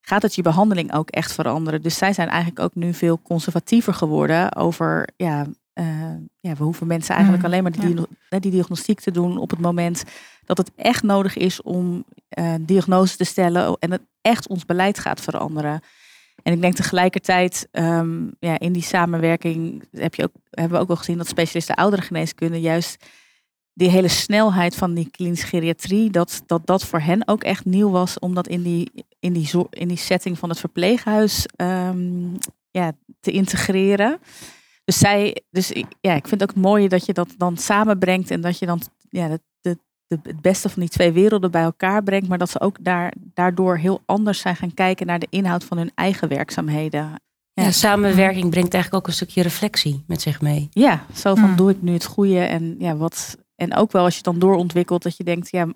gaat 0.00 0.22
het 0.22 0.34
je 0.34 0.42
behandeling 0.42 0.94
ook 0.94 1.10
echt 1.10 1.32
veranderen. 1.32 1.82
Dus 1.82 1.96
zij 1.96 2.12
zijn 2.12 2.28
eigenlijk 2.28 2.60
ook 2.60 2.74
nu 2.74 2.94
veel 2.94 3.22
conservatiever 3.22 3.94
geworden 3.94 4.54
over 4.56 5.08
ja, 5.16 5.46
uh, 5.74 5.84
ja, 6.40 6.54
we 6.54 6.64
hoeven 6.64 6.86
mensen 6.86 7.14
eigenlijk 7.14 7.42
mm. 7.42 7.48
alleen 7.48 7.62
maar 7.62 7.72
die, 7.72 8.40
die, 8.40 8.50
diagnostiek 8.50 9.00
te 9.00 9.10
doen 9.10 9.38
op 9.38 9.50
het 9.50 9.60
moment 9.60 10.04
dat 10.44 10.58
het 10.58 10.70
echt 10.76 11.02
nodig 11.02 11.36
is 11.36 11.62
om 11.62 12.04
uh, 12.38 12.54
diagnose 12.60 13.16
te 13.16 13.24
stellen 13.24 13.76
en 13.78 13.90
het 13.90 14.02
echt 14.20 14.48
ons 14.48 14.64
beleid 14.64 14.98
gaat 14.98 15.20
veranderen. 15.20 15.80
En 16.42 16.52
ik 16.52 16.60
denk 16.60 16.74
tegelijkertijd, 16.74 17.68
um, 17.72 18.32
ja, 18.38 18.58
in 18.58 18.72
die 18.72 18.82
samenwerking 18.82 19.84
heb 19.90 20.14
je 20.14 20.22
ook, 20.22 20.32
hebben 20.50 20.76
we 20.76 20.82
ook 20.82 20.90
al 20.90 20.96
gezien 20.96 21.18
dat 21.18 21.28
specialisten 21.28 21.74
ouderengeneeskunde 21.74 22.60
juist 22.60 23.04
die 23.74 23.88
hele 23.88 24.08
snelheid 24.08 24.76
van 24.76 24.94
die 24.94 25.10
klinische 25.10 25.46
geriatrie, 25.46 26.10
dat, 26.10 26.42
dat 26.46 26.66
dat 26.66 26.84
voor 26.84 27.00
hen 27.00 27.28
ook 27.28 27.42
echt 27.42 27.64
nieuw 27.64 27.90
was, 27.90 28.18
om 28.18 28.34
dat 28.34 28.48
in 28.48 28.62
die, 28.62 29.06
in 29.18 29.32
die, 29.32 29.50
in 29.70 29.88
die 29.88 29.96
setting 29.96 30.38
van 30.38 30.48
het 30.48 30.58
verpleeghuis 30.58 31.46
um, 31.56 32.38
ja, 32.70 32.92
te 33.20 33.30
integreren. 33.30 34.18
Dus 34.84 34.98
zij, 34.98 35.42
dus 35.50 35.72
ja, 36.00 36.14
ik 36.14 36.28
vind 36.28 36.40
het 36.40 36.50
ook 36.50 36.56
mooi 36.56 36.88
dat 36.88 37.06
je 37.06 37.12
dat 37.12 37.34
dan 37.36 37.56
samenbrengt 37.56 38.30
en 38.30 38.40
dat 38.40 38.58
je 38.58 38.66
dan 38.66 38.80
ja, 39.08 39.38
de, 39.60 39.78
de, 40.12 40.28
het 40.28 40.40
beste 40.40 40.68
van 40.68 40.80
die 40.80 40.90
twee 40.90 41.12
werelden 41.12 41.50
bij 41.50 41.62
elkaar 41.62 42.02
brengt, 42.02 42.28
maar 42.28 42.38
dat 42.38 42.50
ze 42.50 42.60
ook 42.60 42.76
daar, 42.80 43.12
daardoor 43.34 43.76
heel 43.76 44.00
anders 44.06 44.40
zijn 44.40 44.56
gaan 44.56 44.74
kijken 44.74 45.06
naar 45.06 45.18
de 45.18 45.26
inhoud 45.30 45.64
van 45.64 45.78
hun 45.78 45.90
eigen 45.94 46.28
werkzaamheden. 46.28 47.20
Ja. 47.54 47.70
samenwerking 47.70 48.50
brengt 48.50 48.74
eigenlijk 48.74 49.02
ook 49.02 49.08
een 49.08 49.16
stukje 49.16 49.42
reflectie 49.42 50.04
met 50.06 50.22
zich 50.22 50.40
mee. 50.40 50.68
Ja, 50.70 51.04
zo 51.14 51.34
van 51.34 51.56
doe 51.56 51.70
ik 51.70 51.82
nu 51.82 51.92
het 51.92 52.04
goede 52.04 52.38
en 52.38 52.74
ja, 52.78 52.96
wat. 52.96 53.36
En 53.56 53.74
ook 53.74 53.92
wel 53.92 54.04
als 54.04 54.10
je 54.10 54.20
het 54.24 54.26
dan 54.26 54.38
doorontwikkelt, 54.38 55.02
dat 55.02 55.16
je 55.16 55.24
denkt, 55.24 55.50
ja, 55.50 55.68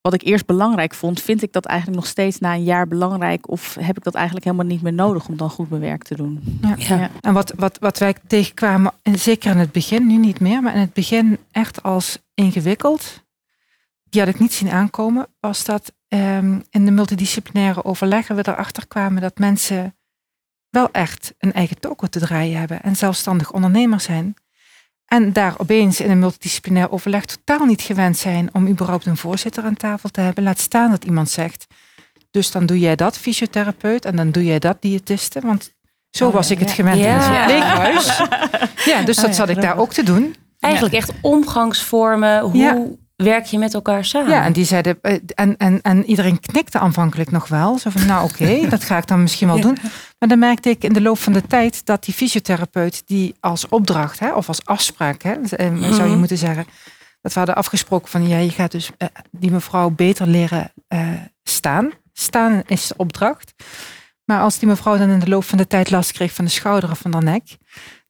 wat 0.00 0.14
ik 0.14 0.22
eerst 0.22 0.46
belangrijk 0.46 0.94
vond, 0.94 1.20
vind 1.20 1.42
ik 1.42 1.52
dat 1.52 1.64
eigenlijk 1.64 2.00
nog 2.00 2.10
steeds 2.10 2.38
na 2.38 2.54
een 2.54 2.64
jaar 2.64 2.88
belangrijk? 2.88 3.50
Of 3.50 3.76
heb 3.80 3.96
ik 3.96 4.04
dat 4.04 4.14
eigenlijk 4.14 4.44
helemaal 4.44 4.66
niet 4.66 4.82
meer 4.82 4.92
nodig 4.92 5.28
om 5.28 5.36
dan 5.36 5.50
goed 5.50 5.70
mijn 5.70 5.82
werk 5.82 6.02
te 6.02 6.16
doen? 6.16 6.58
Ja. 6.62 6.74
ja. 6.76 7.10
En 7.20 7.32
wat, 7.32 7.52
wat, 7.56 7.78
wat 7.78 7.98
wij 7.98 8.14
tegenkwamen, 8.26 8.92
en 9.02 9.18
zeker 9.18 9.50
in 9.50 9.58
het 9.58 9.72
begin, 9.72 10.06
nu 10.06 10.16
niet 10.16 10.40
meer, 10.40 10.62
maar 10.62 10.74
in 10.74 10.80
het 10.80 10.92
begin 10.92 11.38
echt 11.50 11.82
als 11.82 12.18
ingewikkeld, 12.34 13.22
die 14.10 14.20
had 14.20 14.30
ik 14.30 14.38
niet 14.38 14.52
zien 14.52 14.70
aankomen, 14.70 15.26
was 15.40 15.64
dat 15.64 15.92
um, 16.08 16.64
in 16.70 16.84
de 16.84 16.90
multidisciplinaire 16.90 17.84
overleggen 17.84 18.36
we 18.36 18.48
erachter 18.48 18.86
kwamen 18.86 19.22
dat 19.22 19.38
mensen 19.38 19.94
wel 20.70 20.90
echt 20.90 21.34
een 21.38 21.52
eigen 21.52 21.80
toko 21.80 22.06
te 22.06 22.18
draaien 22.18 22.58
hebben 22.58 22.82
en 22.82 22.96
zelfstandig 22.96 23.52
ondernemer 23.52 24.00
zijn. 24.00 24.34
En 25.04 25.32
daar 25.32 25.54
opeens 25.58 26.00
in 26.00 26.10
een 26.10 26.18
multidisciplinair 26.18 26.90
overleg 26.90 27.24
totaal 27.24 27.66
niet 27.66 27.82
gewend 27.82 28.16
zijn 28.16 28.48
om 28.52 28.68
überhaupt 28.68 29.06
een 29.06 29.16
voorzitter 29.16 29.64
aan 29.64 29.76
tafel 29.76 30.08
te 30.08 30.20
hebben. 30.20 30.44
Laat 30.44 30.58
staan 30.58 30.90
dat 30.90 31.04
iemand 31.04 31.30
zegt, 31.30 31.66
dus 32.30 32.50
dan 32.50 32.66
doe 32.66 32.78
jij 32.78 32.96
dat 32.96 33.18
fysiotherapeut 33.18 34.04
en 34.04 34.16
dan 34.16 34.30
doe 34.30 34.44
jij 34.44 34.58
dat 34.58 34.82
diëtiste. 34.82 35.40
Want 35.40 35.74
zo 36.10 36.26
oh, 36.26 36.34
was 36.34 36.50
ik 36.50 36.58
het 36.58 36.70
gewend 36.70 36.98
in 36.98 37.08
het 37.08 37.24
verpleeghuis. 37.24 38.18
Ja, 38.84 39.02
dus 39.02 39.16
dat 39.16 39.26
oh, 39.26 39.32
zat 39.32 39.48
ik 39.48 39.60
daar 39.60 39.78
ook 39.78 39.92
te 39.92 40.02
doen. 40.02 40.36
Eigenlijk 40.58 40.94
echt 40.94 41.12
omgangsvormen. 41.20 42.40
Hoe 42.40 42.98
werk 43.22 43.44
je 43.44 43.58
met 43.58 43.74
elkaar 43.74 44.04
samen. 44.04 44.30
Ja, 44.30 44.44
en 44.44 44.52
die 44.52 44.64
zeiden, 44.64 44.98
eh, 45.02 45.18
en, 45.34 45.56
en, 45.56 45.80
en 45.82 46.04
iedereen 46.04 46.40
knikte 46.40 46.78
aanvankelijk 46.78 47.30
nog 47.30 47.48
wel. 47.48 47.78
Zo 47.78 47.90
van, 47.90 48.06
nou 48.06 48.24
oké, 48.24 48.60
dat 48.68 48.84
ga 48.84 48.96
ik 48.96 49.06
dan 49.06 49.22
misschien 49.22 49.48
wel 49.48 49.60
doen. 49.60 49.78
Maar 50.18 50.28
dan 50.28 50.38
merkte 50.38 50.70
ik 50.70 50.84
in 50.84 50.92
de 50.92 51.00
loop 51.00 51.18
van 51.18 51.32
de 51.32 51.42
tijd 51.42 51.86
dat 51.86 52.04
die 52.04 52.14
fysiotherapeut 52.14 53.02
die 53.06 53.34
als 53.40 53.68
opdracht, 53.68 54.18
hè, 54.18 54.32
of 54.32 54.48
als 54.48 54.64
afspraak, 54.64 55.22
hè, 55.22 55.32
eh, 55.32 55.66
zou 55.82 56.02
je 56.02 56.08
mhm. 56.08 56.18
moeten 56.18 56.38
zeggen, 56.38 56.66
dat 57.20 57.32
we 57.32 57.38
hadden 57.38 57.56
afgesproken 57.56 58.08
van, 58.08 58.28
ja, 58.28 58.38
je 58.38 58.50
gaat 58.50 58.70
dus 58.70 58.90
eh, 58.96 59.08
die 59.30 59.50
mevrouw 59.50 59.90
beter 59.90 60.26
leren 60.26 60.72
staan. 61.42 61.90
Staan 62.12 62.62
is 62.66 62.86
de 62.86 62.94
opdracht. 62.96 63.54
Maar 64.24 64.40
als 64.40 64.58
die 64.58 64.68
mevrouw 64.68 64.96
dan 64.96 65.10
in 65.10 65.18
de 65.18 65.28
loop 65.28 65.44
van 65.44 65.58
de 65.58 65.66
tijd 65.66 65.90
last 65.90 66.12
kreeg 66.12 66.32
van 66.32 66.44
de 66.44 66.50
schouder 66.50 66.90
of 66.90 66.98
van 66.98 67.10
de 67.10 67.20
nek, 67.20 67.56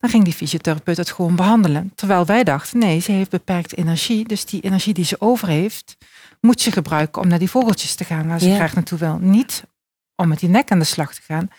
dan 0.01 0.11
ging 0.11 0.25
die 0.25 0.33
fysiotherapeut 0.33 0.97
het 0.97 1.11
gewoon 1.11 1.37
behandelen. 1.37 1.93
Terwijl 1.95 2.27
wij 2.27 2.45
dachten, 2.45 2.79
nee, 2.79 3.01
ze 3.01 3.13
heeft 3.13 3.31
beperkte 3.31 3.77
energie. 3.77 4.29
Dus 4.29 4.45
die 4.45 4.61
energie 4.61 4.95
die 4.95 5.05
ze 5.05 5.21
over 5.21 5.49
heeft, 5.49 5.97
moet 6.41 6.61
ze 6.61 6.73
gebruiken 6.73 7.23
om 7.23 7.29
naar 7.29 7.39
die 7.39 7.51
vogeltjes 7.51 7.95
te 7.95 8.05
gaan. 8.05 8.27
Maar 8.27 8.41
ze 8.41 8.55
krijgt 8.55 8.75
naartoe 8.75 8.99
wel 8.99 9.19
niet 9.19 9.65
om 10.17 10.29
met 10.29 10.41
die 10.41 10.49
nek 10.49 10.71
aan 10.71 10.79
de 10.79 10.85
slag 10.85 11.15
te 11.15 11.23
gaan. 11.23 11.51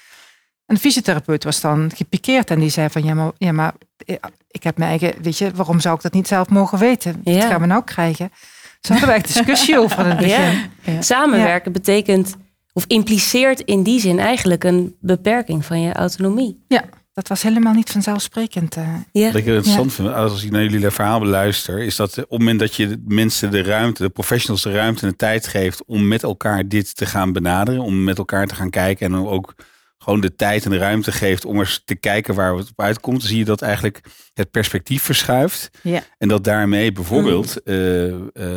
En 0.65 0.75
de 0.75 0.81
fysiotherapeut 0.81 1.43
was 1.43 1.61
dan 1.61 1.91
gepikeerd 1.95 2.49
en 2.49 2.59
die 2.59 2.69
zei 2.69 2.89
van, 2.89 3.03
ja 3.03 3.13
maar, 3.13 3.31
ja, 3.37 3.51
maar 3.51 3.73
eh, 4.05 4.15
ik 4.47 4.63
heb 4.63 4.77
mijn 4.77 4.89
eigen, 4.89 5.21
weet 5.21 5.37
je, 5.37 5.51
waarom 5.51 5.79
zou 5.79 5.95
ik 5.95 6.01
dat 6.01 6.13
niet 6.13 6.27
zelf 6.27 6.49
mogen 6.49 6.77
weten? 6.77 7.21
Wat 7.23 7.43
gaan 7.43 7.61
we 7.61 7.67
nou 7.67 7.83
krijgen? 7.83 8.31
Zo 8.79 8.93
hadden 8.93 9.15
we 9.15 9.21
discussie 9.21 9.79
over 9.79 9.99
in 9.99 10.09
het 10.09 10.17
begin. 10.17 10.69
Ja. 10.81 11.01
Samenwerken 11.01 11.71
betekent, 11.71 12.35
of 12.73 12.85
impliceert 12.87 13.59
in 13.59 13.83
die 13.83 13.99
zin 13.99 14.19
eigenlijk 14.19 14.63
een 14.63 14.95
beperking 14.99 15.65
van 15.65 15.81
je 15.81 15.93
autonomie. 15.93 16.63
Ja, 16.67 16.83
dat 17.21 17.29
was 17.29 17.41
helemaal 17.41 17.73
niet 17.73 17.89
vanzelfsprekend. 17.89 18.77
Uh. 18.77 18.83
Ja. 19.11 19.25
Wat 19.25 19.35
ik 19.35 19.45
interessant 19.45 19.93
vind, 19.93 20.13
als 20.13 20.43
ik 20.43 20.51
naar 20.51 20.63
jullie 20.63 20.89
verhaal 20.89 21.19
beluister, 21.19 21.79
is 21.79 21.95
dat 21.95 22.09
op 22.09 22.29
het 22.29 22.39
moment 22.39 22.59
dat 22.59 22.75
je 22.75 22.87
de 22.87 23.03
mensen 23.07 23.51
de 23.51 23.63
ruimte, 23.63 24.03
de 24.03 24.09
professionals 24.09 24.61
de 24.63 24.71
ruimte 24.71 25.01
en 25.01 25.09
de 25.09 25.15
tijd 25.15 25.47
geeft 25.47 25.85
om 25.85 26.07
met 26.07 26.23
elkaar 26.23 26.67
dit 26.67 26.95
te 26.95 27.05
gaan 27.05 27.33
benaderen, 27.33 27.81
om 27.81 28.03
met 28.03 28.17
elkaar 28.17 28.47
te 28.47 28.55
gaan 28.55 28.69
kijken 28.69 29.13
en 29.13 29.27
ook 29.27 29.55
gewoon 30.03 30.21
de 30.21 30.35
tijd 30.35 30.65
en 30.65 30.71
de 30.71 30.77
ruimte 30.77 31.11
geeft 31.11 31.45
om 31.45 31.59
eens 31.59 31.81
te 31.85 31.95
kijken 31.95 32.35
waar 32.35 32.55
het 32.55 32.69
op 32.69 32.81
uitkomt, 32.81 33.23
zie 33.23 33.37
je 33.37 33.45
dat 33.45 33.61
eigenlijk 33.61 34.01
het 34.33 34.51
perspectief 34.51 35.03
verschuift. 35.03 35.69
Ja. 35.83 36.03
En 36.17 36.27
dat 36.27 36.43
daarmee 36.43 36.91
bijvoorbeeld 36.91 37.55
Mm. 37.63 37.73
eh, 37.73 38.09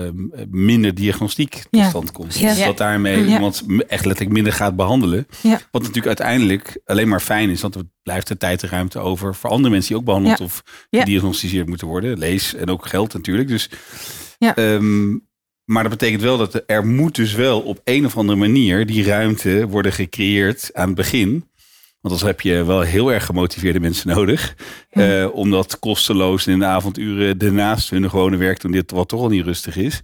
eh, 0.07 0.12
minder 0.50 0.94
diagnostiek 0.94 1.52
tot 1.52 1.66
Ja. 1.70 1.88
stand 1.88 2.12
komt. 2.12 2.38
Ja. 2.38 2.54
Dus 2.54 2.64
dat 2.64 2.78
daarmee 2.78 3.24
iemand 3.26 3.62
echt 3.87 4.04
letterlijk 4.04 4.33
minder 4.37 4.52
gaat 4.52 4.76
behandelen. 4.76 5.26
Wat 5.70 5.80
natuurlijk 5.83 6.07
uiteindelijk 6.07 6.80
alleen 6.85 7.09
maar 7.09 7.20
fijn 7.20 7.50
is, 7.50 7.61
want 7.61 7.74
er 7.74 7.83
blijft 8.02 8.28
de 8.28 8.37
tijd 8.37 8.62
en 8.62 8.68
ruimte 8.68 8.98
over 8.98 9.35
voor 9.35 9.50
andere 9.50 9.70
mensen 9.70 9.88
die 9.88 9.98
ook 9.98 10.04
behandeld 10.04 10.40
of 10.40 10.62
gediagnosticeerd 10.90 11.68
moeten 11.68 11.87
worden. 11.87 12.18
Lees 12.18 12.54
en 12.54 12.68
ook 12.68 12.87
geld 12.88 13.12
natuurlijk. 13.12 13.48
Dus, 13.48 13.70
Ja. 14.38 14.54
ehm, 14.57 15.16
maar 15.64 15.83
dat 15.83 15.92
betekent 15.92 16.22
wel 16.22 16.38
dat 16.38 16.62
er- 16.66 16.87
moet 16.87 17.14
dus 17.14 17.35
wel 17.35 17.61
op 17.61 17.81
een 17.85 18.05
of 18.07 18.16
andere 18.16 18.38
manier 18.38 18.87
die 18.87 19.05
ruimte 19.05 19.68
worden 19.68 19.92
gecreëerd 19.92 20.70
aan 20.72 20.87
het 20.87 20.96
begin. 20.96 21.31
Want 22.00 22.14
anders 22.20 22.22
heb 22.22 22.40
je 22.40 22.64
wel 22.64 22.81
heel 22.81 23.12
erg 23.12 23.24
gemotiveerde 23.24 23.81
mensen 23.81 24.09
nodig. 24.09 24.55
eh, 24.90 25.29
om 25.33 25.50
dat 25.50 25.79
kosteloos 25.79 26.46
in 26.46 26.59
de 26.59 26.64
avonduren 26.64 27.38
daarnaast 27.38 27.90
hun 27.90 28.11
gewone 28.11 28.37
werk 28.37 28.61
doen, 28.61 28.72
dit 28.72 28.90
wat 28.90 29.09
toch 29.09 29.20
al 29.20 29.29
niet 29.29 29.44
rustig 29.44 29.77
is. 29.77 30.00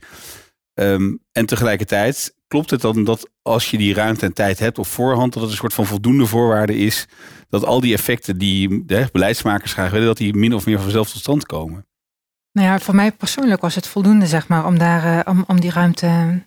Ehm, 0.74 1.14
en 1.32 1.46
tegelijkertijd 1.46 2.34
klopt 2.48 2.70
het 2.70 2.80
dan 2.80 3.04
dat 3.04 3.30
als 3.42 3.70
je 3.70 3.78
die 3.78 3.94
ruimte 3.94 4.26
en 4.26 4.32
tijd 4.32 4.58
hebt 4.58 4.78
op 4.78 4.86
voorhand, 4.86 5.32
dat 5.32 5.42
het 5.42 5.50
een 5.50 5.56
soort 5.56 5.74
van 5.74 5.86
voldoende 5.86 6.26
voorwaarde 6.26 6.76
is 6.76 7.06
dat 7.48 7.64
al 7.64 7.80
die 7.80 7.94
effecten 7.94 8.38
die 8.38 8.84
de 8.86 9.08
beleidsmakers 9.12 9.72
graag 9.72 9.90
willen, 9.90 10.06
dat 10.06 10.16
die 10.16 10.34
min 10.34 10.54
of 10.54 10.66
meer 10.66 10.80
vanzelf 10.80 11.10
tot 11.10 11.20
stand 11.20 11.46
komen. 11.46 11.86
Nou 12.60 12.72
ja, 12.72 12.78
voor 12.78 12.94
mij 12.94 13.12
persoonlijk 13.12 13.60
was 13.60 13.74
het 13.74 13.86
voldoende, 13.86 14.26
zeg 14.26 14.48
maar, 14.48 14.66
om, 14.66 14.78
daar, 14.78 15.18
eh, 15.18 15.32
om, 15.32 15.44
om 15.46 15.60
die 15.60 15.70
ruimte 15.70 16.42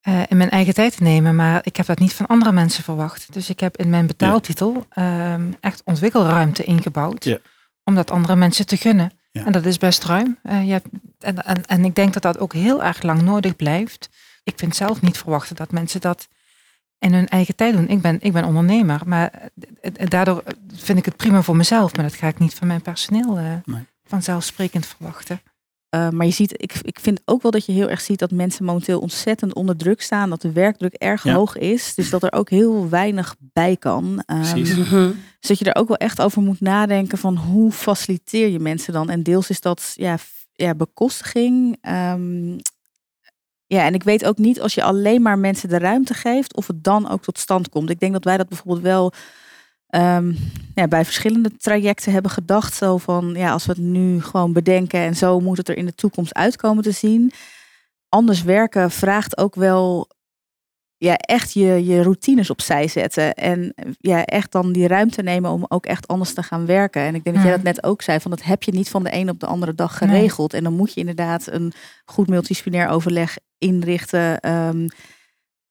eh, 0.00 0.22
in 0.28 0.36
mijn 0.36 0.50
eigen 0.50 0.74
tijd 0.74 0.96
te 0.96 1.02
nemen. 1.02 1.36
Maar 1.36 1.60
ik 1.64 1.76
heb 1.76 1.86
dat 1.86 1.98
niet 1.98 2.12
van 2.12 2.26
andere 2.26 2.52
mensen 2.52 2.84
verwacht. 2.84 3.32
Dus 3.32 3.50
ik 3.50 3.60
heb 3.60 3.76
in 3.76 3.90
mijn 3.90 4.06
betaaltitel 4.06 4.86
ehm, 4.88 5.52
echt 5.60 5.82
ontwikkelruimte 5.84 6.64
ingebouwd. 6.64 7.24
Ja. 7.24 7.38
Om 7.84 7.94
dat 7.94 8.10
andere 8.10 8.36
mensen 8.36 8.66
te 8.66 8.76
gunnen. 8.76 9.10
Ja. 9.30 9.44
En 9.44 9.52
dat 9.52 9.64
is 9.64 9.78
best 9.78 10.04
ruim. 10.04 10.38
Eh, 10.42 10.66
je 10.66 10.72
hebt, 10.72 10.86
en, 11.18 11.44
en, 11.44 11.66
en 11.66 11.84
ik 11.84 11.94
denk 11.94 12.12
dat 12.12 12.22
dat 12.22 12.38
ook 12.38 12.52
heel 12.52 12.82
erg 12.82 13.02
lang 13.02 13.22
nodig 13.22 13.56
blijft. 13.56 14.08
Ik 14.44 14.58
vind 14.58 14.76
zelf 14.76 15.00
niet 15.00 15.18
verwachten 15.18 15.56
dat 15.56 15.72
mensen 15.72 16.00
dat 16.00 16.28
in 16.98 17.14
hun 17.14 17.28
eigen 17.28 17.56
tijd 17.56 17.74
doen. 17.74 17.88
Ik 17.88 18.00
ben, 18.00 18.18
ik 18.20 18.32
ben 18.32 18.44
ondernemer, 18.44 19.00
maar 19.06 19.32
daardoor 19.92 20.42
vind 20.74 20.98
ik 20.98 21.04
het 21.04 21.16
prima 21.16 21.42
voor 21.42 21.56
mezelf. 21.56 21.96
Maar 21.96 22.04
dat 22.04 22.14
ga 22.14 22.28
ik 22.28 22.38
niet 22.38 22.54
van 22.54 22.66
mijn 22.66 22.82
personeel 22.82 23.62
Nee. 23.64 23.90
Vanzelfsprekend 24.12 24.86
verwachten. 24.86 25.40
Uh, 25.94 26.08
maar 26.08 26.26
je 26.26 26.32
ziet, 26.32 26.62
ik, 26.62 26.74
ik 26.82 26.98
vind 27.00 27.20
ook 27.24 27.42
wel 27.42 27.50
dat 27.50 27.66
je 27.66 27.72
heel 27.72 27.88
erg 27.88 28.00
ziet 28.00 28.18
dat 28.18 28.30
mensen 28.30 28.64
momenteel 28.64 29.00
ontzettend 29.00 29.54
onder 29.54 29.76
druk 29.76 30.02
staan. 30.02 30.30
Dat 30.30 30.40
de 30.40 30.52
werkdruk 30.52 30.92
erg 30.94 31.22
Ja. 31.24 31.34
hoog 31.34 31.56
is. 31.56 31.94
Dus 31.94 32.10
dat 32.10 32.22
er 32.22 32.32
ook 32.32 32.50
heel 32.50 32.88
weinig 32.88 33.36
bij 33.38 33.76
kan. 33.76 34.04
Um, 34.04 34.40
Precies. 34.40 34.74
Dus 34.74 35.48
dat 35.48 35.58
je 35.58 35.64
er 35.64 35.80
ook 35.80 35.88
wel 35.88 35.96
echt 35.96 36.20
over 36.20 36.42
moet 36.42 36.60
nadenken 36.60 37.18
van 37.18 37.36
hoe 37.36 37.72
faciliteer 37.72 38.48
je 38.48 38.58
mensen 38.58 38.92
dan. 38.92 39.10
En 39.10 39.22
deels 39.22 39.50
is 39.50 39.60
dat 39.60 39.92
ja, 39.94 40.16
ja, 40.52 40.74
bekostiging. 40.74 41.78
Ehm, 41.80 42.52
ja, 43.66 43.84
en 43.84 43.94
ik 43.94 44.02
weet 44.02 44.24
ook 44.24 44.38
niet 44.38 44.60
als 44.60 44.74
je 44.74 44.82
alleen 44.82 45.22
maar 45.22 45.38
mensen 45.38 45.68
de 45.68 45.78
ruimte 45.78 46.14
geeft, 46.14 46.56
of 46.56 46.66
het 46.66 46.84
dan 46.84 47.08
ook 47.08 47.22
tot 47.22 47.38
stand 47.38 47.68
komt. 47.68 47.90
Ik 47.90 48.00
denk 48.00 48.12
dat 48.12 48.24
wij 48.24 48.36
dat 48.36 48.48
bijvoorbeeld 48.48 48.82
wel 48.82 49.12
ehm, 49.92 50.32
ja, 50.74 50.88
bij 50.88 51.04
verschillende 51.04 51.56
trajecten 51.56 52.12
hebben 52.12 52.30
gedacht. 52.30 52.74
Zo 52.74 52.98
van, 52.98 53.34
ja, 53.36 53.52
als 53.52 53.66
we 53.66 53.72
het 53.72 53.80
nu 53.80 54.22
gewoon 54.22 54.52
bedenken 54.52 55.00
en 55.00 55.16
zo 55.16 55.40
moet 55.40 55.56
het 55.56 55.68
er 55.68 55.76
in 55.76 55.86
de 55.86 55.94
toekomst 55.94 56.34
uitkomen 56.34 56.82
te 56.82 56.90
zien. 56.90 57.32
Anders 58.08 58.42
werken 58.42 58.90
vraagt 58.90 59.38
ook 59.38 59.54
wel 59.54 60.08
ja, 60.96 61.16
echt 61.16 61.52
je, 61.52 61.84
je 61.84 62.02
routines 62.02 62.50
opzij 62.50 62.88
zetten. 62.88 63.34
En 63.34 63.74
ja, 63.98 64.24
echt 64.24 64.52
dan 64.52 64.72
die 64.72 64.86
ruimte 64.86 65.22
nemen 65.22 65.50
om 65.50 65.64
ook 65.68 65.86
echt 65.86 66.08
anders 66.08 66.34
te 66.34 66.42
gaan 66.42 66.66
werken. 66.66 67.02
En 67.02 67.14
ik 67.14 67.24
denk 67.24 67.36
dat 67.36 67.44
jij 67.44 67.54
Mhm. 67.54 67.64
dat 67.64 67.74
net 67.74 67.84
ook 67.84 68.02
zei, 68.02 68.20
van 68.20 68.30
dat 68.30 68.42
heb 68.42 68.62
je 68.62 68.72
niet 68.72 68.88
van 68.88 69.02
de 69.04 69.14
een 69.14 69.30
op 69.30 69.40
de 69.40 69.46
andere 69.46 69.74
dag 69.74 69.98
geregeld. 69.98 70.54
En 70.54 70.62
dan 70.64 70.72
moet 70.72 70.92
je 70.94 71.00
inderdaad 71.00 71.46
een 71.46 71.72
goed 72.04 72.28
multidisciplinair 72.28 72.88
overleg 72.88 73.36
inrichten. 73.58 74.40
Ehm, 74.40 74.88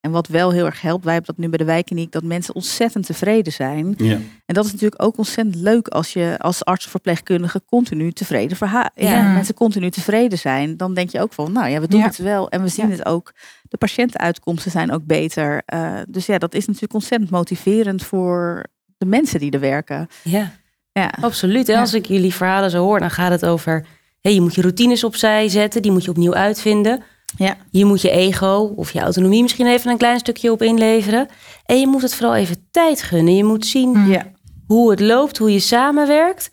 en 0.02 0.10
wat 0.10 0.28
wel 0.28 0.50
heel 0.50 0.64
erg 0.64 0.80
helpt, 0.80 1.04
wij 1.04 1.12
hebben 1.14 1.34
dat 1.34 1.44
nu 1.44 1.48
bij 1.50 1.58
de 1.58 1.64
wijkkliniek, 1.72 2.12
dat 2.12 2.22
mensen 2.22 2.54
ontzettend 2.54 3.06
tevreden 3.06 3.52
zijn. 3.52 3.94
Ja. 3.96 4.18
En 4.46 4.54
dat 4.54 4.64
is 4.64 4.72
natuurlijk 4.72 5.02
ook 5.02 5.18
ontzettend 5.18 5.56
leuk 5.56 5.88
als 5.88 6.12
je 6.12 6.34
als 6.38 6.64
arts 6.64 6.84
of 6.84 6.90
verpleegkundige 6.90 7.62
continu 7.66 8.12
tevreden 8.12 8.56
verha- 8.56 8.90
ja, 8.94 9.10
Ja. 9.10 9.32
mensen 9.32 9.54
continu 9.54 9.90
tevreden 9.90 10.38
zijn. 10.38 10.76
Dan 10.76 10.94
denk 10.94 11.10
je 11.10 11.20
ook 11.20 11.32
van, 11.32 11.52
nou 11.52 11.68
ja, 11.68 11.80
we 11.80 11.88
doen 11.88 12.00
Ja. 12.00 12.06
het 12.06 12.16
wel. 12.16 12.50
En 12.50 12.62
we 12.62 12.68
zien 12.68 12.86
Ja. 12.88 12.92
het 12.92 13.06
ook. 13.06 13.32
De 13.68 13.76
patiëntenuitkomsten 13.76 14.70
zijn 14.70 14.92
ook 14.92 15.04
beter. 15.04 15.62
Eh, 15.66 15.94
dus 16.08 16.26
ja, 16.26 16.38
dat 16.38 16.54
is 16.54 16.66
natuurlijk 16.66 16.94
ontzettend 16.94 17.30
motiverend 17.30 18.02
voor 18.04 18.64
de 18.98 19.06
mensen 19.06 19.40
die 19.40 19.50
er 19.50 19.60
werken. 19.60 20.08
Ja, 20.22 20.50
Ja, 20.94 21.12
absoluut. 21.20 21.68
En 21.68 21.74
Ja. 21.74 21.80
als 21.80 21.94
ik 21.94 22.06
jullie 22.06 22.34
verhalen 22.34 22.70
zo 22.70 22.82
hoor, 22.84 22.98
dan 22.98 23.10
gaat 23.10 23.30
het 23.30 23.46
over... 23.46 23.84
Hé, 24.20 24.30
je 24.30 24.40
moet 24.40 24.54
je 24.54 24.60
routines 24.60 25.04
opzij 25.04 25.48
zetten, 25.48 25.82
die 25.82 25.90
moet 25.92 26.04
je 26.04 26.10
opnieuw 26.10 26.34
uitvinden. 26.34 27.02
Ja. 27.36 27.56
Je 27.70 27.84
moet 27.84 28.00
je 28.00 28.10
ego 28.10 28.72
of 28.76 28.92
je 28.92 29.00
autonomie 29.00 29.42
misschien 29.42 29.66
even 29.66 29.90
een 29.90 29.98
klein 29.98 30.18
stukje 30.18 30.50
op 30.52 30.62
inleveren. 30.62 31.28
En 31.64 31.80
je 31.80 31.86
moet 31.86 32.02
het 32.02 32.14
vooral 32.14 32.34
even 32.36 32.66
tijd 32.70 33.02
gunnen. 33.02 33.36
Je 33.36 33.44
moet 33.44 33.66
zien 33.66 33.88
Mm. 33.90 34.10
ja. 34.10 34.26
hoe 34.66 34.90
het 34.90 35.00
loopt, 35.00 35.38
hoe 35.38 35.52
je 35.52 35.58
samenwerkt 35.60 36.50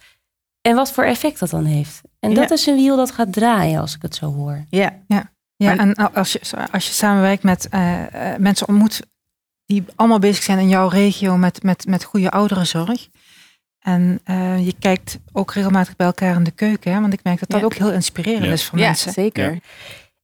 en 0.62 0.76
wat 0.76 0.92
voor 0.92 1.04
effect 1.04 1.40
dat 1.40 1.50
dan 1.50 1.66
heeft. 1.66 2.02
En 2.20 2.34
dat 2.34 2.50
Ja. 2.50 2.56
is 2.56 2.66
een 2.66 2.76
wiel 2.76 2.96
dat 2.96 3.12
gaat 3.12 3.34
draaien 3.34 3.82
als 3.82 3.96
ik 3.96 4.02
het 4.02 4.16
zo 4.16 4.34
hoor. 4.34 4.66
ja. 4.70 4.98
Ja, 5.08 5.30
Maar- 5.76 5.78
en 5.78 5.96
als 6.14 6.32
je, 6.32 6.40
als 6.72 6.88
je 6.88 6.94
samenwerkt 6.94 7.44
met 7.44 7.68
eh, 7.70 8.34
eh, 8.34 8.40
mensen 8.40 8.68
ontmoet 8.68 9.02
die 9.66 9.84
allemaal 9.96 10.20
bezig 10.20 10.44
zijn 10.44 10.60
in 10.60 10.68
jouw 10.70 10.88
regio 10.88 11.38
met, 11.38 11.64
met, 11.64 11.86
met 11.88 12.04
goede 12.04 12.30
ouderenzorg. 12.32 13.08
En 13.80 14.20
eh, 14.24 14.66
je 14.66 14.74
kijkt 14.80 15.20
ook 15.32 15.54
regelmatig 15.54 15.96
bij 15.96 16.06
elkaar 16.08 16.36
in 16.36 16.44
de 16.44 16.52
keuken. 16.52 16.94
Hè? 16.94 17.02
Want 17.02 17.14
ik 17.14 17.24
merk 17.24 17.40
dat 17.40 17.50
dat 17.50 17.60
Ja. 17.60 17.66
ook 17.66 17.74
heel 17.74 17.92
inspirerend 17.92 18.46
Ja. 18.46 18.52
is 18.52 18.66
voor 18.66 18.80
ja 18.80 18.86
mensen. 18.86 19.12
zeker. 19.12 19.60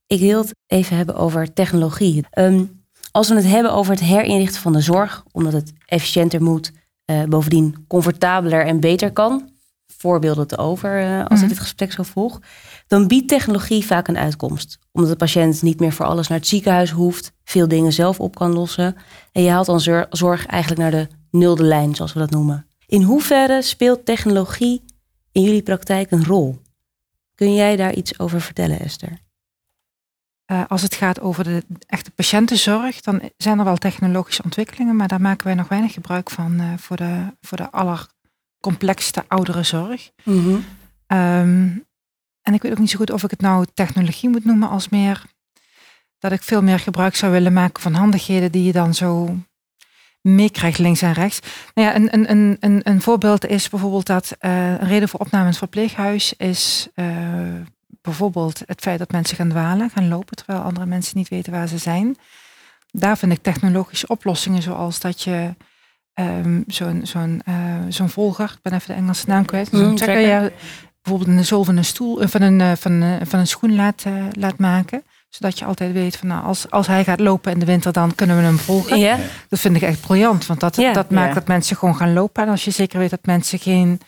Ik 0.07 0.19
wil 0.19 0.41
het 0.41 0.55
even 0.67 0.97
hebben 0.97 1.15
over 1.15 1.53
technologie. 1.53 2.25
Ehm, 2.29 2.63
als 3.11 3.29
we 3.29 3.35
het 3.35 3.45
hebben 3.47 3.73
over 3.73 3.91
het 3.91 4.01
herinrichten 4.01 4.61
van 4.61 4.73
de 4.73 4.81
zorg, 4.81 5.23
omdat 5.31 5.53
het 5.53 5.73
efficiënter 5.85 6.41
moet, 6.43 6.71
eh, 7.05 7.23
bovendien 7.23 7.85
comfortabeler 7.87 8.65
en 8.65 8.79
beter 8.79 9.11
kan, 9.11 9.49
voorbeelden 9.97 10.47
te 10.47 10.57
over 10.57 11.01
eh, 11.01 11.19
als 11.19 11.33
Mhm. 11.33 11.43
ik 11.43 11.49
dit 11.49 11.59
gesprek 11.59 11.91
zo 11.91 12.03
volg, 12.03 12.39
dan 12.87 13.07
biedt 13.07 13.27
technologie 13.27 13.85
vaak 13.85 14.07
een 14.07 14.17
uitkomst. 14.17 14.79
Omdat 14.91 15.11
de 15.11 15.17
patiënt 15.17 15.61
niet 15.61 15.79
meer 15.79 15.91
voor 15.93 16.05
alles 16.05 16.27
naar 16.27 16.37
het 16.37 16.47
ziekenhuis 16.47 16.91
hoeft, 16.91 17.31
veel 17.43 17.67
dingen 17.67 17.93
zelf 17.93 18.19
op 18.19 18.35
kan 18.35 18.53
lossen. 18.53 18.95
En 19.31 19.43
je 19.43 19.49
haalt 19.49 19.65
dan 19.65 19.79
zor- 19.81 20.07
zorg 20.09 20.45
eigenlijk 20.45 20.81
naar 20.81 20.91
de 20.91 21.07
nulde 21.31 21.63
lijn, 21.63 21.95
zoals 21.95 22.13
we 22.13 22.19
dat 22.19 22.29
noemen. 22.31 22.67
In 22.85 23.01
hoeverre 23.01 23.61
speelt 23.61 24.05
technologie 24.05 24.83
in 25.31 25.41
jullie 25.41 25.61
praktijk 25.63 26.11
een 26.11 26.25
rol? 26.25 26.57
Kun 27.35 27.53
jij 27.53 27.75
daar 27.75 27.93
iets 27.93 28.19
over 28.19 28.41
vertellen, 28.41 28.79
Esther? 28.79 29.23
Eh, 30.45 30.63
als 30.67 30.81
het 30.81 30.95
gaat 30.95 31.19
over 31.19 31.43
de 31.43 31.63
echte 31.88 32.12
patiëntenzorg, 32.12 33.01
dan 33.01 33.21
zijn 33.38 33.60
er 33.60 33.65
wel 33.65 33.77
technologische 33.77 34.43
ontwikkelingen, 34.43 34.95
maar 34.95 35.08
daar 35.08 35.21
maken 35.21 35.45
wij 35.45 35.55
nog 35.55 35.67
weinig 35.67 35.93
gebruik 35.93 36.29
van 36.29 36.60
eh, 36.60 36.65
voor, 36.77 36.97
de, 36.97 37.34
voor 37.41 37.58
de 37.58 37.71
allercomplexste 37.71 39.23
ouderenzorg. 39.27 40.12
Ehm, 41.08 41.69
en 42.41 42.53
ik 42.53 42.62
weet 42.62 42.71
ook 42.71 42.77
niet 42.77 42.89
zo 42.89 42.97
goed 42.97 43.12
of 43.12 43.23
ik 43.23 43.31
het 43.31 43.41
nou 43.41 43.65
technologie 43.73 44.29
moet 44.29 44.45
noemen 44.45 44.69
als 44.69 44.89
meer 44.89 45.23
dat 46.19 46.31
ik 46.31 46.43
veel 46.43 46.62
meer 46.62 46.79
gebruik 46.79 47.15
zou 47.15 47.31
willen 47.31 47.53
maken 47.53 47.81
van 47.81 47.93
handigheden 47.93 48.51
die 48.51 48.63
je 48.63 48.71
dan 48.71 48.93
zo 48.93 49.38
meekrijgt 50.21 50.77
links 50.77 51.01
en 51.01 51.13
rechts. 51.13 51.39
Nou 51.73 51.88
ja, 51.88 51.95
een, 51.95 52.13
een, 52.13 52.31
een, 52.31 52.58
een, 52.60 52.79
een 52.84 53.01
voorbeeld 53.01 53.45
is 53.45 53.69
bijvoorbeeld 53.69 54.05
dat 54.05 54.36
eh, 54.39 54.71
een 54.71 54.88
reden 54.88 55.10
voor 55.10 55.19
opname 55.19 55.43
in 55.43 55.49
het 55.49 55.58
verpleeghuis 55.58 56.34
is 56.34 56.89
bijvoorbeeld 58.05 58.61
het 58.65 58.81
feit 58.81 58.99
dat 58.99 59.11
mensen 59.11 59.35
gaan 59.37 59.49
dwalen, 59.49 59.89
gaan 59.89 60.07
lopen, 60.07 60.35
terwijl 60.35 60.59
andere 60.59 60.85
mensen 60.85 61.17
niet 61.17 61.27
weten 61.29 61.51
waar 61.51 61.67
ze 61.67 61.77
zijn. 61.77 62.17
Daar 62.91 63.17
vind 63.17 63.31
ik 63.31 63.41
technologische 63.43 64.07
oplossingen 64.07 64.61
zoals 64.61 64.99
dat 64.99 65.21
je 65.21 65.55
ehm, 66.13 66.61
zo'n 66.67 66.99
zo'n 67.03 67.41
eh, 67.45 67.55
zo'n 67.89 68.09
volger, 68.09 68.51
ik 68.51 68.61
ben 68.61 68.73
even 68.73 68.87
de 68.87 68.93
Engelse 69.01 69.25
naam 69.27 69.45
kwijt, 69.45 69.69
zo'n 69.71 69.95
tracker. 69.95 70.19
ja, 70.19 70.49
bijvoorbeeld 71.01 71.37
een 71.37 71.45
zool 71.45 71.63
van 71.63 71.77
een 71.77 71.85
stoel, 71.85 72.21
eh, 72.21 72.27
van 72.27 72.41
een, 72.41 72.62
eh, 72.62 72.71
van, 72.77 73.01
eh, 73.01 73.12
van 73.23 73.39
een 73.39 73.47
schoen 73.47 73.75
laat, 73.75 74.03
eh, 74.06 74.13
laat 74.31 74.58
maken. 74.58 75.03
Zodat 75.29 75.60
je 75.60 75.65
altijd 75.65 75.93
weet 75.93 76.17
van 76.17 76.27
nou, 76.27 76.43
als, 76.45 76.69
als 76.69 76.87
hij 76.87 77.03
gaat 77.03 77.19
lopen 77.19 77.51
in 77.51 77.60
de 77.60 77.65
winter, 77.65 77.91
dan 77.93 78.15
kunnen 78.15 78.37
we 78.37 78.43
hem 78.43 78.58
volgen. 78.58 78.99
Ja, 78.99 79.17
Dat 79.49 79.60
vind 79.60 79.75
ik 79.75 79.81
echt 79.81 80.01
briljant, 80.01 80.45
want 80.45 80.60
dat, 80.60 80.75
Ja. 80.75 80.93
dat 80.93 81.10
maakt 81.10 81.27
Ja. 81.27 81.33
dat 81.33 81.47
mensen 81.47 81.75
gewoon 81.77 81.95
gaan 81.95 82.13
lopen. 82.13 82.43
En 82.43 82.49
als 82.49 82.65
je 82.65 82.71
zeker 82.71 82.99
weet 82.99 83.10
dat 83.10 83.25
mensen 83.25 83.60
geen 83.60 83.99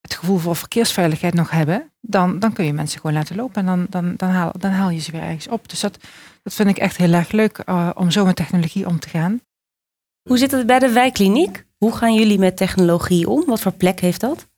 het 0.00 0.14
gevoel 0.14 0.38
voor 0.38 0.56
verkeersveiligheid 0.56 1.34
nog 1.34 1.50
hebben, 1.50 1.92
dan, 2.00 2.38
dan 2.38 2.52
kun 2.52 2.64
je 2.64 2.72
mensen 2.72 3.00
gewoon 3.00 3.16
laten 3.16 3.36
lopen 3.36 3.54
en 3.54 3.66
dan, 3.66 3.86
dan, 3.88 4.14
dan, 4.16 4.28
haal, 4.28 4.52
dan 4.58 4.70
haal 4.70 4.90
je 4.90 5.00
ze 5.00 5.12
weer 5.12 5.22
ergens 5.22 5.48
op. 5.48 5.68
Dus 5.68 5.80
dat, 5.80 5.98
dat 6.42 6.54
vind 6.54 6.68
ik 6.68 6.78
echt 6.78 6.96
heel 6.96 7.12
erg 7.12 7.30
leuk 7.30 7.58
eh, 7.58 7.90
om 7.94 8.10
zo 8.10 8.24
met 8.24 8.36
technologie 8.36 8.86
om 8.86 8.98
te 8.98 9.08
gaan. 9.08 9.40
Hoe 10.22 10.38
zit 10.38 10.50
het 10.50 10.66
bij 10.66 10.78
de 10.78 10.92
wijkkliniek? 10.92 11.64
Hoe 11.76 11.96
gaan 11.96 12.14
jullie 12.14 12.38
met 12.38 12.56
technologie 12.56 13.28
om? 13.28 13.44
Wat 13.46 13.60
voor 13.60 13.72
plek 13.72 14.00
heeft 14.00 14.20
dat? 14.20 14.48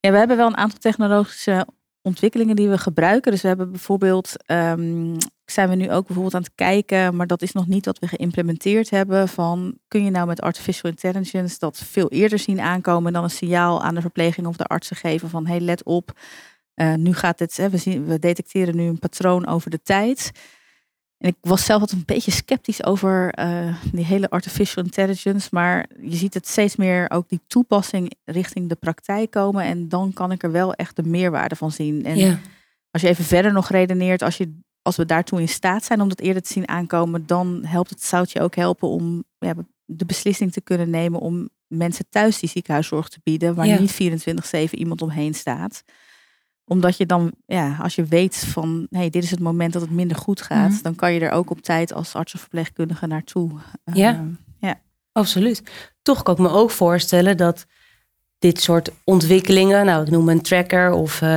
Ja, 0.00 0.10
we 0.10 0.18
hebben 0.18 0.36
wel 0.36 0.46
een 0.46 0.56
aantal 0.56 0.78
technologische 0.78 1.66
ontwikkelingen 2.02 2.56
die 2.56 2.68
we 2.68 2.78
gebruiken. 2.78 3.32
Dus 3.32 3.42
we 3.42 3.48
hebben 3.48 3.70
bijvoorbeeld, 3.70 4.32
um, 4.46 5.16
zijn 5.44 5.68
we 5.68 5.74
nu 5.74 5.90
ook 5.90 6.06
bijvoorbeeld 6.06 6.34
aan 6.34 6.42
het 6.42 6.54
kijken, 6.54 7.16
maar 7.16 7.26
dat 7.26 7.42
is 7.42 7.52
nog 7.52 7.66
niet 7.66 7.86
wat 7.86 7.98
we 7.98 8.08
geïmplementeerd 8.08 8.90
hebben. 8.90 9.28
Van 9.28 9.78
kun 9.88 10.04
je 10.04 10.10
nou 10.10 10.26
met 10.26 10.40
artificial 10.40 10.90
intelligence 10.90 11.58
dat 11.58 11.78
veel 11.78 12.10
eerder 12.10 12.38
zien 12.38 12.60
aankomen 12.60 13.06
en 13.06 13.12
dan 13.12 13.24
een 13.24 13.30
signaal 13.30 13.82
aan 13.82 13.94
de 13.94 14.00
verpleging 14.00 14.46
of 14.46 14.56
de 14.56 14.64
artsen 14.64 14.96
geven 14.96 15.28
van 15.28 15.46
hey, 15.46 15.60
let 15.60 15.84
op. 15.84 16.12
Uh, 16.76 16.94
nu 16.94 17.14
gaat 17.14 17.56
hè, 17.56 17.70
we, 17.70 17.76
zien, 17.76 18.04
we 18.06 18.18
detecteren 18.18 18.76
nu 18.76 18.82
een 18.82 18.98
patroon 18.98 19.46
over 19.46 19.70
de 19.70 19.82
tijd. 19.82 20.30
En 21.22 21.28
ik 21.28 21.36
was 21.40 21.64
zelf 21.64 21.80
altijd 21.80 22.00
een 22.00 22.14
beetje 22.14 22.30
sceptisch 22.30 22.84
over 22.84 23.38
uh, 23.38 23.76
die 23.92 24.04
hele 24.04 24.30
artificial 24.30 24.84
intelligence. 24.84 25.48
Maar 25.50 25.86
je 26.00 26.16
ziet 26.16 26.34
het 26.34 26.48
steeds 26.48 26.76
meer 26.76 27.10
ook 27.10 27.28
die 27.28 27.40
toepassing 27.46 28.14
richting 28.24 28.68
de 28.68 28.74
praktijk 28.74 29.30
komen. 29.30 29.64
En 29.64 29.88
dan 29.88 30.12
kan 30.12 30.32
ik 30.32 30.42
er 30.42 30.52
wel 30.52 30.74
echt 30.74 30.96
de 30.96 31.02
meerwaarde 31.02 31.56
van 31.56 31.72
zien. 31.72 32.04
En 32.04 32.40
als 32.90 33.02
je 33.02 33.08
even 33.08 33.24
verder 33.24 33.52
nog 33.52 33.68
redeneert, 33.68 34.22
als, 34.22 34.36
je, 34.36 34.58
als 34.82 34.96
we 34.96 35.04
daartoe 35.04 35.40
in 35.40 35.48
staat 35.48 35.84
zijn 35.84 36.00
om 36.00 36.08
dat 36.08 36.20
eerder 36.20 36.42
te 36.42 36.52
zien 36.52 36.68
aankomen, 36.68 37.26
dan 37.26 37.64
helpt 37.64 37.90
het 37.90 38.04
zoutje 38.04 38.40
ook 38.40 38.54
helpen 38.54 38.88
om 38.88 39.24
ja, 39.38 39.54
de 39.84 40.06
beslissing 40.06 40.52
te 40.52 40.60
kunnen 40.60 40.90
nemen 40.90 41.20
om 41.20 41.48
mensen 41.66 42.06
thuis 42.08 42.38
die 42.38 42.48
ziekenhuiszorg 42.48 43.08
te 43.08 43.20
bieden, 43.22 43.54
waar 43.54 43.80
niet 43.80 44.26
24-7 44.70 44.70
iemand 44.70 45.02
omheen 45.02 45.34
staat 45.34 45.84
omdat 46.72 46.96
je 46.96 47.06
dan, 47.06 47.32
ja, 47.46 47.76
als 47.82 47.94
je 47.94 48.04
weet 48.04 48.36
van, 48.36 48.86
hey, 48.90 49.10
dit 49.10 49.22
is 49.22 49.30
het 49.30 49.40
moment 49.40 49.72
dat 49.72 49.82
het 49.82 49.90
minder 49.90 50.16
goed 50.16 50.42
gaat, 50.42 50.70
mhm. 50.70 50.82
dan 50.82 50.94
kan 50.94 51.12
je 51.12 51.20
er 51.20 51.30
ook 51.30 51.50
op 51.50 51.60
tijd 51.60 51.92
als 51.92 52.14
arts 52.14 52.34
of 52.34 52.40
verpleegkundige 52.40 53.06
naartoe. 53.06 53.50
Ja, 53.92 54.12
uh, 54.12 54.20
ja, 54.58 54.80
absoluut. 55.12 55.62
Toch 56.02 56.22
kan 56.22 56.34
ik 56.34 56.40
me 56.40 56.50
ook 56.50 56.70
voorstellen 56.70 57.36
dat 57.36 57.66
dit 58.38 58.60
soort 58.60 58.90
ontwikkelingen, 59.04 59.86
nou 59.86 60.02
ik 60.04 60.10
noem 60.10 60.28
een 60.28 60.42
tracker 60.42 60.92
of 60.92 61.20
uh, 61.20 61.28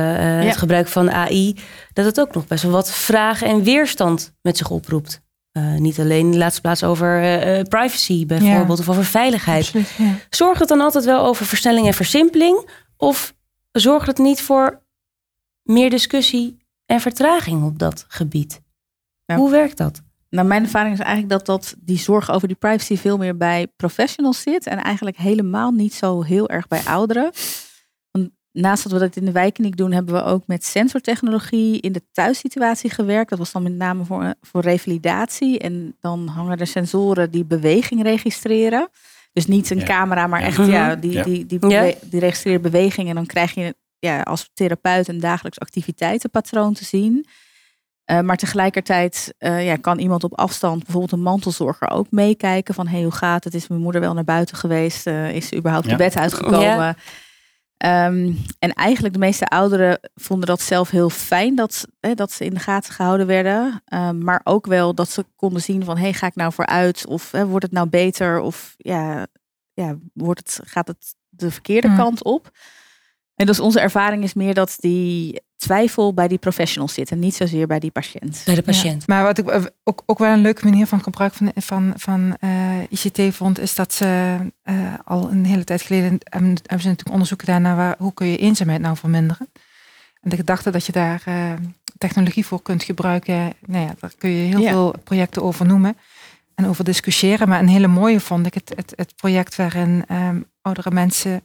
het 0.44 0.56
gebruik 0.56 0.88
van 0.88 1.10
AI, 1.10 1.56
dat 1.92 2.04
het 2.04 2.20
ook 2.20 2.34
nog 2.34 2.46
best 2.46 2.62
wel 2.62 2.72
wat 2.72 2.90
vragen 2.90 3.48
en 3.48 3.62
weerstand 3.62 4.32
met 4.42 4.56
zich 4.56 4.70
oproept. 4.70 5.24
Uh, 5.52 5.74
niet 5.74 6.00
alleen 6.00 6.24
in 6.24 6.30
de 6.30 6.38
laatste 6.38 6.60
plaats 6.60 6.84
over 6.84 7.20
privacy 7.68 8.26
bijvoorbeeld 8.26 8.78
of 8.78 8.88
over 8.88 9.04
veiligheid. 9.04 9.64
Absoluut, 9.64 9.90
ja. 9.98 10.14
Zorgt 10.30 10.60
het 10.60 10.68
dan 10.68 10.80
altijd 10.80 11.04
wel 11.04 11.24
over 11.24 11.46
versnelling 11.46 11.86
en 11.86 11.94
versimpeling? 11.94 12.70
Of 12.96 13.34
zorgt 13.72 14.06
het 14.06 14.18
niet 14.18 14.40
voor 14.40 14.84
meer 15.66 15.90
discussie 15.90 16.56
en 16.86 17.00
vertraging 17.00 17.64
op 17.64 17.78
dat 17.78 18.04
gebied. 18.08 18.60
Hoe 19.34 19.50
werkt 19.50 19.76
dat? 19.76 20.02
Nou, 20.30 20.48
mijn 20.48 20.62
ervaring 20.62 20.94
is 20.94 21.00
eigenlijk 21.00 21.30
dat, 21.30 21.46
dat 21.46 21.74
die 21.78 21.98
zorg 21.98 22.30
over 22.30 22.48
die 22.48 22.56
privacy 22.56 22.96
veel 22.96 23.16
meer 23.16 23.36
bij 23.36 23.66
professionals 23.76 24.42
zit 24.42 24.66
en 24.66 24.78
eigenlijk 24.78 25.16
helemaal 25.16 25.70
niet 25.70 25.94
zo 25.94 26.22
heel 26.22 26.48
erg 26.48 26.68
bij 26.68 26.82
ouderen. 26.84 27.30
Want 28.10 28.30
naast 28.52 28.82
dat 28.82 28.92
we 28.92 28.98
dat 28.98 29.16
in 29.16 29.24
de 29.24 29.32
wijkkliniek 29.32 29.76
doen, 29.76 29.92
hebben 29.92 30.14
we 30.14 30.22
ook 30.22 30.46
met 30.46 30.64
sensortechnologie 30.64 31.80
in 31.80 31.92
de 31.92 32.02
thuissituatie 32.12 32.90
gewerkt. 32.90 33.30
Dat 33.30 33.38
was 33.38 33.52
dan 33.52 33.62
met 33.62 33.72
name 33.72 34.04
voor, 34.04 34.34
voor 34.40 34.60
revalidatie. 34.60 35.58
En 35.58 35.96
dan 36.00 36.26
hangen 36.26 36.58
er 36.58 36.66
sensoren 36.66 37.30
die 37.30 37.44
beweging 37.44 38.02
registreren. 38.02 38.88
Dus 39.32 39.46
niet 39.46 39.70
een 39.70 39.84
camera, 39.84 40.26
maar 40.26 40.42
echt 40.42 40.66
ja, 40.66 40.94
die, 40.94 41.22
die, 41.22 41.46
die, 41.46 41.58
die, 41.58 41.96
die 42.02 42.20
registreert 42.20 42.62
beweging. 42.62 43.08
En 43.08 43.14
dan 43.14 43.26
krijg 43.26 43.54
je 43.54 43.74
ja, 43.98 44.20
als 44.20 44.50
therapeut 44.54 45.08
een 45.08 45.20
dagelijks 45.20 45.60
activiteitenpatroon 45.60 46.74
te 46.74 46.84
zien. 46.84 47.26
Uh, 48.10 48.20
maar 48.20 48.36
tegelijkertijd 48.36 49.34
uh, 49.38 49.66
ja, 49.66 49.76
kan 49.76 49.98
iemand 49.98 50.24
op 50.24 50.38
afstand, 50.38 50.82
bijvoorbeeld 50.82 51.12
een 51.12 51.22
mantelzorger, 51.22 51.90
ook 51.90 52.10
meekijken 52.10 52.74
van 52.74 52.86
hey, 52.86 53.02
hoe 53.02 53.12
gaat 53.12 53.44
het? 53.44 53.54
Is 53.54 53.68
mijn 53.68 53.80
moeder 53.80 54.00
wel 54.00 54.14
naar 54.14 54.24
buiten 54.24 54.56
geweest? 54.56 55.06
Uh, 55.06 55.34
is 55.34 55.48
ze 55.48 55.56
überhaupt 55.56 55.86
ja. 55.86 55.90
de 55.90 55.96
bed 55.96 56.16
uitgekomen? 56.16 56.60
Ja. 56.60 56.96
Um, 58.06 58.38
en 58.58 58.72
eigenlijk 58.72 59.14
de 59.14 59.20
meeste 59.20 59.46
ouderen 59.46 59.98
vonden 60.14 60.46
dat 60.46 60.60
zelf 60.60 60.90
heel 60.90 61.10
fijn 61.10 61.54
dat, 61.54 61.86
hè, 62.00 62.14
dat 62.14 62.32
ze 62.32 62.44
in 62.44 62.54
de 62.54 62.60
gaten 62.60 62.92
gehouden 62.92 63.26
werden. 63.26 63.82
Um, 63.94 64.24
maar 64.24 64.40
ook 64.44 64.66
wel 64.66 64.94
dat 64.94 65.10
ze 65.10 65.24
konden 65.36 65.62
zien 65.62 65.84
van 65.84 65.96
hey, 65.98 66.12
ga 66.12 66.26
ik 66.26 66.34
nou 66.34 66.52
vooruit? 66.52 67.06
Of 67.06 67.30
hè, 67.30 67.46
wordt 67.46 67.64
het 67.64 67.74
nou 67.74 67.88
beter? 67.88 68.40
Of 68.40 68.74
ja, 68.76 69.26
ja, 69.72 69.96
wordt 70.14 70.40
het, 70.40 70.68
gaat 70.68 70.88
het 70.88 71.14
de 71.28 71.50
verkeerde 71.50 71.88
mm. 71.88 71.96
kant 71.96 72.24
op? 72.24 72.50
En 73.36 73.46
dus 73.46 73.60
onze 73.60 73.80
ervaring 73.80 74.22
is 74.22 74.34
meer 74.34 74.54
dat 74.54 74.76
die 74.80 75.40
twijfel 75.56 76.14
bij 76.14 76.28
die 76.28 76.38
professionals 76.38 76.94
zit 76.94 77.10
en 77.10 77.18
niet 77.18 77.34
zozeer 77.34 77.66
bij 77.66 77.78
die 77.78 77.90
patiënt. 77.90 78.42
Bij 78.44 78.54
de 78.54 78.62
patiënt. 78.62 79.06
Maar 79.06 79.22
wat 79.22 79.38
ik 79.38 79.48
eh, 79.48 79.64
ook, 79.84 80.02
ook 80.06 80.18
wel 80.18 80.32
een 80.32 80.40
leuke 80.40 80.64
manier 80.64 80.86
van 80.86 81.02
gebruik 81.02 81.32
van, 81.34 81.52
van, 81.54 81.92
van 81.96 82.36
uh, 82.40 82.82
eh, 82.82 82.86
ICT 82.90 83.34
vond, 83.34 83.58
is 83.58 83.74
dat 83.74 83.92
ze 83.92 84.36
uh, 84.64 84.94
al 85.04 85.30
een 85.30 85.44
hele 85.44 85.64
tijd 85.64 85.82
geleden 85.82 86.04
hebben, 86.04 86.48
hebben 86.48 86.80
ze 86.80 86.88
natuurlijk 86.88 87.10
onderzoek 87.10 87.40
gedaan 87.40 87.62
naar 87.62 87.76
waar, 87.76 87.94
hoe 87.98 88.14
kun 88.14 88.26
je 88.26 88.36
eenzaamheid 88.36 88.80
nou 88.80 88.96
verminderen. 88.96 89.48
En 90.20 90.30
de 90.30 90.36
gedachte 90.36 90.70
dat 90.70 90.86
je 90.86 90.92
daar 90.92 91.22
uh, 91.28 91.52
technologie 91.98 92.46
voor 92.46 92.62
kunt 92.62 92.82
gebruiken, 92.82 93.52
nou 93.66 93.86
ja, 93.86 93.94
daar 94.00 94.12
kun 94.18 94.30
je 94.30 94.48
heel 94.48 94.60
ja. 94.60 94.70
veel 94.70 94.94
projecten 95.04 95.42
over 95.42 95.66
noemen 95.66 95.96
en 96.54 96.66
over 96.66 96.84
discussiëren. 96.84 97.48
Maar 97.48 97.60
een 97.60 97.68
hele 97.68 97.86
mooie 97.86 98.20
vond 98.20 98.46
ik 98.46 98.54
het, 98.54 98.72
het, 98.76 98.92
het 98.96 99.16
project 99.16 99.56
waarin 99.56 100.04
um, 100.10 100.44
oudere 100.62 100.90
mensen 100.90 101.44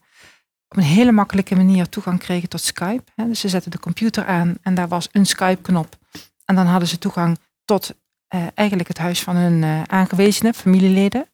op 0.71 0.77
een 0.77 0.83
hele 0.83 1.11
makkelijke 1.11 1.55
manier 1.55 1.89
toegang 1.89 2.19
kregen 2.19 2.49
tot 2.49 2.61
Skype. 2.61 3.03
Dus 3.15 3.39
ze 3.39 3.49
zetten 3.49 3.71
de 3.71 3.79
computer 3.79 4.25
aan 4.25 4.57
en 4.61 4.75
daar 4.75 4.87
was 4.87 5.07
een 5.11 5.25
Skype-knop. 5.25 5.95
En 6.45 6.55
dan 6.55 6.65
hadden 6.65 6.87
ze 6.87 6.97
toegang 6.97 7.39
tot 7.65 7.93
uh, 8.35 8.47
eigenlijk 8.55 8.87
het 8.87 8.97
huis 8.97 9.21
van 9.21 9.35
hun 9.35 9.61
uh, 9.61 9.81
aangewezenen, 9.83 10.53
familieleden. 10.53 11.29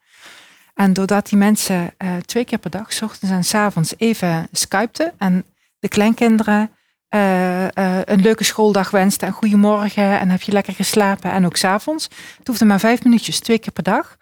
En 0.74 0.94
doordat 0.94 1.30
die 1.30 1.38
mensen 1.38 1.94
uh, 1.98 2.16
twee 2.16 2.46
keer 2.46 2.58
per 2.58 2.70
dag, 2.70 2.94
s 2.94 3.02
ochtends 3.02 3.36
en 3.36 3.44
s 3.44 3.54
avonds, 3.54 3.94
even 3.98 4.48
skypten 4.52 5.14
en 5.18 5.46
de 5.80 5.88
kleinkinderen 5.88 6.72
een 7.10 8.22
leuke 8.22 8.44
schooldag 8.44 8.92
wensten 8.92 9.28
en 9.28 9.34
goedemorgen 9.34 10.20
en 10.20 10.30
heb 10.30 10.42
je 10.42 10.52
lekker 10.52 10.74
geslapen 10.74 11.32
en 11.32 11.46
ook 11.46 11.56
s'avonds. 11.56 12.10
Het 12.38 12.48
hoefde 12.48 12.66
maar 12.66 12.80
vijf 12.80 13.04
minuutjes, 13.04 13.40
twee 13.40 13.60
keer 13.60 13.72
per 13.72 13.84
dag 13.84 14.18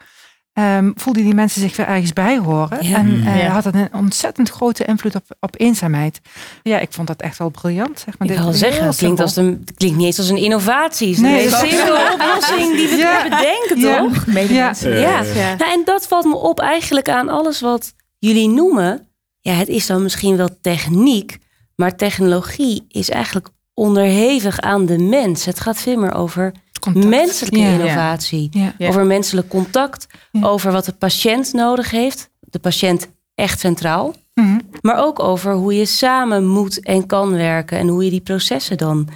um, 0.59 0.93
voelden 0.95 1.23
die 1.23 1.33
mensen 1.33 1.61
zich 1.61 1.75
weer 1.75 1.87
ergens 1.87 2.13
bij 2.13 2.37
horen. 2.37 2.79
En 2.79 3.07
uh, 3.07 3.43
ja. 3.43 3.47
had 3.47 3.63
het 3.63 3.75
een 3.75 3.93
ontzettend 3.93 4.49
grote 4.49 4.85
invloed 4.85 5.15
op, 5.15 5.23
op 5.39 5.59
eenzaamheid. 5.59 6.21
Ja, 6.63 6.79
ik 6.79 6.93
vond 6.93 7.07
dat 7.07 7.21
echt 7.21 7.37
wel 7.37 7.49
briljant. 7.49 7.99
Zeg 7.99 8.17
maar. 8.17 8.29
Ik 8.29 8.37
wil 8.37 8.53
zeggen, 8.53 8.85
het 8.85 8.95
klinkt, 8.95 9.19
als 9.19 9.35
een, 9.35 9.61
het 9.65 9.77
klinkt 9.77 9.97
niet 9.97 10.05
eens 10.05 10.17
als 10.17 10.29
een 10.29 10.37
innovatie. 10.37 11.19
Nee, 11.19 11.33
het 11.33 11.45
is 11.45 11.61
een 11.61 11.67
simpele 11.67 12.11
oplossing 12.13 12.75
die 12.75 12.87
we 12.87 12.95
ja. 12.95 13.23
bedenken, 13.23 13.75
toch? 13.75 14.25
Ja. 14.49 14.73
Ja. 14.81 15.21
ja. 15.21 15.55
Nou, 15.55 15.71
en 15.71 15.81
dat 15.85 16.07
valt 16.07 16.25
me 16.25 16.35
op 16.35 16.59
eigenlijk 16.59 17.09
aan 17.09 17.29
alles 17.29 17.61
wat 17.61 17.93
jullie 18.19 18.49
noemen. 18.49 19.07
Ja, 19.39 19.53
het 19.53 19.67
is 19.67 19.85
dan 19.85 20.03
misschien 20.03 20.37
wel 20.37 20.49
techniek, 20.61 21.37
maar 21.75 21.95
technologie 21.95 22.85
is 22.87 23.09
eigenlijk 23.09 23.47
onderhevig 23.75 24.59
aan 24.59 24.85
de 24.85 24.97
mens. 24.97 25.45
Het 25.45 25.59
gaat 25.59 25.77
veel 25.77 25.97
meer 25.97 26.13
over 26.13 26.51
menselijke 26.93 27.59
innovatie, 27.59 28.73
over 28.79 29.05
menselijk 29.05 29.47
contact, 29.47 30.07
over 30.41 30.71
wat 30.71 30.85
de 30.85 30.93
patiënt 30.93 31.53
nodig 31.53 31.91
heeft, 31.91 32.29
de 32.39 32.59
patiënt 32.59 33.07
echt 33.35 33.59
centraal, 33.59 34.13
mhm. 34.33 34.59
maar 34.81 34.97
ook 34.97 35.19
over 35.19 35.53
hoe 35.53 35.75
je 35.75 35.85
samen 35.85 36.47
moet 36.47 36.79
en 36.79 37.05
kan 37.05 37.31
werken 37.31 37.77
en 37.77 37.87
hoe 37.87 38.03
je 38.03 38.09
die 38.09 38.21
processen 38.21 38.77
dan 38.77 39.07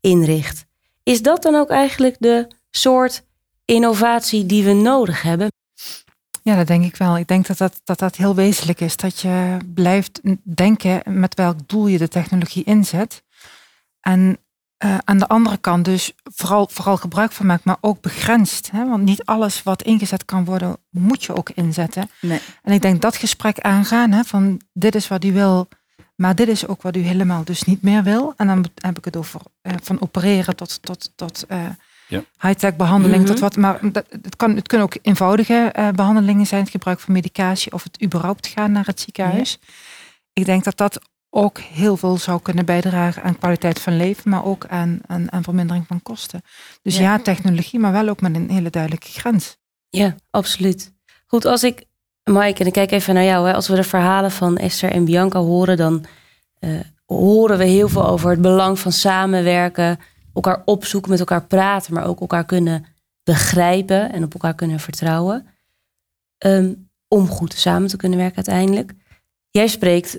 inricht. 0.00 0.64
Is 1.02 1.22
dat 1.22 1.42
dan 1.42 1.54
ook 1.54 1.70
eigenlijk 1.70 2.16
de 2.18 2.48
soort 2.70 3.24
innovatie 3.64 4.46
die 4.46 4.64
we 4.64 4.72
nodig 4.72 5.22
hebben? 5.22 5.48
Ja, 6.42 6.56
dat 6.56 6.66
denk 6.66 6.84
ik 6.84 6.96
wel. 6.96 7.18
Ik 7.18 7.28
denk 7.28 7.46
dat 7.46 7.58
dat, 7.58 7.80
dat 7.84 7.98
dat 7.98 8.16
heel 8.16 8.34
wezenlijk 8.34 8.80
is. 8.80 8.96
Dat 8.96 9.20
je 9.20 9.56
blijft 9.74 10.20
denken 10.42 11.02
met 11.04 11.34
welk 11.34 11.56
doel 11.66 11.86
je 11.86 11.98
de 11.98 12.08
technologie 12.08 12.64
inzet. 12.64 13.22
En 14.04 14.38
uh, 14.84 14.98
aan 15.04 15.18
de 15.18 15.28
andere 15.28 15.56
kant 15.56 15.84
dus 15.84 16.12
vooral, 16.22 16.68
vooral 16.72 16.96
gebruik 16.96 17.32
van 17.32 17.46
maakt, 17.46 17.64
maar 17.64 17.76
ook 17.80 18.00
begrensd. 18.00 18.70
Hè? 18.70 18.88
Want 18.88 19.02
niet 19.02 19.24
alles 19.24 19.62
wat 19.62 19.82
ingezet 19.82 20.24
kan 20.24 20.44
worden, 20.44 20.76
moet 20.90 21.24
je 21.24 21.36
ook 21.36 21.50
inzetten. 21.50 22.10
Nee. 22.20 22.40
En 22.62 22.72
ik 22.72 22.82
denk 22.82 23.02
dat 23.02 23.16
gesprek 23.16 23.60
aangaan, 23.60 24.12
hè, 24.12 24.24
van 24.24 24.60
dit 24.72 24.94
is 24.94 25.08
wat 25.08 25.24
u 25.24 25.32
wil, 25.32 25.68
maar 26.16 26.34
dit 26.34 26.48
is 26.48 26.66
ook 26.66 26.82
wat 26.82 26.96
u 26.96 27.00
helemaal 27.00 27.44
dus 27.44 27.62
niet 27.62 27.82
meer 27.82 28.02
wil. 28.02 28.34
En 28.36 28.46
dan 28.46 28.64
heb 28.74 28.98
ik 28.98 29.04
het 29.04 29.16
over 29.16 29.40
uh, 29.62 29.72
van 29.82 30.00
opereren 30.00 30.56
tot, 30.56 30.82
tot, 30.82 31.12
tot 31.14 31.44
uh, 31.48 31.66
ja. 32.08 32.24
high-tech 32.40 32.76
behandeling. 32.76 33.20
Mm 33.20 33.26
-hmm. 33.26 33.34
tot 33.34 33.42
wat, 33.42 33.56
maar 33.56 33.92
dat, 33.92 34.06
het, 34.22 34.36
kan, 34.36 34.56
het 34.56 34.68
kunnen 34.68 34.86
ook 34.86 34.96
eenvoudige 35.02 35.90
behandelingen 35.94 36.46
zijn, 36.46 36.62
het 36.62 36.70
gebruik 36.70 37.00
van 37.00 37.14
medicatie 37.14 37.72
of 37.72 37.82
het 37.82 38.02
überhaupt 38.02 38.46
gaan 38.46 38.72
naar 38.72 38.86
het 38.86 39.00
ziekenhuis. 39.00 39.58
Ja. 39.60 39.72
Ik 40.32 40.44
denk 40.44 40.64
dat 40.64 40.76
dat 40.76 41.00
ook 41.36 41.58
heel 41.58 41.96
veel 41.96 42.18
zou 42.18 42.42
kunnen 42.42 42.64
bijdragen 42.64 43.22
aan 43.22 43.38
kwaliteit 43.38 43.80
van 43.80 43.96
leven, 43.96 44.30
maar 44.30 44.44
ook 44.44 44.66
aan, 44.66 45.00
aan, 45.06 45.32
aan 45.32 45.42
vermindering 45.42 45.86
van 45.86 46.02
kosten. 46.02 46.42
Dus 46.82 46.96
ja. 46.96 47.18
technologie, 47.18 47.80
maar 47.80 47.92
wel 47.92 48.08
ook 48.08 48.20
met 48.20 48.34
een 48.34 48.50
hele 48.50 48.70
duidelijke 48.70 49.08
grens. 49.08 49.56
Ja, 49.88 50.14
absoluut. 50.30 50.92
Goed, 51.26 51.44
als 51.44 51.62
ik, 51.62 51.84
Mike, 52.24 52.60
en 52.60 52.66
ik 52.66 52.72
kijk 52.72 52.90
even 52.90 53.14
naar 53.14 53.24
jou, 53.24 53.46
hè, 53.46 53.54
als 53.54 53.68
we 53.68 53.74
de 53.74 53.82
verhalen 53.82 54.30
van 54.30 54.56
Esther 54.56 54.90
en 54.90 55.04
Bianca 55.04 55.38
horen, 55.38 55.76
dan 55.76 56.04
uh, 56.60 56.80
horen 57.06 57.58
we 57.58 57.64
heel 57.64 57.88
veel 57.88 58.06
over 58.06 58.30
het 58.30 58.40
belang 58.40 58.78
van 58.78 58.92
samenwerken, 58.92 59.98
elkaar 60.34 60.62
opzoeken, 60.64 61.10
met 61.10 61.20
elkaar 61.20 61.46
praten, 61.46 61.94
maar 61.94 62.06
ook 62.06 62.20
elkaar 62.20 62.44
kunnen 62.44 62.86
begrijpen 63.22 64.12
en 64.12 64.24
op 64.24 64.32
elkaar 64.32 64.54
kunnen 64.54 64.80
vertrouwen. 64.80 65.46
Um, 66.38 66.90
om 67.08 67.28
goed 67.28 67.54
samen 67.54 67.88
te 67.88 67.96
kunnen 67.96 68.18
werken 68.18 68.36
uiteindelijk. 68.36 68.92
Jij 69.50 69.66
spreekt 69.66 70.18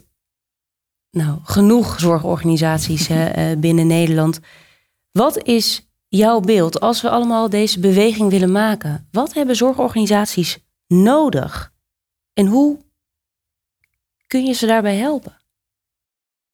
nou, 1.16 1.39
genoeg 1.43 1.99
zorgorganisaties 1.99 3.07
eh, 3.09 3.51
eh, 3.51 3.59
binnen 3.59 3.88
Nederland. 3.88 4.39
Wat 5.11 5.43
is 5.43 5.89
jouw 6.07 6.39
beeld 6.39 6.80
als 6.80 7.01
we 7.01 7.09
allemaal 7.09 7.49
deze 7.49 7.80
beweging 7.80 8.30
willen 8.30 8.51
maken? 8.51 9.07
Wat 9.11 9.34
hebben 9.34 9.55
zorgorganisaties 9.55 10.57
nodig? 10.88 11.74
En 12.34 12.45
hoe 12.45 12.80
kun 14.28 14.45
je 14.45 14.53
ze 14.53 14.66
daarbij 14.66 14.95
helpen? 14.95 15.38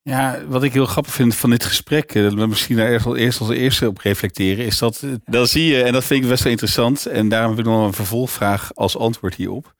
Ja, 0.04 0.44
wat 0.46 0.62
ik 0.62 0.72
heel 0.72 0.86
grappig 0.86 1.12
vind 1.12 1.34
van 1.34 1.50
dit 1.50 1.64
gesprek, 1.64 2.14
eh, 2.14 2.22
dat 2.22 2.34
we 2.34 2.46
misschien 2.46 2.76
daar 2.76 2.90
eerst, 2.90 3.06
eerst 3.06 3.40
als 3.40 3.50
eerste 3.50 3.88
op 3.88 3.98
reflecteren, 3.98 4.64
is 4.64 4.78
dat 4.78 5.02
eh, 5.02 5.10
dan 5.24 5.46
zie 5.46 5.66
je, 5.66 5.82
en 5.82 5.92
dat 5.92 6.04
vind 6.04 6.22
ik 6.22 6.28
best 6.28 6.42
wel 6.42 6.52
interessant, 6.52 7.06
en 7.06 7.28
daarom 7.28 7.50
heb 7.50 7.58
ik 7.58 7.64
nog 7.64 7.86
een 7.86 7.92
vervolgvraag 7.92 8.74
als 8.74 8.96
antwoord 8.96 9.34
hierop. 9.34 9.74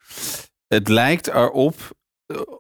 Het 0.67 0.89
lijkt 0.89 1.29
erop, 1.29 1.97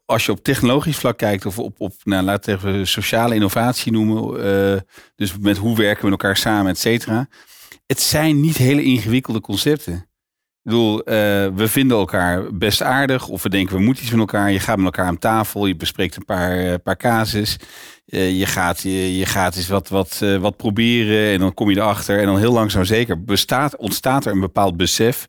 als 0.06 0.26
je 0.26 0.32
op 0.32 0.42
technologisch 0.42 0.96
vlak 0.96 1.18
kijkt, 1.18 1.46
of 1.46 1.58
op, 1.58 1.80
op 1.80 1.94
nou, 2.04 2.24
laten 2.24 2.60
we 2.60 2.84
sociale 2.84 3.34
innovatie 3.34 3.92
noemen, 3.92 4.84
dus 5.16 5.38
met 5.38 5.56
hoe 5.56 5.76
werken 5.76 6.04
we 6.04 6.10
met 6.10 6.20
elkaar 6.20 6.36
samen, 6.36 6.70
et 6.70 6.78
cetera. 6.78 7.28
Het 7.86 8.00
zijn 8.00 8.40
niet 8.40 8.56
hele 8.56 8.82
ingewikkelde 8.82 9.40
concepten. 9.40 9.94
Ik 10.64 10.70
bedoel, 10.70 10.98
uh, 10.98 11.04
we 11.54 11.68
vinden 11.68 11.96
elkaar 11.96 12.56
best 12.56 12.82
aardig. 12.82 13.28
Of 13.28 13.42
we 13.42 13.48
denken, 13.48 13.76
we 13.76 13.82
moeten 13.82 14.02
iets 14.02 14.12
met 14.12 14.20
elkaar. 14.20 14.52
Je 14.52 14.60
gaat 14.60 14.76
met 14.76 14.84
elkaar 14.84 15.06
aan 15.06 15.18
tafel. 15.18 15.66
Je 15.66 15.76
bespreekt 15.76 16.16
een 16.16 16.24
paar, 16.24 16.64
uh, 16.64 16.74
paar 16.82 16.96
casus. 16.96 17.56
Je, 18.04 18.46
gaat, 18.46 18.80
je, 18.80 19.16
je 19.16 19.26
gaat 19.26 19.56
eens 19.56 19.68
wat, 19.68 19.88
wat, 19.88 20.24
wat 20.40 20.56
proberen. 20.56 21.32
En 21.32 21.38
dan 21.38 21.54
kom 21.54 21.70
je 21.70 21.76
erachter. 21.76 22.18
En 22.18 22.26
dan 22.26 22.38
heel 22.38 22.52
langzaam 22.52 22.84
zeker 22.84 23.24
bestaat, 23.24 23.76
ontstaat 23.76 24.26
er 24.26 24.32
een 24.32 24.40
bepaald 24.40 24.76
besef. 24.76 25.26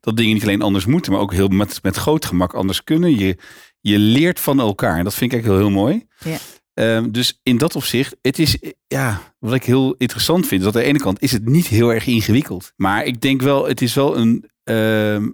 Dat 0.00 0.16
dingen 0.16 0.34
niet 0.34 0.42
alleen 0.42 0.62
anders 0.62 0.86
moeten. 0.86 1.12
Maar 1.12 1.20
ook 1.20 1.32
heel 1.32 1.48
met, 1.48 1.82
met 1.82 1.96
groot 1.96 2.24
gemak 2.24 2.54
anders 2.54 2.84
kunnen. 2.84 3.18
Je, 3.18 3.36
je 3.80 3.98
leert 3.98 4.40
van 4.40 4.60
elkaar. 4.60 4.98
En 4.98 5.04
dat 5.04 5.14
vind 5.14 5.32
ik 5.32 5.38
eigenlijk 5.38 5.62
heel, 5.62 5.72
heel 5.72 5.82
mooi. 5.82 6.06
Ja. 6.24 6.38
Um, 6.74 7.12
dus 7.12 7.40
in 7.42 7.58
dat 7.58 7.76
opzicht, 7.76 8.16
het 8.22 8.38
is, 8.38 8.56
ja, 8.86 9.20
wat 9.38 9.54
ik 9.54 9.64
heel 9.64 9.94
interessant 9.98 10.46
vind, 10.46 10.60
is 10.60 10.66
dat 10.66 10.76
aan 10.76 10.82
de 10.82 10.88
ene 10.88 10.98
kant 10.98 11.22
is 11.22 11.32
het 11.32 11.48
niet 11.48 11.66
heel 11.66 11.92
erg 11.92 12.06
ingewikkeld. 12.06 12.72
Maar 12.76 13.04
ik 13.04 13.20
denk 13.20 13.42
wel, 13.42 13.66
het 13.68 13.82
is 13.82 13.94
wel 13.94 14.16
een, 14.16 14.50
uh, 14.64 15.16
uh, 15.16 15.28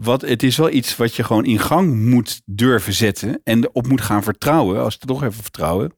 wat, 0.00 0.20
het 0.20 0.42
is 0.42 0.56
wel 0.56 0.70
iets 0.70 0.96
wat 0.96 1.14
je 1.14 1.24
gewoon 1.24 1.44
in 1.44 1.58
gang 1.58 1.94
moet 1.96 2.42
durven 2.44 2.92
zetten 2.92 3.40
en 3.44 3.74
op 3.74 3.86
moet 3.86 4.00
gaan 4.00 4.22
vertrouwen, 4.22 4.82
als 4.82 4.96
we 5.00 5.06
toch 5.06 5.22
even 5.22 5.42
vertrouwen, 5.42 5.92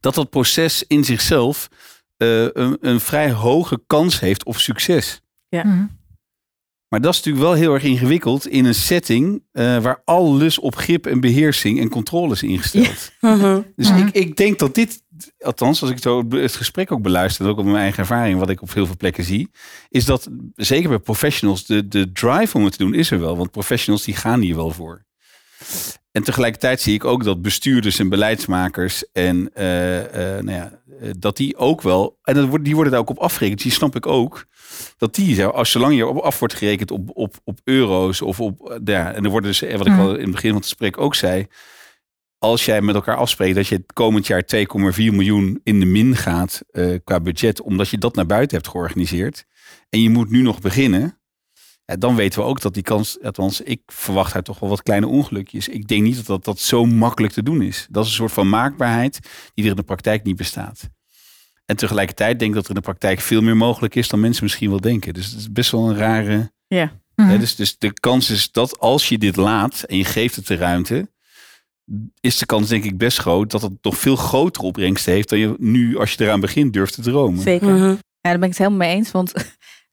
dat 0.00 0.14
dat 0.14 0.30
proces 0.30 0.84
in 0.86 1.04
zichzelf 1.04 1.68
uh, 2.16 2.42
een, 2.52 2.76
een, 2.80 3.00
vrij 3.00 3.30
hoge 3.30 3.82
kans 3.86 4.20
heeft 4.20 4.44
op 4.44 4.56
succes. 4.56 5.20
Ja. 5.48 5.64
Mm 5.64 5.97
maar 6.88 7.00
dat 7.00 7.12
is 7.12 7.16
natuurlijk 7.16 7.44
wel 7.44 7.54
heel 7.54 7.74
erg 7.74 7.82
ingewikkeld 7.82 8.46
in 8.46 8.64
een 8.64 8.74
setting 8.74 9.42
uh, 9.52 9.78
waar 9.82 10.02
alles 10.04 10.58
op 10.58 10.76
grip 10.76 11.06
en 11.06 11.20
beheersing 11.20 11.80
en 11.80 11.88
controle 11.88 12.32
is 12.32 12.42
ingesteld. 12.42 13.12
Ja. 13.20 13.30
Uh-huh. 13.38 13.64
Dus 13.76 13.90
ik, 13.90 14.10
ik 14.10 14.36
denk 14.36 14.58
dat 14.58 14.74
dit, 14.74 15.02
althans 15.38 15.82
als 15.82 15.90
ik 15.90 15.98
zo 15.98 16.24
het 16.28 16.56
gesprek 16.56 16.92
ook 16.92 17.02
beluister, 17.02 17.46
ook 17.46 17.58
op 17.58 17.64
mijn 17.64 17.76
eigen 17.76 17.98
ervaring, 17.98 18.38
wat 18.38 18.50
ik 18.50 18.62
op 18.62 18.72
heel 18.72 18.86
veel 18.86 18.96
plekken 18.96 19.24
zie, 19.24 19.50
is 19.88 20.04
dat 20.04 20.28
zeker 20.54 20.88
bij 20.88 20.98
professionals 20.98 21.66
de, 21.66 21.88
de 21.88 22.12
drive 22.12 22.56
om 22.56 22.64
het 22.64 22.72
te 22.72 22.84
doen 22.84 22.94
is 22.94 23.10
er 23.10 23.20
wel. 23.20 23.36
Want 23.36 23.50
professionals 23.50 24.04
die 24.04 24.16
gaan 24.16 24.40
hier 24.40 24.56
wel 24.56 24.70
voor. 24.70 25.04
En 26.12 26.22
tegelijkertijd 26.22 26.80
zie 26.80 26.94
ik 26.94 27.04
ook 27.04 27.24
dat 27.24 27.42
bestuurders 27.42 27.98
en 27.98 28.08
beleidsmakers 28.08 29.12
en 29.12 29.50
uh, 29.54 29.96
uh, 29.96 30.04
nou 30.14 30.50
ja, 30.50 30.80
dat 31.18 31.36
die 31.36 31.56
ook 31.56 31.82
wel, 31.82 32.18
en 32.22 32.34
dat, 32.34 32.64
die 32.64 32.74
worden 32.74 32.92
daar 32.92 33.00
ook 33.00 33.10
op 33.10 33.18
afgerekend, 33.18 33.62
die 33.62 33.72
snap 33.72 33.96
ik 33.96 34.06
ook 34.06 34.46
dat 34.96 35.14
die, 35.14 35.44
als 35.44 35.70
zolang 35.70 35.96
je 35.96 36.06
op, 36.06 36.16
af 36.16 36.38
wordt 36.38 36.54
gerekend 36.54 36.90
op, 36.90 37.10
op, 37.12 37.34
op 37.44 37.60
euro's 37.64 38.20
of 38.20 38.40
op, 38.40 38.70
eh, 38.70 38.76
ja, 38.84 39.12
en 39.12 39.24
er 39.24 39.30
worden 39.30 39.50
dus, 39.50 39.60
wat 39.60 39.86
ik 39.86 39.98
al 39.98 40.14
in 40.14 40.22
het 40.22 40.30
begin 40.30 40.50
van 40.50 40.58
het 40.58 40.68
gesprek 40.68 40.98
ook 40.98 41.14
zei, 41.14 41.46
als 42.38 42.64
jij 42.64 42.80
met 42.80 42.94
elkaar 42.94 43.16
afspreekt 43.16 43.54
dat 43.54 43.66
je 43.66 43.74
het 43.74 43.92
komend 43.92 44.26
jaar 44.26 44.42
2,4 44.56 44.66
miljoen 44.94 45.60
in 45.62 45.80
de 45.80 45.86
min 45.86 46.16
gaat 46.16 46.62
uh, 46.72 46.98
qua 47.04 47.20
budget, 47.20 47.60
omdat 47.60 47.88
je 47.88 47.98
dat 47.98 48.14
naar 48.14 48.26
buiten 48.26 48.56
hebt 48.56 48.68
georganiseerd, 48.68 49.44
en 49.88 50.02
je 50.02 50.10
moet 50.10 50.30
nu 50.30 50.42
nog 50.42 50.60
beginnen, 50.60 51.17
dan 51.98 52.16
weten 52.16 52.40
we 52.40 52.46
ook 52.46 52.60
dat 52.60 52.74
die 52.74 52.82
kans, 52.82 53.22
althans, 53.22 53.60
ik 53.60 53.80
verwacht 53.86 54.32
daar 54.32 54.42
toch 54.42 54.58
wel 54.58 54.68
wat 54.68 54.82
kleine 54.82 55.06
ongelukjes. 55.06 55.68
Ik 55.68 55.88
denk 55.88 56.02
niet 56.02 56.16
dat 56.16 56.26
dat, 56.26 56.44
dat 56.44 56.60
zo 56.60 56.84
makkelijk 56.84 57.32
te 57.32 57.42
doen 57.42 57.62
is. 57.62 57.86
Dat 57.90 58.04
is 58.04 58.10
een 58.10 58.16
soort 58.16 58.32
van 58.32 58.48
maakbaarheid 58.48 59.18
die 59.54 59.64
er 59.64 59.70
in 59.70 59.76
de 59.76 59.82
praktijk 59.82 60.24
niet 60.24 60.36
bestaat. 60.36 60.88
En 61.64 61.76
tegelijkertijd 61.76 62.38
denk 62.38 62.50
ik 62.50 62.56
dat 62.56 62.64
er 62.64 62.70
in 62.70 62.76
de 62.76 62.82
praktijk 62.82 63.20
veel 63.20 63.42
meer 63.42 63.56
mogelijk 63.56 63.94
is 63.94 64.08
dan 64.08 64.20
mensen 64.20 64.44
misschien 64.44 64.70
wel 64.70 64.80
denken. 64.80 65.14
Dus 65.14 65.26
het 65.26 65.38
is 65.38 65.52
best 65.52 65.70
wel 65.70 65.88
een 65.88 65.96
rare. 65.96 66.52
Ja. 66.66 66.92
Hè, 67.14 67.38
dus, 67.38 67.54
dus 67.56 67.78
de 67.78 67.92
kans 67.92 68.30
is 68.30 68.52
dat 68.52 68.78
als 68.78 69.08
je 69.08 69.18
dit 69.18 69.36
laat 69.36 69.82
en 69.82 69.96
je 69.96 70.04
geeft 70.04 70.36
het 70.36 70.46
de 70.46 70.56
ruimte, 70.56 71.10
is 72.20 72.38
de 72.38 72.46
kans 72.46 72.68
denk 72.68 72.84
ik 72.84 72.98
best 72.98 73.18
groot 73.18 73.50
dat 73.50 73.62
het 73.62 73.72
nog 73.82 73.96
veel 73.96 74.16
grotere 74.16 74.66
opbrengsten 74.66 75.12
heeft 75.12 75.28
dan 75.28 75.38
je 75.38 75.54
nu 75.58 75.98
als 75.98 76.12
je 76.12 76.24
eraan 76.24 76.40
begint 76.40 76.72
durft 76.72 76.94
te 76.94 77.02
dromen. 77.02 77.42
Zeker. 77.42 77.76
Ja, 77.76 77.96
daar 78.20 78.38
ben 78.38 78.42
ik 78.42 78.48
het 78.48 78.58
helemaal 78.58 78.78
mee 78.78 78.94
eens. 78.94 79.10
Want 79.10 79.32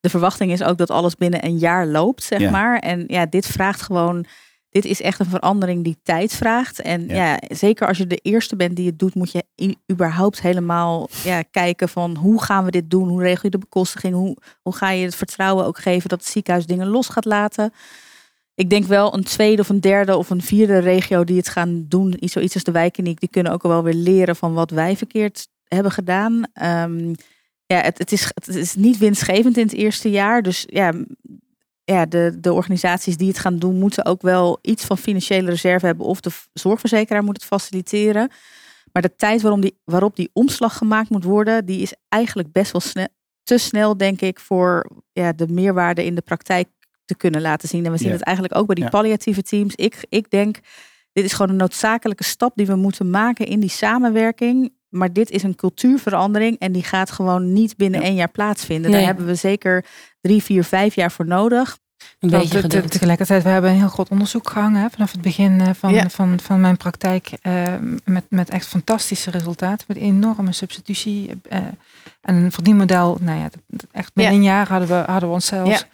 de 0.06 0.12
verwachting 0.12 0.52
is 0.52 0.64
ook 0.64 0.78
dat 0.78 0.90
alles 0.90 1.16
binnen 1.16 1.46
een 1.46 1.58
jaar 1.58 1.88
loopt, 1.88 2.24
zeg 2.24 2.50
maar. 2.50 2.80
En 2.80 3.04
ja, 3.08 3.26
dit 3.26 3.46
vraagt 3.46 3.82
gewoon 3.82 4.26
dit 4.70 4.86
is 4.86 5.02
echt 5.02 5.20
een 5.20 5.26
verandering 5.26 5.84
die 5.84 5.98
tijd 6.04 6.34
vraagt. 6.34 6.82
En 6.82 7.08
ja. 7.08 7.40
zeker 7.48 7.88
als 7.88 7.98
je 7.98 8.08
de 8.08 8.20
eerste 8.22 8.56
bent 8.56 8.76
die 8.76 8.86
het 8.86 9.00
doet, 9.00 9.16
moet 9.16 9.32
je 9.32 9.46
überhaupt 9.92 10.42
helemaal 10.42 11.10
ja, 11.24 11.42
kijken 11.42 11.90
van 11.90 12.16
hoe 12.16 12.42
gaan 12.42 12.66
we 12.66 12.72
dit 12.72 12.90
doen? 12.90 13.08
Hoe 13.08 13.22
regel 13.22 13.42
je 13.42 13.50
de 13.50 13.58
bekostiging? 13.58 14.14
Hoe, 14.14 14.38
hoe 14.62 14.76
ga 14.76 14.90
je 14.90 15.06
het 15.06 15.16
vertrouwen 15.16 15.66
ook 15.66 15.78
geven 15.78 16.10
dat 16.10 16.20
het 16.20 16.30
ziekenhuis 16.30 16.66
dingen 16.66 16.88
los 16.88 17.08
gaat 17.08 17.26
laten? 17.26 17.74
Ik 18.56 18.70
denk 18.70 18.86
wel 18.86 19.14
een 19.14 19.24
tweede 19.24 19.62
of 19.62 19.70
een 19.70 19.82
derde 19.82 20.18
of 20.18 20.30
een 20.30 20.42
vierde 20.42 20.78
regio 20.78 21.24
die 21.24 21.38
het 21.38 21.50
gaan 21.50 21.86
doen, 21.88 22.18
zoiets 22.20 22.54
als 22.54 22.64
de 22.64 22.72
wijkkliniek, 22.72 23.20
die 23.20 23.30
kunnen 23.30 23.52
ook 23.52 23.64
wel 23.64 23.84
weer 23.84 23.94
leren 23.94 24.36
van 24.36 24.54
wat 24.54 24.72
wij 24.72 24.98
verkeerd 24.98 25.48
hebben 25.64 25.92
gedaan. 25.92 26.44
Um, 26.90 27.16
ja, 27.66 27.82
het, 27.82 27.98
het, 27.98 28.12
is, 28.12 28.32
het 28.34 28.48
is 28.48 28.76
niet 28.76 28.98
winstgevend 28.98 29.58
in 29.58 29.66
het 29.66 29.76
eerste 29.76 30.10
jaar. 30.10 30.42
Dus 30.42 30.64
ja, 30.68 30.94
ja, 31.84 32.06
de, 32.06 32.38
de 32.40 32.54
organisaties 32.54 33.18
die 33.18 33.28
het 33.28 33.40
gaan 33.40 33.60
doen, 33.60 33.80
moeten 33.80 34.06
ook 34.06 34.22
wel 34.22 34.60
iets 34.62 34.86
van 34.86 34.98
financiële 34.98 35.50
reserve 35.50 35.86
hebben. 35.86 36.06
Of 36.06 36.20
de 36.20 36.32
zorgverzekeraar 36.54 37.24
moet 37.24 37.36
het 37.36 37.46
faciliteren. 37.46 38.32
Maar 38.92 39.02
de 39.02 39.16
tijd 39.16 39.42
waarom 39.42 39.62
die, 39.62 39.78
waarop 39.84 40.16
die 40.16 40.30
omslag 40.34 40.78
gemaakt 40.78 41.10
moet 41.10 41.24
worden, 41.24 41.66
die 41.66 41.82
is 41.82 41.94
eigenlijk 42.10 42.52
best 42.52 42.72
wel 42.72 42.82
snel, 42.82 43.08
te 43.44 43.58
snel, 43.58 43.98
denk 43.98 44.22
ik, 44.22 44.40
voor 44.40 44.90
ja, 45.12 45.34
de 45.34 45.48
meerwaarde 45.48 46.06
in 46.06 46.16
de 46.16 46.22
praktijk 46.22 46.68
te 47.06 47.16
kunnen 47.16 47.42
laten 47.42 47.70
zien. 47.70 47.86
En 47.86 47.92
we 47.92 47.98
zien 47.98 48.12
het 48.12 48.22
eigenlijk 48.22 48.58
ook 48.58 48.66
bij 48.66 48.76
die 48.76 48.90
palliatieve 48.90 49.42
teams. 49.42 49.76
Ik, 49.76 50.06
ik 50.10 50.30
denk, 50.30 50.60
dit 51.14 51.26
is 51.26 51.34
gewoon 51.34 51.50
een 51.52 51.58
noodzakelijke 51.58 52.24
stap 52.24 52.56
die 52.56 52.66
we 52.66 52.76
moeten 52.76 53.10
maken 53.10 53.46
in 53.46 53.60
die 53.60 53.70
samenwerking. 53.70 54.74
Maar 54.96 55.14
dit 55.14 55.30
is 55.30 55.44
een 55.44 55.56
cultuurverandering 55.56 56.60
en 56.60 56.72
die 56.72 56.84
gaat 56.84 57.12
gewoon 57.12 57.54
niet 57.54 57.78
binnen 57.78 58.02
één 58.02 58.16
jaar 58.16 58.30
plaatsvinden. 58.30 58.92
Daar 58.92 59.02
hebben 59.02 59.26
we 59.26 59.36
zeker 59.36 59.86
drie, 60.22 60.44
vier, 60.44 60.64
vijf 60.64 60.96
jaar 60.96 61.12
voor 61.12 61.28
nodig. 61.28 61.78
Een 62.20 62.30
beetje 62.30 62.68
te, 62.68 62.82
tegelijkertijd, 62.82 63.44
we 63.44 63.50
hebben 63.50 63.72
een 63.72 63.78
heel 63.78 63.88
groot 63.88 64.10
onderzoek 64.10 64.50
gehangen 64.50 64.82
hè, 64.82 64.90
vanaf 64.90 65.12
het 65.12 65.22
begin 65.22 65.62
eh, 65.62 65.70
van, 65.74 66.10
van, 66.10 66.40
van 66.40 66.62
mijn 66.62 66.78
praktijk. 66.78 67.32
Uh, 67.44 67.64
met, 68.04 68.26
met 68.30 68.50
echt 68.50 68.68
fantastische 68.68 69.32
resultaten. 69.32 69.86
Met 69.88 69.98
enorme 69.98 70.52
substitutie. 70.52 71.30
Uh, 71.52 71.58
en 72.22 72.36
een 72.36 72.52
verdienmodel. 72.52 73.18
Nou 73.22 73.40
ja, 73.40 73.50
echt 73.92 74.14
binnen 74.14 74.34
een 74.34 74.44
jaar 74.44 74.68
hadden 74.68 74.88
we, 74.88 75.04
hadden 75.12 75.30
we 75.30 75.36
onszelf 75.36 75.88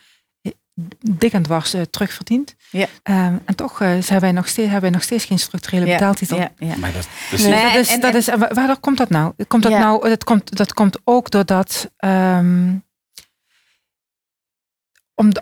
dik 0.99 1.33
en 1.33 1.43
dwars 1.43 1.75
uh, 1.75 1.81
terugverdiend. 1.81 2.55
Ja. 2.69 2.87
Um, 3.03 3.41
en 3.45 3.55
toch 3.55 3.81
uh, 3.81 3.87
hebben, 3.87 4.19
wij 4.19 4.31
nog 4.31 4.47
steeds, 4.47 4.69
hebben 4.69 4.81
wij 4.81 4.89
nog 4.89 5.03
steeds 5.03 5.25
geen 5.25 5.39
structurele 5.39 5.85
ja. 5.85 5.93
betaaltitel. 5.93 6.37
Ja, 6.37 6.51
ja. 6.57 6.77
Maar 6.77 6.91
dat, 6.91 7.07
dus 7.29 7.43
nee, 7.43 7.63
dat 7.63 7.75
is, 7.75 7.87
en, 7.87 7.99
dat 7.99 8.13
is, 8.13 8.25
waardoor 8.27 8.79
komt 8.79 8.97
dat 8.97 9.09
nou? 9.09 9.33
Komt 9.47 9.63
dat, 9.63 9.71
nou 9.71 10.09
dat, 10.09 10.23
komt, 10.23 10.57
dat 10.57 10.73
komt 10.73 10.97
ook 11.03 11.29
doordat... 11.29 11.91
Um, 12.05 12.83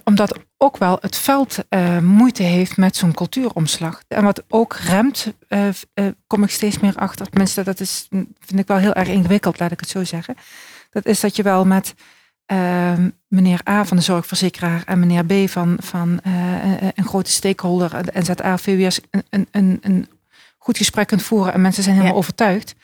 omdat 0.04 0.40
ook 0.58 0.78
wel 0.78 0.98
het 1.02 1.18
veld 1.18 1.58
uh, 1.70 2.00
moeite 2.00 2.44
heeft 2.44 2.78
met 2.78 2.96
zo'n 2.96 3.14
cultuuromslag. 3.14 4.04
En 4.08 4.24
wat 4.24 4.44
ook 4.48 4.74
remt, 4.76 5.34
uh, 5.50 5.68
uh, 5.94 6.08
kom 6.28 6.44
ik 6.44 6.50
steeds 6.50 6.80
meer 6.80 6.96
achter. 6.96 7.30
Tenminste, 7.30 7.64
dat 7.64 7.80
is, 7.80 8.08
vind 8.40 8.60
ik 8.60 8.68
wel 8.68 8.78
heel 8.78 8.94
erg 8.94 9.08
ingewikkeld, 9.08 9.60
laat 9.60 9.72
ik 9.72 9.80
het 9.80 9.90
zo 9.90 10.04
zeggen. 10.04 10.36
Dat 10.90 11.06
is 11.06 11.20
dat 11.20 11.36
je 11.36 11.44
wel 11.44 11.66
met 11.66 11.94
Ehm, 12.50 13.10
meneer 13.28 13.62
A 13.70 13.86
van 13.86 13.98
de 13.98 14.04
zorgverzekeraar 14.04 14.84
en 14.86 15.00
meneer 15.00 15.26
B 15.26 15.50
van, 15.50 15.78
van 15.82 16.20
eh, 16.24 16.74
eh, 16.74 16.88
een 16.96 17.06
grote 17.06 17.32
stakeholder, 17.32 18.04
de 18.04 18.20
NZA, 18.20 18.58
VWS, 18.58 19.00
een, 19.30 19.48
een, 19.52 19.78
een 19.82 20.08
goed 20.58 20.78
gesprek 20.78 21.08
kunt 21.08 21.22
voeren 21.22 21.54
en 21.54 21.62
mensen 21.62 21.84
zijn 21.84 21.96
helemaal 21.96 22.18
overtuigd. 22.18 22.76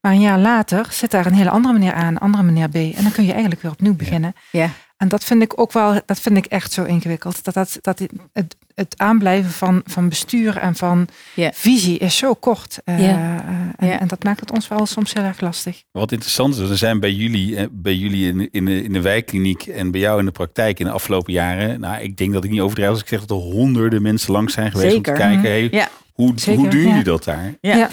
Maar 0.00 0.12
een 0.12 0.20
jaar 0.20 0.38
later 0.38 0.86
zit 0.90 1.10
daar 1.10 1.26
een 1.26 1.34
hele 1.34 1.50
andere 1.50 1.74
meneer 1.74 1.94
A, 1.94 2.06
een 2.06 2.18
andere 2.18 2.42
meneer 2.42 2.68
B. 2.68 2.74
En 2.74 3.02
dan 3.02 3.12
kun 3.12 3.24
je 3.24 3.32
eigenlijk 3.32 3.62
weer 3.62 3.70
opnieuw 3.70 3.94
beginnen. 3.94 4.34
Ja. 4.50 4.70
En 5.04 5.10
dat 5.10 5.24
vind 5.24 5.42
ik 5.42 5.60
ook 5.60 5.72
wel, 5.72 6.00
dat 6.06 6.20
vind 6.20 6.36
ik 6.36 6.46
echt 6.46 6.72
zo 6.72 6.84
ingewikkeld. 6.84 7.44
Dat, 7.44 7.54
dat, 7.54 7.78
dat 7.80 8.02
het, 8.32 8.56
het 8.74 8.94
aanblijven 8.96 9.50
van, 9.50 9.82
van 9.84 10.08
bestuur 10.08 10.56
en 10.56 10.74
van 10.74 11.08
visie 11.52 11.98
is 11.98 12.16
zo 12.16 12.34
kort. 12.34 12.78
Uh, 12.84 13.08
en, 13.08 13.74
en, 13.78 14.08
dat 14.08 14.24
maakt 14.24 14.40
het 14.40 14.50
ons 14.50 14.68
wel 14.68 14.86
soms 14.86 15.12
heel 15.12 15.22
erg 15.22 15.40
lastig. 15.40 15.82
Wat 15.90 16.12
interessant 16.12 16.56
is, 16.56 16.70
er 16.70 16.76
zijn 16.76 17.00
bij 17.00 17.12
jullie, 17.12 17.56
eh, 17.56 17.66
bij 17.70 17.94
jullie 17.94 18.28
in, 18.28 18.48
in, 18.50 18.64
de, 18.64 18.82
in 18.82 18.92
de 18.92 19.00
wijkkliniek 19.00 19.66
en 19.66 19.90
bij 19.90 20.00
jou 20.00 20.18
in 20.18 20.24
de 20.24 20.30
praktijk 20.30 20.78
in 20.78 20.86
de 20.86 20.92
afgelopen 20.92 21.32
jaren. 21.32 21.80
Nou, 21.80 22.02
ik 22.02 22.16
denk 22.16 22.32
dat 22.32 22.44
ik 22.44 22.50
niet 22.50 22.60
overdrijf 22.60 22.90
als 22.90 23.00
ik 23.00 23.08
zeg 23.08 23.20
dat 23.20 23.30
er 23.30 23.44
honderden 23.44 24.02
mensen 24.02 24.32
langs 24.32 24.54
zijn 24.54 24.70
geweest 24.70 24.92
Zeker. 24.92 25.12
om 25.12 25.18
te 25.18 25.24
kijken, 25.24 25.50
hey, 25.50 25.88
hoe, 26.12 26.34
hoe 26.44 26.68
doen 26.68 26.80
jullie 26.80 27.04
dat 27.04 27.24
daar? 27.24 27.54
Ja. 27.60 27.90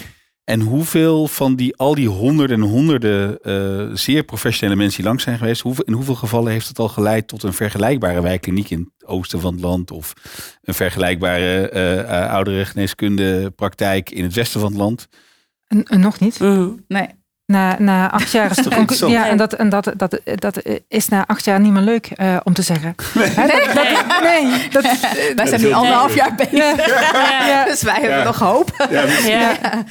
En 0.52 0.60
hoeveel 0.60 1.28
van 1.28 1.56
die, 1.56 1.76
al 1.76 1.94
die 1.94 2.08
honderden 2.08 2.62
en 2.62 2.68
honderden 2.68 3.38
uh, 3.42 3.96
zeer 3.96 4.22
professionele 4.22 4.78
mensen 4.78 4.96
die 4.96 5.06
langs 5.06 5.22
zijn 5.22 5.38
geweest, 5.38 5.62
hoeveel, 5.62 5.84
in 5.84 5.92
hoeveel 5.92 6.14
gevallen 6.14 6.52
heeft 6.52 6.68
het 6.68 6.78
al 6.78 6.88
geleid 6.88 7.28
tot 7.28 7.42
een 7.42 7.52
vergelijkbare 7.52 8.22
wijkliniek 8.22 8.70
in 8.70 8.78
het 8.78 9.08
oosten 9.08 9.40
van 9.40 9.52
het 9.52 9.62
land 9.62 9.90
of 9.90 10.12
een 10.62 10.74
vergelijkbare 10.74 11.70
uh, 12.08 12.32
oudere 12.32 12.64
geneeskunde 12.64 13.50
praktijk 13.50 14.10
in 14.10 14.22
het 14.22 14.34
westen 14.34 14.60
van 14.60 14.68
het 14.70 14.78
land? 14.78 15.08
En, 15.66 16.00
nog 16.00 16.20
niet. 16.20 16.40
Mm. 16.40 16.84
Nee. 16.88 17.06
Na, 17.46 17.76
na 17.78 18.10
acht 18.10 18.32
jaar 18.32 18.50
is 18.50 18.56
het 18.64 18.98
Ja, 18.98 19.28
en, 19.28 19.36
dat, 19.36 19.52
en 19.52 19.68
dat, 19.68 19.92
dat, 19.96 20.20
dat 20.24 20.62
is 20.88 21.08
na 21.08 21.26
acht 21.26 21.44
jaar 21.44 21.60
niet 21.60 21.72
meer 21.72 21.82
leuk 21.82 22.10
uh, 22.16 22.36
om 22.44 22.52
te 22.52 22.62
zeggen. 22.62 22.94
Nee, 23.14 23.34
dat, 23.34 23.74
dat, 23.74 24.22
nee 24.22 24.68
dat, 24.68 24.82
wij 25.34 25.46
zijn 25.46 25.60
nu 25.60 25.72
anderhalf 25.72 26.14
jaar 26.14 26.34
bezig. 26.34 26.86
Ja. 27.46 27.64
Dus 27.70 27.82
wij 27.82 28.00
hebben 28.00 28.24
nog 28.24 28.38
hoop. 28.38 28.86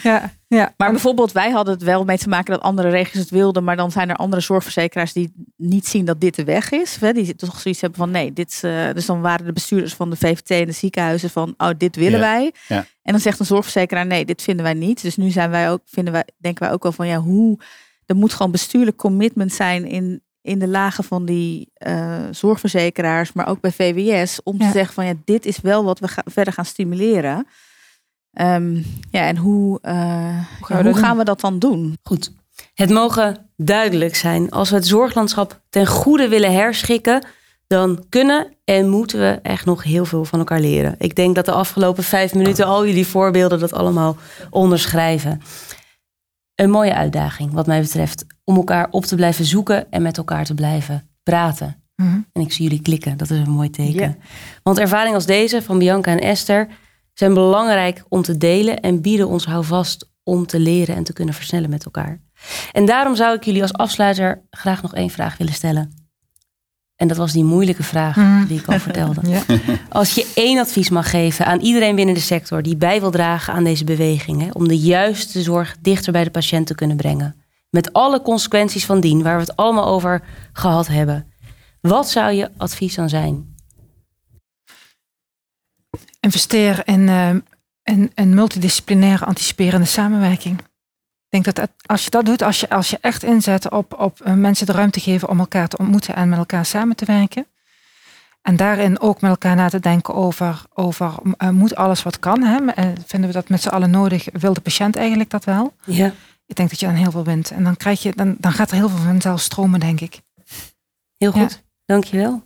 Ja, 0.03 0.31
ja. 0.55 0.73
Maar 0.77 0.91
bijvoorbeeld, 0.91 1.31
wij 1.31 1.49
hadden 1.51 1.73
het 1.73 1.83
wel 1.83 2.03
mee 2.03 2.17
te 2.17 2.29
maken 2.29 2.53
dat 2.53 2.61
andere 2.61 2.89
regio's 2.89 3.21
het 3.21 3.29
wilden, 3.29 3.63
maar 3.63 3.75
dan 3.75 3.91
zijn 3.91 4.09
er 4.09 4.15
andere 4.15 4.41
zorgverzekeraars 4.41 5.13
die 5.13 5.33
niet 5.57 5.87
zien 5.87 6.05
dat 6.05 6.21
dit 6.21 6.35
de 6.35 6.43
weg 6.43 6.71
is. 6.71 6.97
Hè? 6.99 7.13
Die 7.13 7.35
toch 7.35 7.59
zoiets 7.59 7.81
hebben 7.81 7.99
van 7.99 8.11
nee, 8.11 8.33
dit, 8.33 8.61
uh, 8.65 8.93
dus 8.93 9.05
dan 9.05 9.21
waren 9.21 9.45
de 9.45 9.53
bestuurders 9.53 9.93
van 9.93 10.09
de 10.09 10.15
VVT 10.15 10.49
en 10.49 10.65
de 10.65 10.71
ziekenhuizen 10.71 11.29
van 11.29 11.53
oh, 11.57 11.69
dit 11.77 11.95
willen 11.95 12.19
wij. 12.19 12.53
Ja. 12.67 12.77
En 12.77 13.11
dan 13.11 13.19
zegt 13.19 13.39
een 13.39 13.45
zorgverzekeraar 13.45 14.05
nee, 14.05 14.25
dit 14.25 14.41
vinden 14.41 14.63
wij 14.63 14.73
niet. 14.73 15.01
Dus 15.01 15.17
nu 15.17 15.29
zijn 15.29 15.49
wij 15.49 15.71
ook, 15.71 15.81
vinden 15.85 16.13
wij, 16.13 16.25
denken 16.37 16.63
wij 16.63 16.73
ook 16.73 16.83
wel 16.83 16.91
van 16.91 17.07
ja, 17.07 17.17
hoe, 17.17 17.59
er 18.05 18.15
moet 18.15 18.33
gewoon 18.33 18.51
bestuurlijk 18.51 18.97
commitment 18.97 19.53
zijn 19.53 19.85
in, 19.85 20.21
in 20.41 20.59
de 20.59 20.67
lagen 20.67 21.03
van 21.03 21.25
die 21.25 21.71
uh, 21.87 22.19
zorgverzekeraars, 22.31 23.33
maar 23.33 23.47
ook 23.47 23.61
bij 23.61 23.71
VWS, 23.71 24.43
om 24.43 24.57
te 24.57 24.69
zeggen 24.73 24.93
van 24.93 25.05
ja, 25.05 25.13
dit 25.25 25.45
is 25.45 25.59
wel 25.59 25.83
wat 25.83 25.99
we 25.99 26.07
verder 26.25 26.53
gaan 26.53 26.65
stimuleren. 26.65 27.47
Um, 28.33 28.85
ja, 29.09 29.27
en 29.27 29.37
hoe, 29.37 29.79
uh, 29.81 29.93
hoe, 30.57 30.65
gaan, 30.65 30.83
we, 30.83 30.89
hoe 30.89 30.97
gaan 30.97 31.17
we 31.17 31.23
dat 31.23 31.41
dan 31.41 31.59
doen? 31.59 31.97
Goed. 32.03 32.31
Het 32.73 32.89
mogen 32.89 33.49
duidelijk 33.55 34.15
zijn. 34.15 34.49
Als 34.51 34.69
we 34.69 34.75
het 34.75 34.87
zorglandschap 34.87 35.61
ten 35.69 35.87
goede 35.87 36.27
willen 36.27 36.53
herschikken, 36.53 37.25
dan 37.67 38.05
kunnen 38.09 38.53
en 38.63 38.89
moeten 38.89 39.19
we 39.19 39.39
echt 39.41 39.65
nog 39.65 39.83
heel 39.83 40.05
veel 40.05 40.25
van 40.25 40.39
elkaar 40.39 40.59
leren. 40.59 40.95
Ik 40.97 41.15
denk 41.15 41.35
dat 41.35 41.45
de 41.45 41.51
afgelopen 41.51 42.03
vijf 42.03 42.33
minuten 42.33 42.65
al 42.65 42.85
jullie 42.85 43.07
voorbeelden 43.07 43.59
dat 43.59 43.73
allemaal 43.73 44.17
onderschrijven. 44.49 45.41
Een 46.55 46.69
mooie 46.69 46.93
uitdaging, 46.93 47.51
wat 47.51 47.67
mij 47.67 47.81
betreft, 47.81 48.25
om 48.43 48.55
elkaar 48.55 48.87
op 48.89 49.05
te 49.05 49.15
blijven 49.15 49.45
zoeken 49.45 49.91
en 49.91 50.01
met 50.01 50.17
elkaar 50.17 50.45
te 50.45 50.53
blijven 50.53 51.09
praten. 51.23 51.83
Mhm. 51.95 52.19
En 52.31 52.41
ik 52.41 52.51
zie 52.51 52.63
jullie 52.63 52.81
klikken, 52.81 53.17
dat 53.17 53.29
is 53.29 53.39
een 53.39 53.49
mooi 53.49 53.69
teken. 53.69 54.17
Want 54.63 54.79
ervaring 54.79 55.15
als 55.15 55.25
deze 55.25 55.61
van 55.61 55.79
Bianca 55.79 56.11
en 56.11 56.19
Esther 56.19 56.67
zijn 57.13 57.33
belangrijk 57.33 58.03
om 58.09 58.21
te 58.21 58.37
delen 58.37 58.79
en 58.79 59.01
bieden 59.01 59.27
ons 59.27 59.45
houvast 59.45 60.09
om 60.23 60.45
te 60.45 60.59
leren 60.59 60.95
en 60.95 61.03
te 61.03 61.13
kunnen 61.13 61.33
versnellen 61.33 61.69
met 61.69 61.85
elkaar. 61.85 62.21
En 62.71 62.85
daarom 62.85 63.15
zou 63.15 63.35
ik 63.35 63.43
jullie 63.43 63.61
als 63.61 63.73
afsluiter 63.73 64.45
graag 64.49 64.81
nog 64.81 64.95
één 64.95 65.09
vraag 65.09 65.37
willen 65.37 65.53
stellen. 65.53 66.01
En 66.95 67.07
dat 67.07 67.17
was 67.17 67.31
die 67.31 67.43
moeilijke 67.43 67.83
vraag 67.83 68.15
mhm. 68.15 68.45
die 68.45 68.59
ik 68.59 68.67
al 68.67 68.79
vertelde. 68.79 69.21
Als 69.89 70.13
je 70.13 70.31
één 70.35 70.59
advies 70.59 70.89
mag 70.89 71.09
geven 71.09 71.45
aan 71.45 71.59
iedereen 71.59 71.95
binnen 71.95 72.15
de 72.15 72.21
sector 72.21 72.61
die 72.61 72.77
bij 72.77 72.99
wil 72.99 73.11
dragen 73.11 73.53
aan 73.53 73.63
deze 73.63 73.83
beweging, 73.83 74.41
hè, 74.41 74.49
om 74.53 74.67
de 74.67 74.77
juiste 74.77 75.41
zorg 75.41 75.75
dichter 75.79 76.11
bij 76.11 76.23
de 76.23 76.29
patiënt 76.29 76.67
te 76.67 76.75
kunnen 76.75 76.97
brengen, 76.97 77.35
met 77.69 77.93
alle 77.93 78.21
consequenties 78.21 78.85
van 78.85 78.99
dien, 78.99 79.23
waar 79.23 79.35
we 79.35 79.41
het 79.41 79.55
allemaal 79.55 79.85
over 79.85 80.23
gehad 80.53 80.87
hebben, 80.87 81.27
wat 81.81 82.09
zou 82.09 82.31
je 82.31 82.49
advies 82.57 82.95
dan 82.95 83.09
zijn? 83.09 83.50
Investeer 86.21 86.81
in, 86.87 86.99
uh, 86.99 87.29
in, 87.83 88.11
in 88.15 88.33
multidisciplinaire 88.33 89.25
anticiperende 89.25 89.85
samenwerking. 89.85 90.59
Ik 90.59 91.43
denk 91.43 91.55
dat 91.55 91.69
als 91.85 92.03
je 92.03 92.09
dat 92.09 92.25
doet, 92.25 92.41
als 92.41 92.59
je, 92.59 92.69
als 92.69 92.89
je 92.89 92.97
echt 93.01 93.23
inzet 93.23 93.69
op, 93.69 93.99
op 93.99 94.19
uh, 94.25 94.33
mensen 94.33 94.65
de 94.65 94.71
ruimte 94.71 94.99
geven 94.99 95.29
om 95.29 95.39
elkaar 95.39 95.67
te 95.67 95.77
ontmoeten 95.77 96.15
en 96.15 96.29
met 96.29 96.39
elkaar 96.39 96.65
samen 96.65 96.95
te 96.95 97.05
werken. 97.05 97.45
En 98.41 98.55
daarin 98.55 98.99
ook 98.99 99.21
met 99.21 99.31
elkaar 99.31 99.55
na 99.55 99.69
te 99.69 99.79
denken 99.79 100.13
over, 100.13 100.61
over 100.73 101.13
uh, 101.37 101.49
moet 101.49 101.75
alles 101.75 102.03
wat 102.03 102.19
kan. 102.19 102.43
Hè? 102.43 102.57
vinden 103.05 103.29
we 103.29 103.35
dat 103.35 103.49
met 103.49 103.61
z'n 103.61 103.69
allen 103.69 103.89
nodig? 103.89 104.27
Wil 104.33 104.53
de 104.53 104.61
patiënt 104.61 104.95
eigenlijk 104.95 105.29
dat 105.29 105.43
wel? 105.43 105.73
Ja. 105.85 106.13
Ik 106.45 106.55
denk 106.55 106.69
dat 106.69 106.79
je 106.79 106.85
dan 106.85 106.95
heel 106.95 107.11
veel 107.11 107.23
wint. 107.23 107.51
En 107.51 107.63
dan, 107.63 107.77
krijg 107.77 108.01
je, 108.01 108.11
dan, 108.15 108.35
dan 108.39 108.51
gaat 108.51 108.71
er 108.71 108.75
heel 108.75 108.89
veel 108.89 109.03
vanzelf 109.03 109.41
stromen, 109.41 109.79
denk 109.79 110.01
ik. 110.01 110.21
Heel 111.17 111.31
goed, 111.31 111.51
ja. 111.51 111.57
dankjewel. 111.85 112.43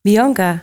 Bianca, 0.00 0.62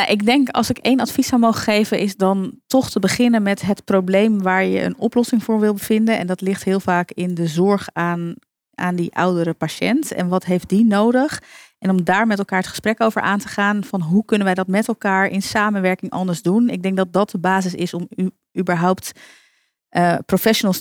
nou, 0.00 0.12
ik 0.12 0.26
denk 0.26 0.48
als 0.48 0.70
ik 0.70 0.78
één 0.78 1.00
advies 1.00 1.26
zou 1.26 1.40
mogen 1.40 1.60
geven, 1.60 1.98
is 1.98 2.16
dan 2.16 2.60
toch 2.66 2.90
te 2.90 2.98
beginnen 2.98 3.42
met 3.42 3.62
het 3.62 3.84
probleem 3.84 4.42
waar 4.42 4.64
je 4.64 4.82
een 4.82 4.98
oplossing 4.98 5.44
voor 5.44 5.60
wil 5.60 5.76
vinden. 5.76 6.18
En 6.18 6.26
dat 6.26 6.40
ligt 6.40 6.64
heel 6.64 6.80
vaak 6.80 7.10
in 7.10 7.34
de 7.34 7.46
zorg 7.46 7.88
aan, 7.92 8.34
aan 8.74 8.94
die 8.94 9.14
oudere 9.14 9.54
patiënt. 9.54 10.12
En 10.12 10.28
wat 10.28 10.44
heeft 10.44 10.68
die 10.68 10.84
nodig? 10.84 11.42
En 11.78 11.90
om 11.90 12.04
daar 12.04 12.26
met 12.26 12.38
elkaar 12.38 12.58
het 12.58 12.68
gesprek 12.68 13.00
over 13.02 13.22
aan 13.22 13.38
te 13.38 13.48
gaan 13.48 13.84
van 13.84 14.00
hoe 14.00 14.24
kunnen 14.24 14.46
wij 14.46 14.54
dat 14.54 14.66
met 14.66 14.88
elkaar 14.88 15.26
in 15.26 15.42
samenwerking 15.42 16.10
anders 16.10 16.42
doen. 16.42 16.68
Ik 16.68 16.82
denk 16.82 16.96
dat 16.96 17.12
dat 17.12 17.30
de 17.30 17.38
basis 17.38 17.74
is 17.74 17.94
om 17.94 18.06
u, 18.16 18.30
überhaupt 18.58 19.12
uh, 19.90 20.16
professionals 20.26 20.78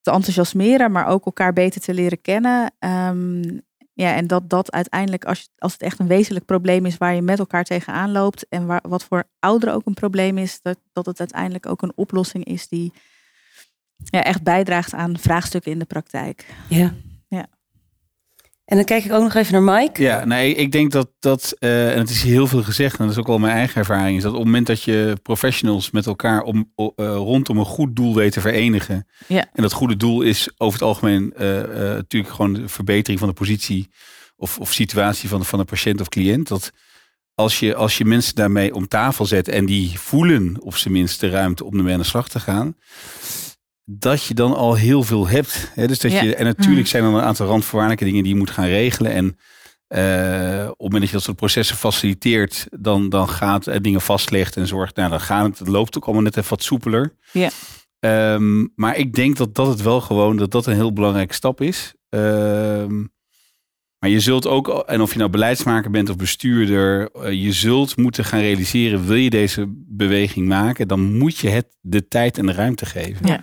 te 0.00 0.10
enthousiasmeren, 0.10 0.92
maar 0.92 1.06
ook 1.06 1.24
elkaar 1.24 1.52
beter 1.52 1.80
te 1.80 1.94
leren 1.94 2.20
kennen. 2.20 2.72
Um, 2.78 3.68
ja, 4.00 4.14
en 4.14 4.26
dat 4.26 4.50
dat 4.50 4.72
uiteindelijk, 4.72 5.24
als, 5.24 5.48
als 5.58 5.72
het 5.72 5.82
echt 5.82 5.98
een 5.98 6.06
wezenlijk 6.06 6.44
probleem 6.44 6.86
is 6.86 6.96
waar 6.96 7.14
je 7.14 7.22
met 7.22 7.38
elkaar 7.38 7.64
tegenaan 7.64 8.12
loopt 8.12 8.46
en 8.48 8.66
waar, 8.66 8.82
wat 8.88 9.04
voor 9.04 9.24
ouderen 9.38 9.74
ook 9.74 9.86
een 9.86 9.94
probleem 9.94 10.38
is, 10.38 10.58
dat, 10.62 10.78
dat 10.92 11.06
het 11.06 11.18
uiteindelijk 11.18 11.66
ook 11.66 11.82
een 11.82 11.92
oplossing 11.94 12.44
is 12.44 12.68
die 12.68 12.92
ja, 13.96 14.24
echt 14.24 14.42
bijdraagt 14.42 14.94
aan 14.94 15.18
vraagstukken 15.18 15.72
in 15.72 15.78
de 15.78 15.84
praktijk. 15.84 16.46
Ja. 16.68 16.94
En 18.70 18.76
dan 18.76 18.84
kijk 18.84 19.04
ik 19.04 19.12
ook 19.12 19.22
nog 19.22 19.34
even 19.34 19.52
naar 19.64 19.78
Mike. 19.78 20.02
Ja, 20.02 20.24
nee, 20.24 20.54
ik 20.54 20.72
denk 20.72 20.92
dat 20.92 21.10
dat, 21.18 21.56
uh, 21.58 21.92
en 21.92 21.98
het 21.98 22.10
is 22.10 22.22
heel 22.22 22.46
veel 22.46 22.62
gezegd, 22.62 22.98
en 22.98 23.04
dat 23.04 23.14
is 23.14 23.20
ook 23.20 23.26
wel 23.26 23.38
mijn 23.38 23.56
eigen 23.56 23.76
ervaring, 23.76 24.16
is 24.16 24.22
dat 24.22 24.32
op 24.32 24.38
het 24.38 24.46
moment 24.46 24.66
dat 24.66 24.82
je 24.82 25.16
professionals 25.22 25.90
met 25.90 26.06
elkaar 26.06 26.42
om, 26.42 26.72
uh, 26.76 26.86
rondom 26.96 27.58
een 27.58 27.64
goed 27.64 27.96
doel 27.96 28.14
weet 28.14 28.32
te 28.32 28.40
verenigen. 28.40 29.06
Ja. 29.26 29.48
En 29.52 29.62
dat 29.62 29.72
goede 29.72 29.96
doel 29.96 30.22
is 30.22 30.50
over 30.56 30.78
het 30.78 30.88
algemeen 30.88 31.32
uh, 31.34 31.46
natuurlijk 31.74 32.34
gewoon 32.34 32.52
de 32.52 32.68
verbetering 32.68 33.18
van 33.18 33.28
de 33.28 33.34
positie 33.34 33.90
of, 34.36 34.58
of 34.58 34.72
situatie 34.72 35.28
van, 35.28 35.44
van 35.44 35.58
de 35.58 35.64
patiënt 35.64 36.00
of 36.00 36.08
cliënt. 36.08 36.48
Dat 36.48 36.70
als 37.34 37.58
je, 37.58 37.74
als 37.74 37.98
je 37.98 38.04
mensen 38.04 38.34
daarmee 38.34 38.74
om 38.74 38.88
tafel 38.88 39.26
zet 39.26 39.48
en 39.48 39.66
die 39.66 39.98
voelen 39.98 40.56
op 40.60 40.76
zijn 40.76 40.92
minst 40.92 41.20
de 41.20 41.28
ruimte 41.28 41.64
om 41.64 41.76
ermee 41.76 41.92
aan 41.92 42.00
de 42.00 42.06
slag 42.06 42.28
te 42.28 42.40
gaan 42.40 42.76
dat 43.98 44.24
je 44.24 44.34
dan 44.34 44.54
al 44.54 44.74
heel 44.74 45.02
veel 45.02 45.28
hebt. 45.28 45.70
Hè? 45.74 45.86
Dus 45.86 45.98
dat 45.98 46.12
je, 46.12 46.34
en 46.34 46.44
natuurlijk 46.44 46.80
mm. 46.80 46.86
zijn 46.86 47.04
er 47.04 47.10
een 47.10 47.20
aantal 47.20 47.46
randvoorwaardelijke 47.46 48.04
dingen 48.04 48.22
die 48.22 48.32
je 48.32 48.38
moet 48.38 48.50
gaan 48.50 48.66
regelen. 48.66 49.12
En 49.12 49.24
uh, 49.24 50.62
op 50.62 50.68
het 50.68 50.78
moment 50.78 51.00
dat 51.00 51.08
je 51.08 51.16
dat 51.16 51.22
soort 51.22 51.36
processen 51.36 51.76
faciliteert, 51.76 52.66
dan, 52.70 53.08
dan 53.08 53.28
gaat 53.28 53.64
het 53.64 53.84
dingen 53.84 54.00
vastlegt 54.00 54.56
en 54.56 54.66
zorgt, 54.66 54.96
nou 54.96 55.10
dan 55.10 55.20
gaat 55.20 55.46
het, 55.46 55.58
het 55.58 55.68
loopt 55.68 55.96
ook 55.96 56.04
allemaal 56.04 56.22
net 56.22 56.36
even 56.36 56.50
wat 56.50 56.62
soepeler. 56.62 57.14
Ja. 57.32 57.50
Um, 58.34 58.72
maar 58.74 58.96
ik 58.96 59.14
denk 59.14 59.36
dat 59.36 59.54
dat 59.54 59.66
het 59.66 59.82
wel 59.82 60.00
gewoon, 60.00 60.36
dat 60.36 60.50
dat 60.50 60.66
een 60.66 60.74
heel 60.74 60.92
belangrijke 60.92 61.34
stap 61.34 61.60
is. 61.60 61.94
Um, 62.08 63.12
maar 64.00 64.10
je 64.10 64.20
zult 64.20 64.46
ook, 64.46 64.68
en 64.68 65.00
of 65.00 65.12
je 65.12 65.18
nou 65.18 65.30
beleidsmaker 65.30 65.90
bent 65.90 66.10
of 66.10 66.16
bestuurder, 66.16 67.10
eh, 67.10 67.32
je 67.32 67.52
zult 67.52 67.96
moeten 67.96 68.24
gaan 68.24 68.40
realiseren, 68.40 69.06
wil 69.06 69.16
je 69.16 69.30
deze 69.30 69.64
beweging 69.68 70.48
maken, 70.48 70.88
dan 70.88 71.18
moet 71.18 71.38
je 71.38 71.48
het 71.48 71.66
de 71.80 72.08
tijd 72.08 72.38
en 72.38 72.46
de 72.46 72.52
ruimte 72.52 72.86
geven. 72.86 73.26
Ja, 73.26 73.40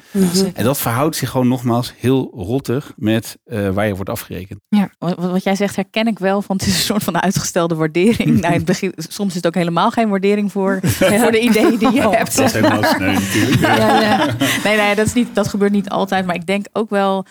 en 0.54 0.64
dat 0.64 0.78
verhoudt 0.78 1.16
zich 1.16 1.30
gewoon 1.30 1.48
nogmaals 1.48 1.94
heel 1.98 2.32
rottig 2.36 2.94
met 2.96 3.38
uh, 3.46 3.70
waar 3.70 3.88
je 3.88 3.96
wordt 3.96 4.10
afgerekend. 4.10 4.60
Ja, 4.68 4.90
wat, 4.98 5.44
jij 5.44 5.56
zegt 5.56 5.76
herken 5.76 6.08
ik 6.08 6.20
wel, 6.20 6.44
want 6.48 6.62
het 6.62 6.70
is 6.70 6.76
een 6.76 6.84
soort 6.84 7.04
van 7.04 7.22
uitgestelde 7.22 7.76
waardering. 7.76 8.40
nou, 8.42 8.54
het 8.54 8.66
begin, 8.66 8.94
soms 8.96 9.30
is 9.30 9.36
het 9.36 9.48
ook 9.48 9.56
helemaal 9.56 9.92
geen 9.92 10.10
waardering 10.10 10.52
voor, 10.52 10.80
voor 11.22 11.32
de 11.32 11.40
ideeën 11.40 11.78
die 11.78 11.92
je 11.92 12.08
oh, 12.08 12.12
hebt. 12.12 12.36
Dat 12.36 12.46
is 12.46 12.54
helemaal 12.54 12.84
sneu 12.84 13.14
natuurlijk. 13.14 13.62
Ja, 13.78 14.02
ja. 14.02 14.36
Nee, 14.64 14.78
nee, 14.78 14.96
dat, 14.96 15.06
is 15.06 15.14
niet, 15.14 15.36
dat 15.36 15.48
gebeurt 15.48 15.72
niet 15.72 15.90
altijd, 15.90 16.26
maar 16.26 16.36
ik 16.36 16.46
denk 16.46 16.66
ook 16.74 16.90
wel 16.90 17.26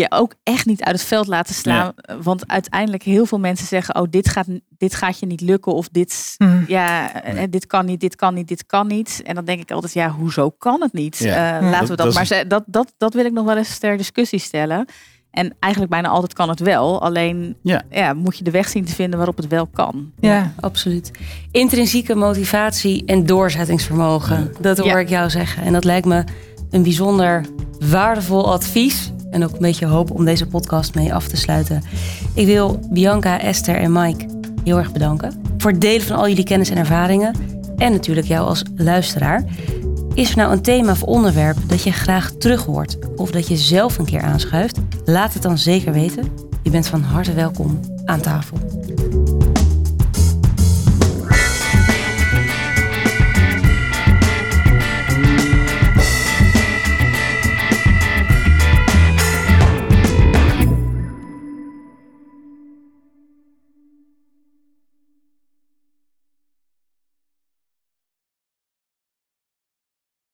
je 0.00 0.10
ook 0.10 0.34
echt 0.42 0.66
niet 0.66 0.82
uit 0.82 0.96
het 0.96 1.04
veld 1.04 1.26
laten 1.26 1.54
slaan. 1.54 1.92
Want 2.22 2.48
uiteindelijk 2.48 3.02
heel 3.02 3.26
veel 3.26 3.38
mensen 3.38 3.66
zeggen: 3.66 3.94
Oh, 3.94 4.06
dit 4.10 4.28
gaat, 4.28 4.46
dit 4.78 4.94
gaat 4.94 5.18
je 5.18 5.26
niet 5.26 5.40
lukken. 5.40 5.72
Of 5.72 5.88
dit, 5.88 6.34
hmm. 6.36 6.64
ja, 6.66 7.22
eh, 7.22 7.42
dit 7.50 7.66
kan 7.66 7.86
niet, 7.86 8.00
dit 8.00 8.16
kan 8.16 8.34
niet, 8.34 8.48
dit 8.48 8.66
kan 8.66 8.86
niet. 8.86 9.20
En 9.24 9.34
dan 9.34 9.44
denk 9.44 9.60
ik 9.60 9.70
altijd: 9.70 9.92
Ja, 9.92 10.10
hoezo 10.10 10.50
kan 10.50 10.80
het 10.80 10.92
niet? 10.92 11.18
Ja. 11.18 11.62
Uh, 11.62 11.70
laten 11.70 11.88
we 11.88 11.96
dat, 11.96 12.14
maar 12.14 12.44
dat, 12.48 12.64
dat, 12.66 12.92
dat 12.96 13.14
wil 13.14 13.24
ik 13.24 13.32
nog 13.32 13.44
wel 13.44 13.56
eens 13.56 13.78
ter 13.78 13.96
discussie 13.96 14.38
stellen. 14.38 14.86
En 15.30 15.54
eigenlijk 15.60 15.92
bijna 15.92 16.08
altijd 16.08 16.32
kan 16.32 16.48
het 16.48 16.60
wel. 16.60 17.02
Alleen 17.02 17.56
ja. 17.62 17.82
ja. 17.90 18.14
moet 18.14 18.38
je 18.38 18.44
de 18.44 18.50
weg 18.50 18.68
zien 18.68 18.84
te 18.84 18.94
vinden 18.94 19.16
waarop 19.16 19.36
het 19.36 19.48
wel 19.48 19.66
kan. 19.66 20.12
Ja, 20.20 20.52
absoluut. 20.60 21.10
Intrinsieke 21.50 22.14
motivatie 22.14 23.04
en 23.06 23.26
doorzettingsvermogen. 23.26 24.52
Dat 24.60 24.78
hoor 24.78 25.00
ik 25.00 25.08
jou 25.08 25.30
zeggen. 25.30 25.62
En 25.62 25.72
dat 25.72 25.84
lijkt 25.84 26.06
me 26.06 26.24
een 26.70 26.82
bijzonder 26.82 27.44
waardevol 27.80 28.52
advies 28.52 29.12
en 29.30 29.44
ook 29.44 29.52
een 29.52 29.58
beetje 29.58 29.86
hoop 29.86 30.10
om 30.10 30.24
deze 30.24 30.46
podcast 30.46 30.94
mee 30.94 31.14
af 31.14 31.28
te 31.28 31.36
sluiten. 31.36 31.82
Ik 32.34 32.46
wil 32.46 32.80
Bianca, 32.90 33.40
Esther 33.40 33.76
en 33.76 33.92
Mike 33.92 34.26
heel 34.64 34.78
erg 34.78 34.92
bedanken 34.92 35.46
voor 35.58 35.70
het 35.70 35.80
delen 35.80 36.06
van 36.06 36.16
al 36.16 36.28
jullie 36.28 36.44
kennis 36.44 36.70
en 36.70 36.76
ervaringen. 36.76 37.34
En 37.76 37.92
natuurlijk 37.92 38.26
jou 38.26 38.46
als 38.46 38.62
luisteraar. 38.76 39.44
Is 40.14 40.30
er 40.30 40.36
nou 40.36 40.52
een 40.52 40.62
thema 40.62 40.90
of 40.90 41.02
onderwerp 41.02 41.56
dat 41.66 41.82
je 41.82 41.92
graag 41.92 42.30
terug 42.30 42.64
hoort 42.64 42.98
of 43.16 43.30
dat 43.30 43.48
je 43.48 43.56
zelf 43.56 43.98
een 43.98 44.04
keer 44.04 44.20
aanschuift? 44.20 44.78
Laat 45.04 45.32
het 45.32 45.42
dan 45.42 45.58
zeker 45.58 45.92
weten. 45.92 46.24
Je 46.62 46.70
bent 46.70 46.86
van 46.86 47.02
harte 47.02 47.32
welkom 47.32 47.80
aan 48.04 48.20
tafel. 48.20 48.58